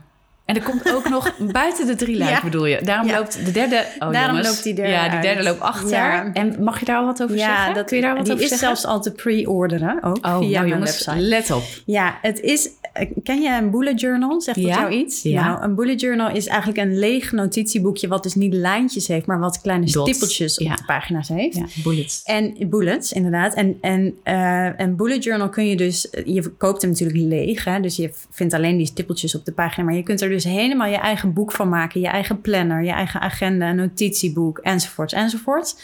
En 0.50 0.56
er 0.56 0.62
komt 0.62 0.94
ook 0.94 1.08
nog 1.08 1.32
buiten 1.52 1.86
de 1.86 1.94
drie 1.94 2.16
luik, 2.18 2.30
Ja. 2.30 2.40
bedoel 2.42 2.66
je. 2.66 2.80
Daarom 2.82 3.06
Ja. 3.08 3.16
loopt 3.18 3.44
de 3.44 3.52
derde. 3.52 3.84
Oh, 3.98 4.12
Daarom 4.12 4.16
jongens. 4.30 4.48
loopt 4.48 4.62
die 4.62 4.74
derde 4.74 4.92
Ja, 4.92 5.08
die 5.08 5.20
derde 5.20 5.36
uit. 5.36 5.44
loopt 5.44 5.60
achter. 5.60 5.88
Ja. 5.90 6.30
En 6.32 6.56
mag 6.62 6.78
je 6.78 6.84
daar 6.84 6.96
al 6.96 7.04
wat 7.06 7.22
over 7.22 7.38
zeggen? 7.38 7.74
dat, 7.74 7.86
Kun 7.86 7.96
je 7.96 8.02
daar 8.02 8.14
wat 8.16 8.24
die 8.24 8.32
over 8.32 8.44
is 8.44 8.50
zeggen? 8.50 8.68
zelfs 8.68 8.84
al 8.86 9.02
te 9.02 9.12
pre-orderen, 9.12 10.02
ook 10.02 10.16
Oh, 10.26 10.38
via 10.38 10.58
nou 10.60 10.70
jongens, 10.72 10.90
website. 11.04 11.16
let 11.26 11.50
op. 11.50 11.62
Ja, 11.86 12.18
het 12.22 12.40
is. 12.40 12.68
Eh, 12.92 13.10
Ken 13.22 13.40
je 13.40 13.58
een 13.62 13.70
bullet 13.70 14.00
journal? 14.00 14.40
Zegt 14.40 14.58
dat 14.58 14.66
Ja, 14.66 14.80
jou 14.80 14.92
iets? 14.92 15.22
ja. 15.22 15.44
Nou, 15.44 15.62
een 15.62 15.74
bullet 15.74 16.00
journal 16.00 16.30
is 16.30 16.46
eigenlijk 16.46 16.78
een 16.80 16.98
leeg 16.98 17.32
notitieboekje, 17.32 18.08
wat 18.08 18.22
dus 18.22 18.34
niet 18.34 18.54
lijntjes 18.54 19.06
heeft, 19.08 19.26
maar 19.26 19.38
wat 19.38 19.60
kleine 19.60 19.86
Dots, 19.90 20.10
stippeltjes 20.10 20.58
op 20.58 20.66
ja. 20.66 20.74
de 20.74 20.84
pagina's 20.84 21.28
heeft. 21.28 21.56
Ja, 21.56 21.66
bullets. 21.82 22.22
En 22.22 22.68
bullets, 22.68 23.12
inderdaad. 23.12 23.54
En, 23.54 23.78
en 23.80 24.14
eh, 24.22 24.68
een 24.76 24.96
bullet 24.96 25.24
journal 25.24 25.48
kun 25.48 25.66
je 25.66 25.76
dus... 25.76 26.08
Je 26.24 26.48
koopt 26.48 26.82
hem 26.82 26.90
natuurlijk 26.90 27.18
leeg, 27.18 27.64
hè? 27.64 27.80
dus 27.80 27.96
je 27.96 28.10
vindt 28.30 28.54
alleen 28.54 28.76
die 28.76 28.86
stippeltjes 28.86 29.34
op 29.34 29.44
de 29.44 29.52
pagina. 29.52 29.86
Maar 29.86 29.94
je 29.94 30.02
kunt 30.02 30.20
er 30.20 30.28
dus 30.28 30.44
helemaal 30.44 30.88
je 30.88 30.96
eigen 30.96 31.32
boek 31.32 31.52
van 31.52 31.68
maken. 31.68 32.00
Je 32.00 32.08
eigen 32.08 32.40
planner, 32.40 32.82
je 32.84 32.92
eigen 32.92 33.20
agenda, 33.20 33.72
notitieboek, 33.72 34.58
enzovoorts, 34.58 35.12
enzovoorts. 35.12 35.76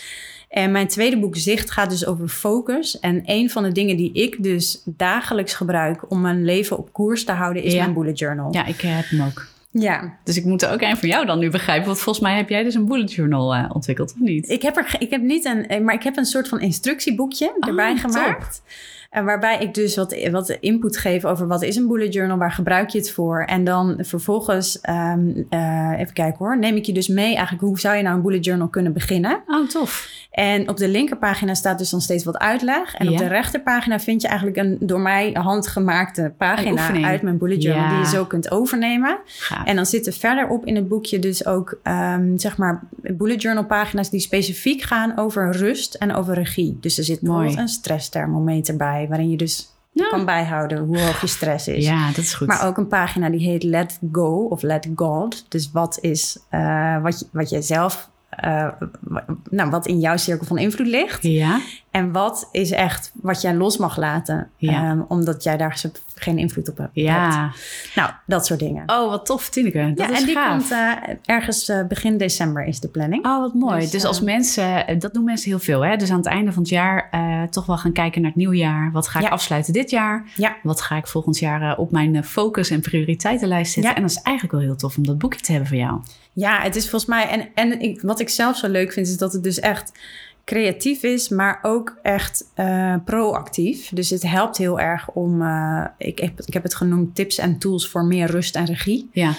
En 0.57 0.71
mijn 0.71 0.89
tweede 0.89 1.19
boek 1.19 1.37
Zicht 1.37 1.71
gaat 1.71 1.91
dus 1.91 2.07
over 2.07 2.29
focus. 2.29 3.01
En 3.01 3.23
een 3.25 3.51
van 3.51 3.63
de 3.63 3.73
dingen 3.73 3.97
die 3.97 4.13
ik 4.13 4.43
dus 4.43 4.83
dagelijks 4.85 5.55
gebruik... 5.55 6.11
om 6.11 6.21
mijn 6.21 6.45
leven 6.45 6.79
op 6.79 6.93
koers 6.93 7.25
te 7.25 7.33
houden, 7.33 7.63
is 7.63 7.73
Ja. 7.73 7.83
mijn 7.83 7.95
bullet 7.95 8.19
journal. 8.19 8.49
Ja, 8.55 8.65
ik 8.67 8.83
eh, 8.83 8.97
heb 8.97 9.05
hem 9.09 9.23
ook. 9.23 9.47
ja. 9.71 10.17
Dus 10.25 10.37
ik 10.37 10.45
moet 10.45 10.63
er 10.63 10.73
ook 10.73 10.81
een 10.81 10.97
van 10.97 11.09
jou 11.09 11.27
dan 11.27 11.39
nu 11.39 11.51
begrijpen. 11.51 11.87
Want 11.87 11.99
volgens 11.99 12.25
mij 12.25 12.37
heb 12.37 12.49
jij 12.49 12.63
dus 12.63 12.75
een 12.75 12.87
bullet 12.87 13.13
journal 13.13 13.55
eh, 13.55 13.71
ontwikkeld, 13.73 14.13
of 14.13 14.21
niet? 14.21 14.49
Ik 14.51 14.63
heb, 14.63 14.77
er, 14.77 14.97
ik 14.99 15.11
heb 15.11 15.23
niet 15.23 15.45
een, 15.45 15.67
eh, 15.69 15.81
maar 15.81 15.95
ik 15.95 16.03
heb 16.03 16.17
een 16.17 16.25
soort 16.25 16.49
van 16.49 16.61
instructieboekje 16.61 17.47
Oh, 17.61 17.69
erbij 17.69 17.95
top. 17.95 18.13
En 19.11 19.25
waarbij 19.25 19.59
ik 19.59 19.75
dus 19.75 19.97
wat, 19.97 20.17
wat 20.31 20.51
input 20.61 20.97
geef 20.97 21.25
over 21.25 21.47
wat 21.47 21.63
is 21.63 21.77
een 21.77 21.87
bullet 21.87 22.13
journal, 22.15 22.39
waar 22.39 22.53
gebruik 22.53 22.89
je 22.89 22.99
het 22.99 23.11
voor. 23.11 23.43
En 23.45 23.65
dan 23.65 23.95
vervolgens, 23.99 24.81
ehm, 24.81 25.43
eh, 25.49 25.93
even 25.99 26.13
kijken 26.13 26.39
hoor, 26.39 26.59
neem 26.59 26.77
ik 26.77 26.85
je 26.85 26.93
dus 26.93 27.09
mee 27.09 27.35
eigenlijk 27.35 27.61
hoe 27.61 27.79
zou 27.79 27.97
je 27.97 28.03
nou 28.03 28.17
een 28.17 28.23
bullet 28.23 28.45
journal 28.45 28.69
kunnen 28.69 28.93
beginnen. 28.93 29.43
Oh, 29.47 29.69
tof. 29.69 30.09
En 30.31 30.69
op 30.69 30.77
de 30.77 30.89
linkerpagina 30.89 31.55
staat 31.55 31.79
dus 31.79 31.91
dan 31.91 32.01
steeds 32.01 32.25
wat 32.25 32.39
uitleg. 32.39 32.95
En 32.95 33.09
op 33.09 33.19
de 33.19 33.27
rechterpagina 33.27 33.99
vind 34.01 34.23
je 34.23 34.29
eigenlijk 34.29 34.59
een 34.59 34.77
door 34.81 35.01
mij 35.01 35.31
handgemaakte 35.33 36.33
pagina 36.39 37.03
uit 37.05 37.23
mijn 37.23 37.39
bullet 37.39 37.63
journal 37.63 37.85
Ja. 37.85 37.91
die 37.91 37.99
je 37.99 38.07
zo 38.07 38.25
kunt 38.25 38.51
overnemen. 38.51 39.19
Gaaf. 39.25 39.65
En 39.67 39.77
dan 39.77 39.87
zitten 39.87 40.13
verderop 40.13 40.67
in 40.67 40.77
het 40.77 40.89
boekje 40.89 41.19
dus 41.19 41.47
ook, 41.47 41.79
ehm, 41.83 42.37
zeg 42.37 42.57
maar, 42.57 42.83
bullet 42.91 43.43
journal 43.43 43.65
pagina's 43.65 44.11
die 44.11 44.21
specifiek 44.21 44.83
gaan 44.83 45.19
over 45.19 45.53
rust 45.53 45.95
en 45.95 46.15
over 46.15 46.35
regie. 46.35 46.79
Dus 46.81 46.99
er 46.99 47.05
zit 47.05 47.23
Mooi. 47.23 47.33
bijvoorbeeld 47.37 47.69
een 47.69 47.75
stressthermometer 47.75 48.77
bij, 48.77 48.96
waarin 49.09 49.31
je 49.31 49.37
dus 49.37 49.69
Ja. 49.93 50.09
kan 50.09 50.25
bijhouden 50.25 50.79
hoe 50.79 51.01
hoog 51.01 51.21
je 51.21 51.27
stress 51.27 51.69
is. 51.69 51.85
ja, 51.85 52.07
dat 52.07 52.17
is 52.17 52.35
goed. 52.35 52.47
Maar 52.47 52.67
ook 52.67 52.77
een 52.77 52.89
pagina 52.89 53.31
die 53.31 53.49
heet 53.49 53.63
Let 53.63 53.99
Go 54.13 54.47
of 54.51 54.63
Let 54.63 54.89
God. 54.95 55.45
Dus 55.49 55.71
wat 55.73 55.99
is 56.01 56.39
eh, 56.51 57.03
wat, 57.03 57.19
je, 57.19 57.27
wat 57.33 57.51
je 57.51 57.63
zelf, 57.63 58.11
eh, 58.29 58.69
nou, 59.51 59.71
wat 59.71 59.87
in 59.87 60.01
jouw 60.01 60.17
cirkel 60.17 60.47
van 60.47 60.59
invloed 60.59 60.87
ligt. 60.87 61.23
ja, 61.23 61.61
En 61.97 62.13
wat 62.13 62.49
is 62.53 62.71
echt 62.71 63.11
wat 63.15 63.41
jij 63.41 63.55
los 63.55 63.77
mag 63.77 63.97
laten, 63.97 64.51
Ja. 64.57 64.73
ehm, 64.91 65.01
omdat 65.09 65.43
jij 65.43 65.57
daar 65.57 65.81
geen 66.15 66.39
invloed 66.39 66.69
op 66.69 66.77
hebt. 66.79 66.91
ja. 66.93 67.53
Nou, 67.95 68.11
dat 68.27 68.47
soort 68.47 68.61
dingen. 68.61 68.83
Oh, 68.87 69.11
wat 69.11 69.27
tof, 69.27 69.49
Tineke. 69.49 69.93
Dat 69.95 70.07
ja, 70.09 70.13
is 70.15 70.21
en 70.21 70.27
die 70.27 70.35
gaaf. 70.35 70.51
komt 70.51 70.71
eh, 70.71 70.93
ergens 71.25 71.69
eh, 71.69 71.85
begin 71.87 72.17
december 72.19 72.65
is 72.67 72.81
de 72.81 72.89
planning. 72.89 73.27
Oh, 73.27 73.41
wat 73.41 73.55
mooi. 73.55 73.81
Dus, 73.81 73.91
Dus, 73.91 74.05
als 74.05 74.19
eh, 74.19 74.25
mensen, 74.25 74.87
eh, 74.87 74.99
dat 75.01 75.15
doen 75.15 75.25
mensen 75.25 75.51
heel 75.51 75.59
veel, 75.59 75.85
hè? 75.85 75.97
Dus 75.97 76.11
aan 76.11 76.17
het 76.17 76.27
einde 76.27 76.53
van 76.53 76.63
het 76.63 76.71
jaar 76.71 77.09
eh, 77.11 77.43
toch 77.43 77.67
wel 77.67 77.79
gaan 77.79 77.93
kijken 77.93 78.21
naar 78.21 78.31
het 78.31 78.39
nieuwjaar. 78.39 78.91
Wat 78.93 79.09
ga 79.09 79.19
ik 79.19 79.25
Ja. 79.25 79.31
afsluiten 79.31 79.73
dit 79.73 79.91
jaar? 79.91 80.25
Ja. 80.37 80.57
Wat 80.63 80.81
ga 80.81 80.97
ik 80.97 81.07
volgend 81.07 81.39
jaar 81.39 81.63
eh, 81.73 81.79
op 81.79 81.91
mijn 81.91 82.17
eh, 82.17 82.23
focus- 82.23 82.71
en 82.71 82.81
prioriteitenlijst 82.81 83.73
zetten? 83.73 83.91
Ja. 83.91 83.97
En 83.97 84.03
dat 84.03 84.11
is 84.17 84.23
eigenlijk 84.23 84.57
wel 84.57 84.65
heel 84.67 84.77
tof 84.77 84.97
om 84.97 85.07
dat 85.07 85.19
boekje 85.19 85.41
te 85.41 85.51
hebben 85.53 85.69
van 85.69 85.79
jou. 85.79 86.01
Ja, 86.33 86.61
het 86.61 86.77
is 86.77 86.83
volgens 86.91 87.11
mij. 87.11 87.29
En, 87.29 87.49
en 87.55 87.81
ik, 87.81 88.01
wat 88.01 88.21
ik 88.21 88.29
zelf 88.29 88.57
zo 88.57 88.69
leuk 88.69 88.93
vind, 88.93 89.07
is 89.07 89.17
dat 89.17 89.33
het 89.33 89.43
dus 89.43 89.61
echt 89.61 89.93
creatief 90.47 91.03
is, 91.03 91.29
maar 91.29 91.59
ook 91.63 91.99
echt 92.03 92.45
eh, 92.55 92.95
proactief. 93.05 93.89
Dus 93.89 94.11
het 94.11 94.23
helpt 94.23 94.57
heel 94.57 94.81
erg 94.81 95.09
om. 95.11 95.43
eh, 95.43 95.85
ik, 95.99 96.19
heb, 96.19 96.41
ik 96.41 96.53
heb 96.53 96.63
het 96.63 96.75
genoemd 96.75 97.15
tips 97.15 97.39
en 97.39 97.59
tools 97.59 97.89
voor 97.89 98.05
meer 98.05 98.31
rust 98.31 98.57
en 98.57 98.65
regie. 98.65 99.09
Ja, 99.13 99.33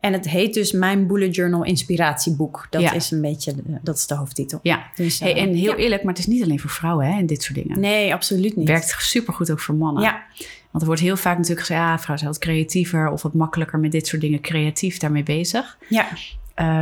En 0.00 0.12
het 0.12 0.28
heet 0.28 0.54
dus 0.54 0.72
Mijn 0.72 1.06
Bullet 1.06 1.34
Journal 1.34 1.64
Inspiratieboek. 1.64 2.66
Dat 2.70 2.82
Ja. 2.82 2.92
is 2.92 3.10
een 3.10 3.20
beetje, 3.20 3.54
de- 3.54 3.62
dat 3.82 3.96
is 3.96 4.06
de 4.06 4.14
hoofdtitel. 4.14 4.58
ja. 4.62 4.82
Dus, 4.94 5.20
Hey, 5.20 5.34
eh, 5.34 5.42
en 5.42 5.54
heel 5.54 5.70
ja. 5.72 5.76
eerlijk, 5.76 6.02
maar 6.02 6.12
het 6.12 6.22
is 6.22 6.26
niet 6.28 6.42
alleen 6.42 6.60
voor 6.60 6.70
vrouwen 6.70 7.06
hè, 7.06 7.18
en 7.18 7.26
dit 7.26 7.42
soort 7.42 7.58
dingen. 7.58 7.80
Nee, 7.80 8.12
absoluut 8.14 8.56
niet. 8.56 8.68
Werkt 8.68 8.94
supergoed 8.98 9.50
ook 9.50 9.60
voor 9.60 9.74
mannen. 9.74 10.02
Ja, 10.02 10.22
Want 10.70 10.82
er 10.82 10.86
wordt 10.86 11.00
heel 11.00 11.16
vaak 11.16 11.36
natuurlijk 11.36 11.66
gezegd, 11.66 11.80
ja, 11.80 11.98
vrouwen 11.98 12.18
zijn 12.18 12.30
wat 12.30 12.38
creatiever 12.40 13.08
of 13.08 13.22
wat 13.22 13.34
makkelijker 13.34 13.78
met 13.78 13.92
dit 13.92 14.06
soort 14.06 14.22
dingen 14.22 14.40
creatief 14.40 14.98
daarmee 14.98 15.22
bezig. 15.22 15.78
ja, 15.88 16.06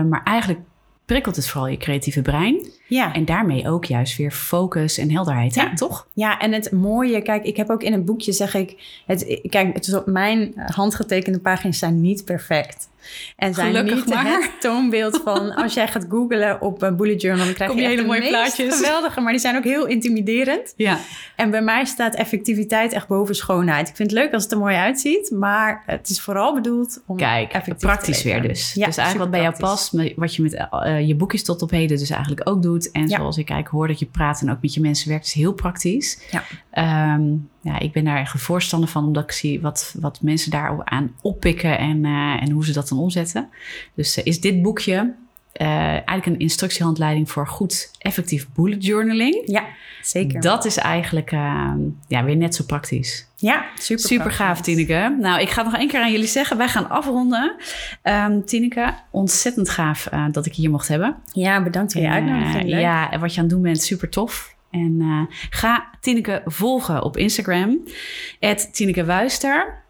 maar 0.02 0.22
eigenlijk 0.24 0.60
prikkelt 1.12 1.36
het 1.36 1.48
vooral 1.48 1.68
je 1.68 1.76
creatieve 1.76 2.22
brein. 2.22 2.66
ja. 2.86 3.14
En 3.14 3.24
daarmee 3.24 3.68
ook 3.68 3.84
juist 3.84 4.16
weer 4.16 4.30
focus 4.30 4.98
en 4.98 5.10
helderheid, 5.10 5.54
hè? 5.54 5.76
Toch? 5.76 6.06
Ja, 6.12 6.38
en 6.38 6.52
het 6.52 6.70
mooie, 6.70 7.22
kijk, 7.22 7.44
ik 7.44 7.56
heb 7.56 7.70
ook 7.70 7.82
in 7.82 7.92
het 7.92 8.04
boekje 8.04 8.32
zeg 8.32 8.54
ik, 8.54 9.00
het, 9.06 9.40
kijk, 9.48 9.74
het 9.74 9.86
is 9.86 9.94
op 9.94 10.06
mijn 10.06 10.52
handgetekende 10.56 11.38
pagina's 11.38 11.78
zijn 11.78 12.00
niet 12.00 12.24
perfect. 12.24 12.88
En 13.36 13.54
zijn 13.54 13.66
Gelukkig 13.74 14.04
niet 14.06 14.14
maar. 14.14 14.24
het 14.24 14.50
toonbeeld 14.60 15.20
van, 15.24 15.54
als 15.62 15.74
jij 15.74 15.88
gaat 15.88 16.06
googlen 16.08 16.60
op 16.60 16.82
een 16.82 16.96
bullet 16.96 17.20
journal, 17.22 17.44
dan 17.44 17.54
krijg 17.54 17.70
Kom 17.70 17.80
je 17.80 17.86
hele 17.86 18.04
mooie 18.04 18.28
plaatjes. 18.28 18.74
geweldige, 18.76 19.20
maar 19.20 19.32
die 19.32 19.40
zijn 19.40 19.56
ook 19.56 19.64
heel 19.64 19.86
intimiderend. 19.86 20.72
Ja. 20.76 20.98
En 21.36 21.50
bij 21.50 21.62
mij 21.62 21.84
staat 21.84 22.14
effectiviteit 22.14 22.92
echt 22.92 23.08
boven 23.08 23.34
schoonheid. 23.34 23.88
Ik 23.88 23.96
vind 23.96 24.10
het 24.10 24.18
leuk 24.20 24.32
als 24.32 24.42
het 24.42 24.52
er 24.52 24.58
mooi 24.58 24.76
uitziet, 24.76 25.30
maar 25.30 25.82
het 25.86 26.08
is 26.08 26.20
vooral 26.20 26.54
bedoeld 26.54 27.02
om 27.06 27.16
Kijk, 27.16 27.52
effectief 27.52 27.88
praktisch 27.88 28.20
te 28.22 28.28
weer 28.28 28.42
dus. 28.42 28.72
Ja, 28.74 28.86
dus 28.86 28.96
eigenlijk 28.96 29.30
wat 29.30 29.40
bij 29.40 29.50
jou 29.50 29.60
past, 29.70 29.92
met- 29.92 30.12
wat 30.16 30.34
je 30.34 30.42
met 30.42 30.54
eh, 30.54 31.06
je 31.06 31.14
boekjes 31.14 31.44
tot 31.44 31.62
op 31.62 31.70
heden 31.70 31.98
dus 31.98 32.10
eigenlijk 32.10 32.48
ook 32.48 32.62
doet. 32.62 32.90
En 32.90 33.08
Ja. 33.08 33.16
zoals 33.16 33.36
ik 33.36 33.48
eigenlijk 33.50 33.68
hoor 33.78 33.88
dat 33.88 33.98
je 33.98 34.06
praat 34.06 34.40
en 34.40 34.50
ook 34.50 34.62
met 34.62 34.74
je 34.74 34.80
mensen 34.80 35.08
werkt, 35.08 35.26
is 35.26 35.32
heel 35.32 35.52
praktisch. 35.52 36.18
Ja. 36.30 36.42
Ehm, 36.70 37.22
ja, 37.62 37.78
ik 37.78 37.92
ben 37.92 38.04
daar 38.04 38.18
echt 38.18 38.34
een 38.34 38.40
voorstander 38.40 38.88
van, 38.88 39.04
omdat 39.04 39.22
ik 39.22 39.32
zie 39.32 39.60
wat, 39.60 39.94
wat 40.00 40.22
mensen 40.22 40.50
daar 40.50 40.84
aan 40.84 41.14
oppikken 41.20 41.78
en, 41.78 42.04
eh, 42.04 42.42
en 42.42 42.50
hoe 42.50 42.64
ze 42.64 42.72
dat 42.72 42.88
dan 42.88 42.98
omzetten. 42.98 43.48
Dus 43.94 44.16
eh, 44.16 44.26
is 44.26 44.40
dit 44.40 44.62
boekje 44.62 45.14
eh, 45.52 45.68
eigenlijk 45.68 46.26
een 46.26 46.38
instructiehandleiding 46.38 47.30
voor 47.30 47.48
goed 47.48 47.90
effectief 47.98 48.46
bullet 48.54 48.84
journaling. 48.84 49.42
Ja, 49.46 49.64
zeker. 50.02 50.40
Dat 50.40 50.64
is 50.64 50.76
eigenlijk 50.76 51.32
eh, 51.32 51.72
ja, 52.08 52.24
weer 52.24 52.36
net 52.36 52.54
zo 52.54 52.64
praktisch. 52.64 53.26
ja, 53.36 53.64
super, 53.78 54.04
Super 54.04 54.30
gaaf. 54.30 54.60
Tineke. 54.60 55.16
Nou, 55.20 55.40
ik 55.40 55.50
ga 55.50 55.62
nog 55.62 55.76
één 55.76 55.88
keer 55.88 56.00
aan 56.00 56.12
jullie 56.12 56.26
zeggen. 56.26 56.56
Wij 56.56 56.68
gaan 56.68 56.90
afronden. 56.90 57.54
Ehm 58.02 58.40
Tineke, 58.44 58.94
ontzettend 59.10 59.68
gaaf 59.68 60.08
dat 60.30 60.46
ik 60.46 60.52
je 60.52 60.60
hier 60.60 60.70
mocht 60.70 60.88
hebben. 60.88 61.16
Ja, 61.32 61.62
bedankt 61.62 61.92
voor 61.92 62.02
je 62.02 62.08
uitnodiging. 62.08 62.68
ja, 62.70 63.10
en 63.10 63.20
wat 63.20 63.34
je 63.34 63.36
aan 63.36 63.46
het 63.46 63.54
doen 63.54 63.62
bent, 63.62 63.82
super 63.82 64.08
tof. 64.08 64.54
En 64.72 64.96
eh, 65.00 65.36
ga 65.50 65.90
Tineke 66.00 66.42
volgen 66.44 67.02
op 67.02 67.16
Instagram. 67.16 67.78
Tineke 68.72 69.04
Wuister. 69.04 69.80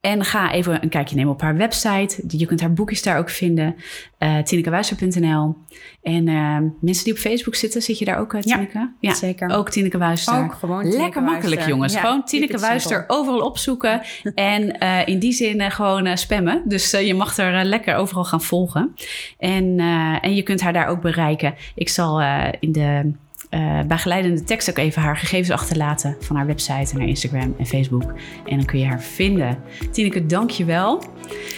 En 0.00 0.24
ga 0.24 0.52
even 0.52 0.82
een 0.82 0.88
kijkje 0.88 1.16
nemen 1.16 1.32
op 1.32 1.40
haar 1.40 1.56
website. 1.56 2.22
Je 2.28 2.46
kunt 2.46 2.60
haar 2.60 2.72
boekjes 2.72 3.02
daar 3.02 3.18
ook 3.18 3.30
vinden. 3.30 3.76
eh 4.18 4.38
TinekeWuister.nl 4.38 5.56
En 6.02 6.28
eh, 6.28 6.56
mensen 6.80 7.04
die 7.04 7.12
op 7.12 7.18
Facebook 7.18 7.54
zitten, 7.54 7.82
zit 7.82 7.98
je 7.98 8.04
daar 8.04 8.18
ook, 8.18 8.34
eh, 8.34 8.42
Ja, 8.42 8.54
Tineke? 8.54 8.90
zeker. 9.00 9.50
Ook 9.50 9.70
Tineke 9.70 9.98
Wuister. 9.98 10.44
Ook 10.44 10.52
gewoon 10.52 10.82
Tineke 10.82 11.00
Lekker 11.02 11.22
makkelijk, 11.22 11.66
jongens. 11.66 11.92
Ja, 11.92 12.00
gewoon 12.00 12.24
Tineke 12.24 12.58
Wuister 12.58 13.04
overal 13.06 13.40
opzoeken. 13.40 14.02
en 14.34 14.78
in 15.06 15.18
die 15.18 15.32
zin 15.32 15.70
gewoon 15.70 16.18
spammen. 16.18 16.62
Dus 16.64 16.90
je 16.90 17.14
mag 17.14 17.38
er 17.38 17.58
eh, 17.58 17.64
lekker 17.64 17.94
overal 17.94 18.24
gaan 18.24 18.42
volgen. 18.42 18.94
En, 19.38 19.78
en 20.20 20.34
je 20.34 20.42
kunt 20.42 20.60
haar 20.60 20.72
daar 20.72 20.86
ook 20.86 21.00
bereiken. 21.00 21.54
Ik 21.74 21.88
zal 21.88 22.20
in 22.60 22.72
de 22.72 23.12
eh, 23.50 23.80
begeleidende 23.86 24.42
tekst 24.44 24.70
ook 24.70 24.78
even 24.78 25.02
haar 25.02 25.16
gegevens 25.16 25.50
achterlaten 25.50 26.16
van 26.20 26.36
haar 26.36 26.46
website 26.46 26.92
en 26.92 26.98
haar 26.98 27.08
Instagram 27.08 27.54
en 27.58 27.66
Facebook. 27.66 28.12
En 28.46 28.56
dan 28.56 28.64
kun 28.64 28.78
je 28.78 28.86
haar 28.86 29.02
vinden. 29.02 29.58
Tineke, 29.90 30.26
dank 30.26 30.50
je 30.50 30.64
wel. 30.64 31.02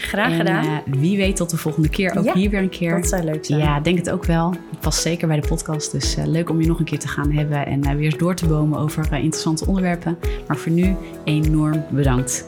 Graag 0.01 0.31
En, 0.31 0.37
gedaan. 0.37 0.65
eh, 0.65 0.71
wie 0.99 1.17
weet 1.17 1.37
tot 1.37 1.51
de 1.51 1.57
volgende 1.57 1.89
keer. 1.89 2.17
Ook 2.19 2.25
Ja, 2.25 2.35
hier 2.35 2.51
weer 2.51 2.61
een 2.61 2.69
keer. 2.69 2.95
dat 2.95 3.09
zou 3.09 3.23
leuk 3.25 3.45
zijn. 3.45 3.59
Ja, 3.61 3.81
denk 3.81 3.99
het 3.99 4.11
ook 4.11 4.25
wel. 4.25 4.51
Het 4.71 4.81
past 4.81 5.03
zeker 5.03 5.29
bij 5.29 5.41
de 5.41 5.47
podcast. 5.49 5.93
Dus 5.93 6.17
eh, 6.17 6.27
leuk 6.27 6.51
om 6.51 6.61
je 6.61 6.67
nog 6.67 6.79
een 6.79 6.85
keer 6.85 6.99
te 6.99 7.09
gaan 7.09 7.33
hebben 7.33 7.67
en 7.67 7.97
weer 7.97 8.05
eens 8.05 8.17
door 8.17 8.35
te 8.35 8.47
bomen 8.47 8.79
over 8.79 9.05
interessante 9.13 9.67
onderwerpen. 9.67 10.19
Maar 10.47 10.57
voor 10.57 10.73
nu 10.73 10.97
enorm 11.25 11.85
bedankt. 11.91 12.45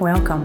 Welkom. 0.00 0.42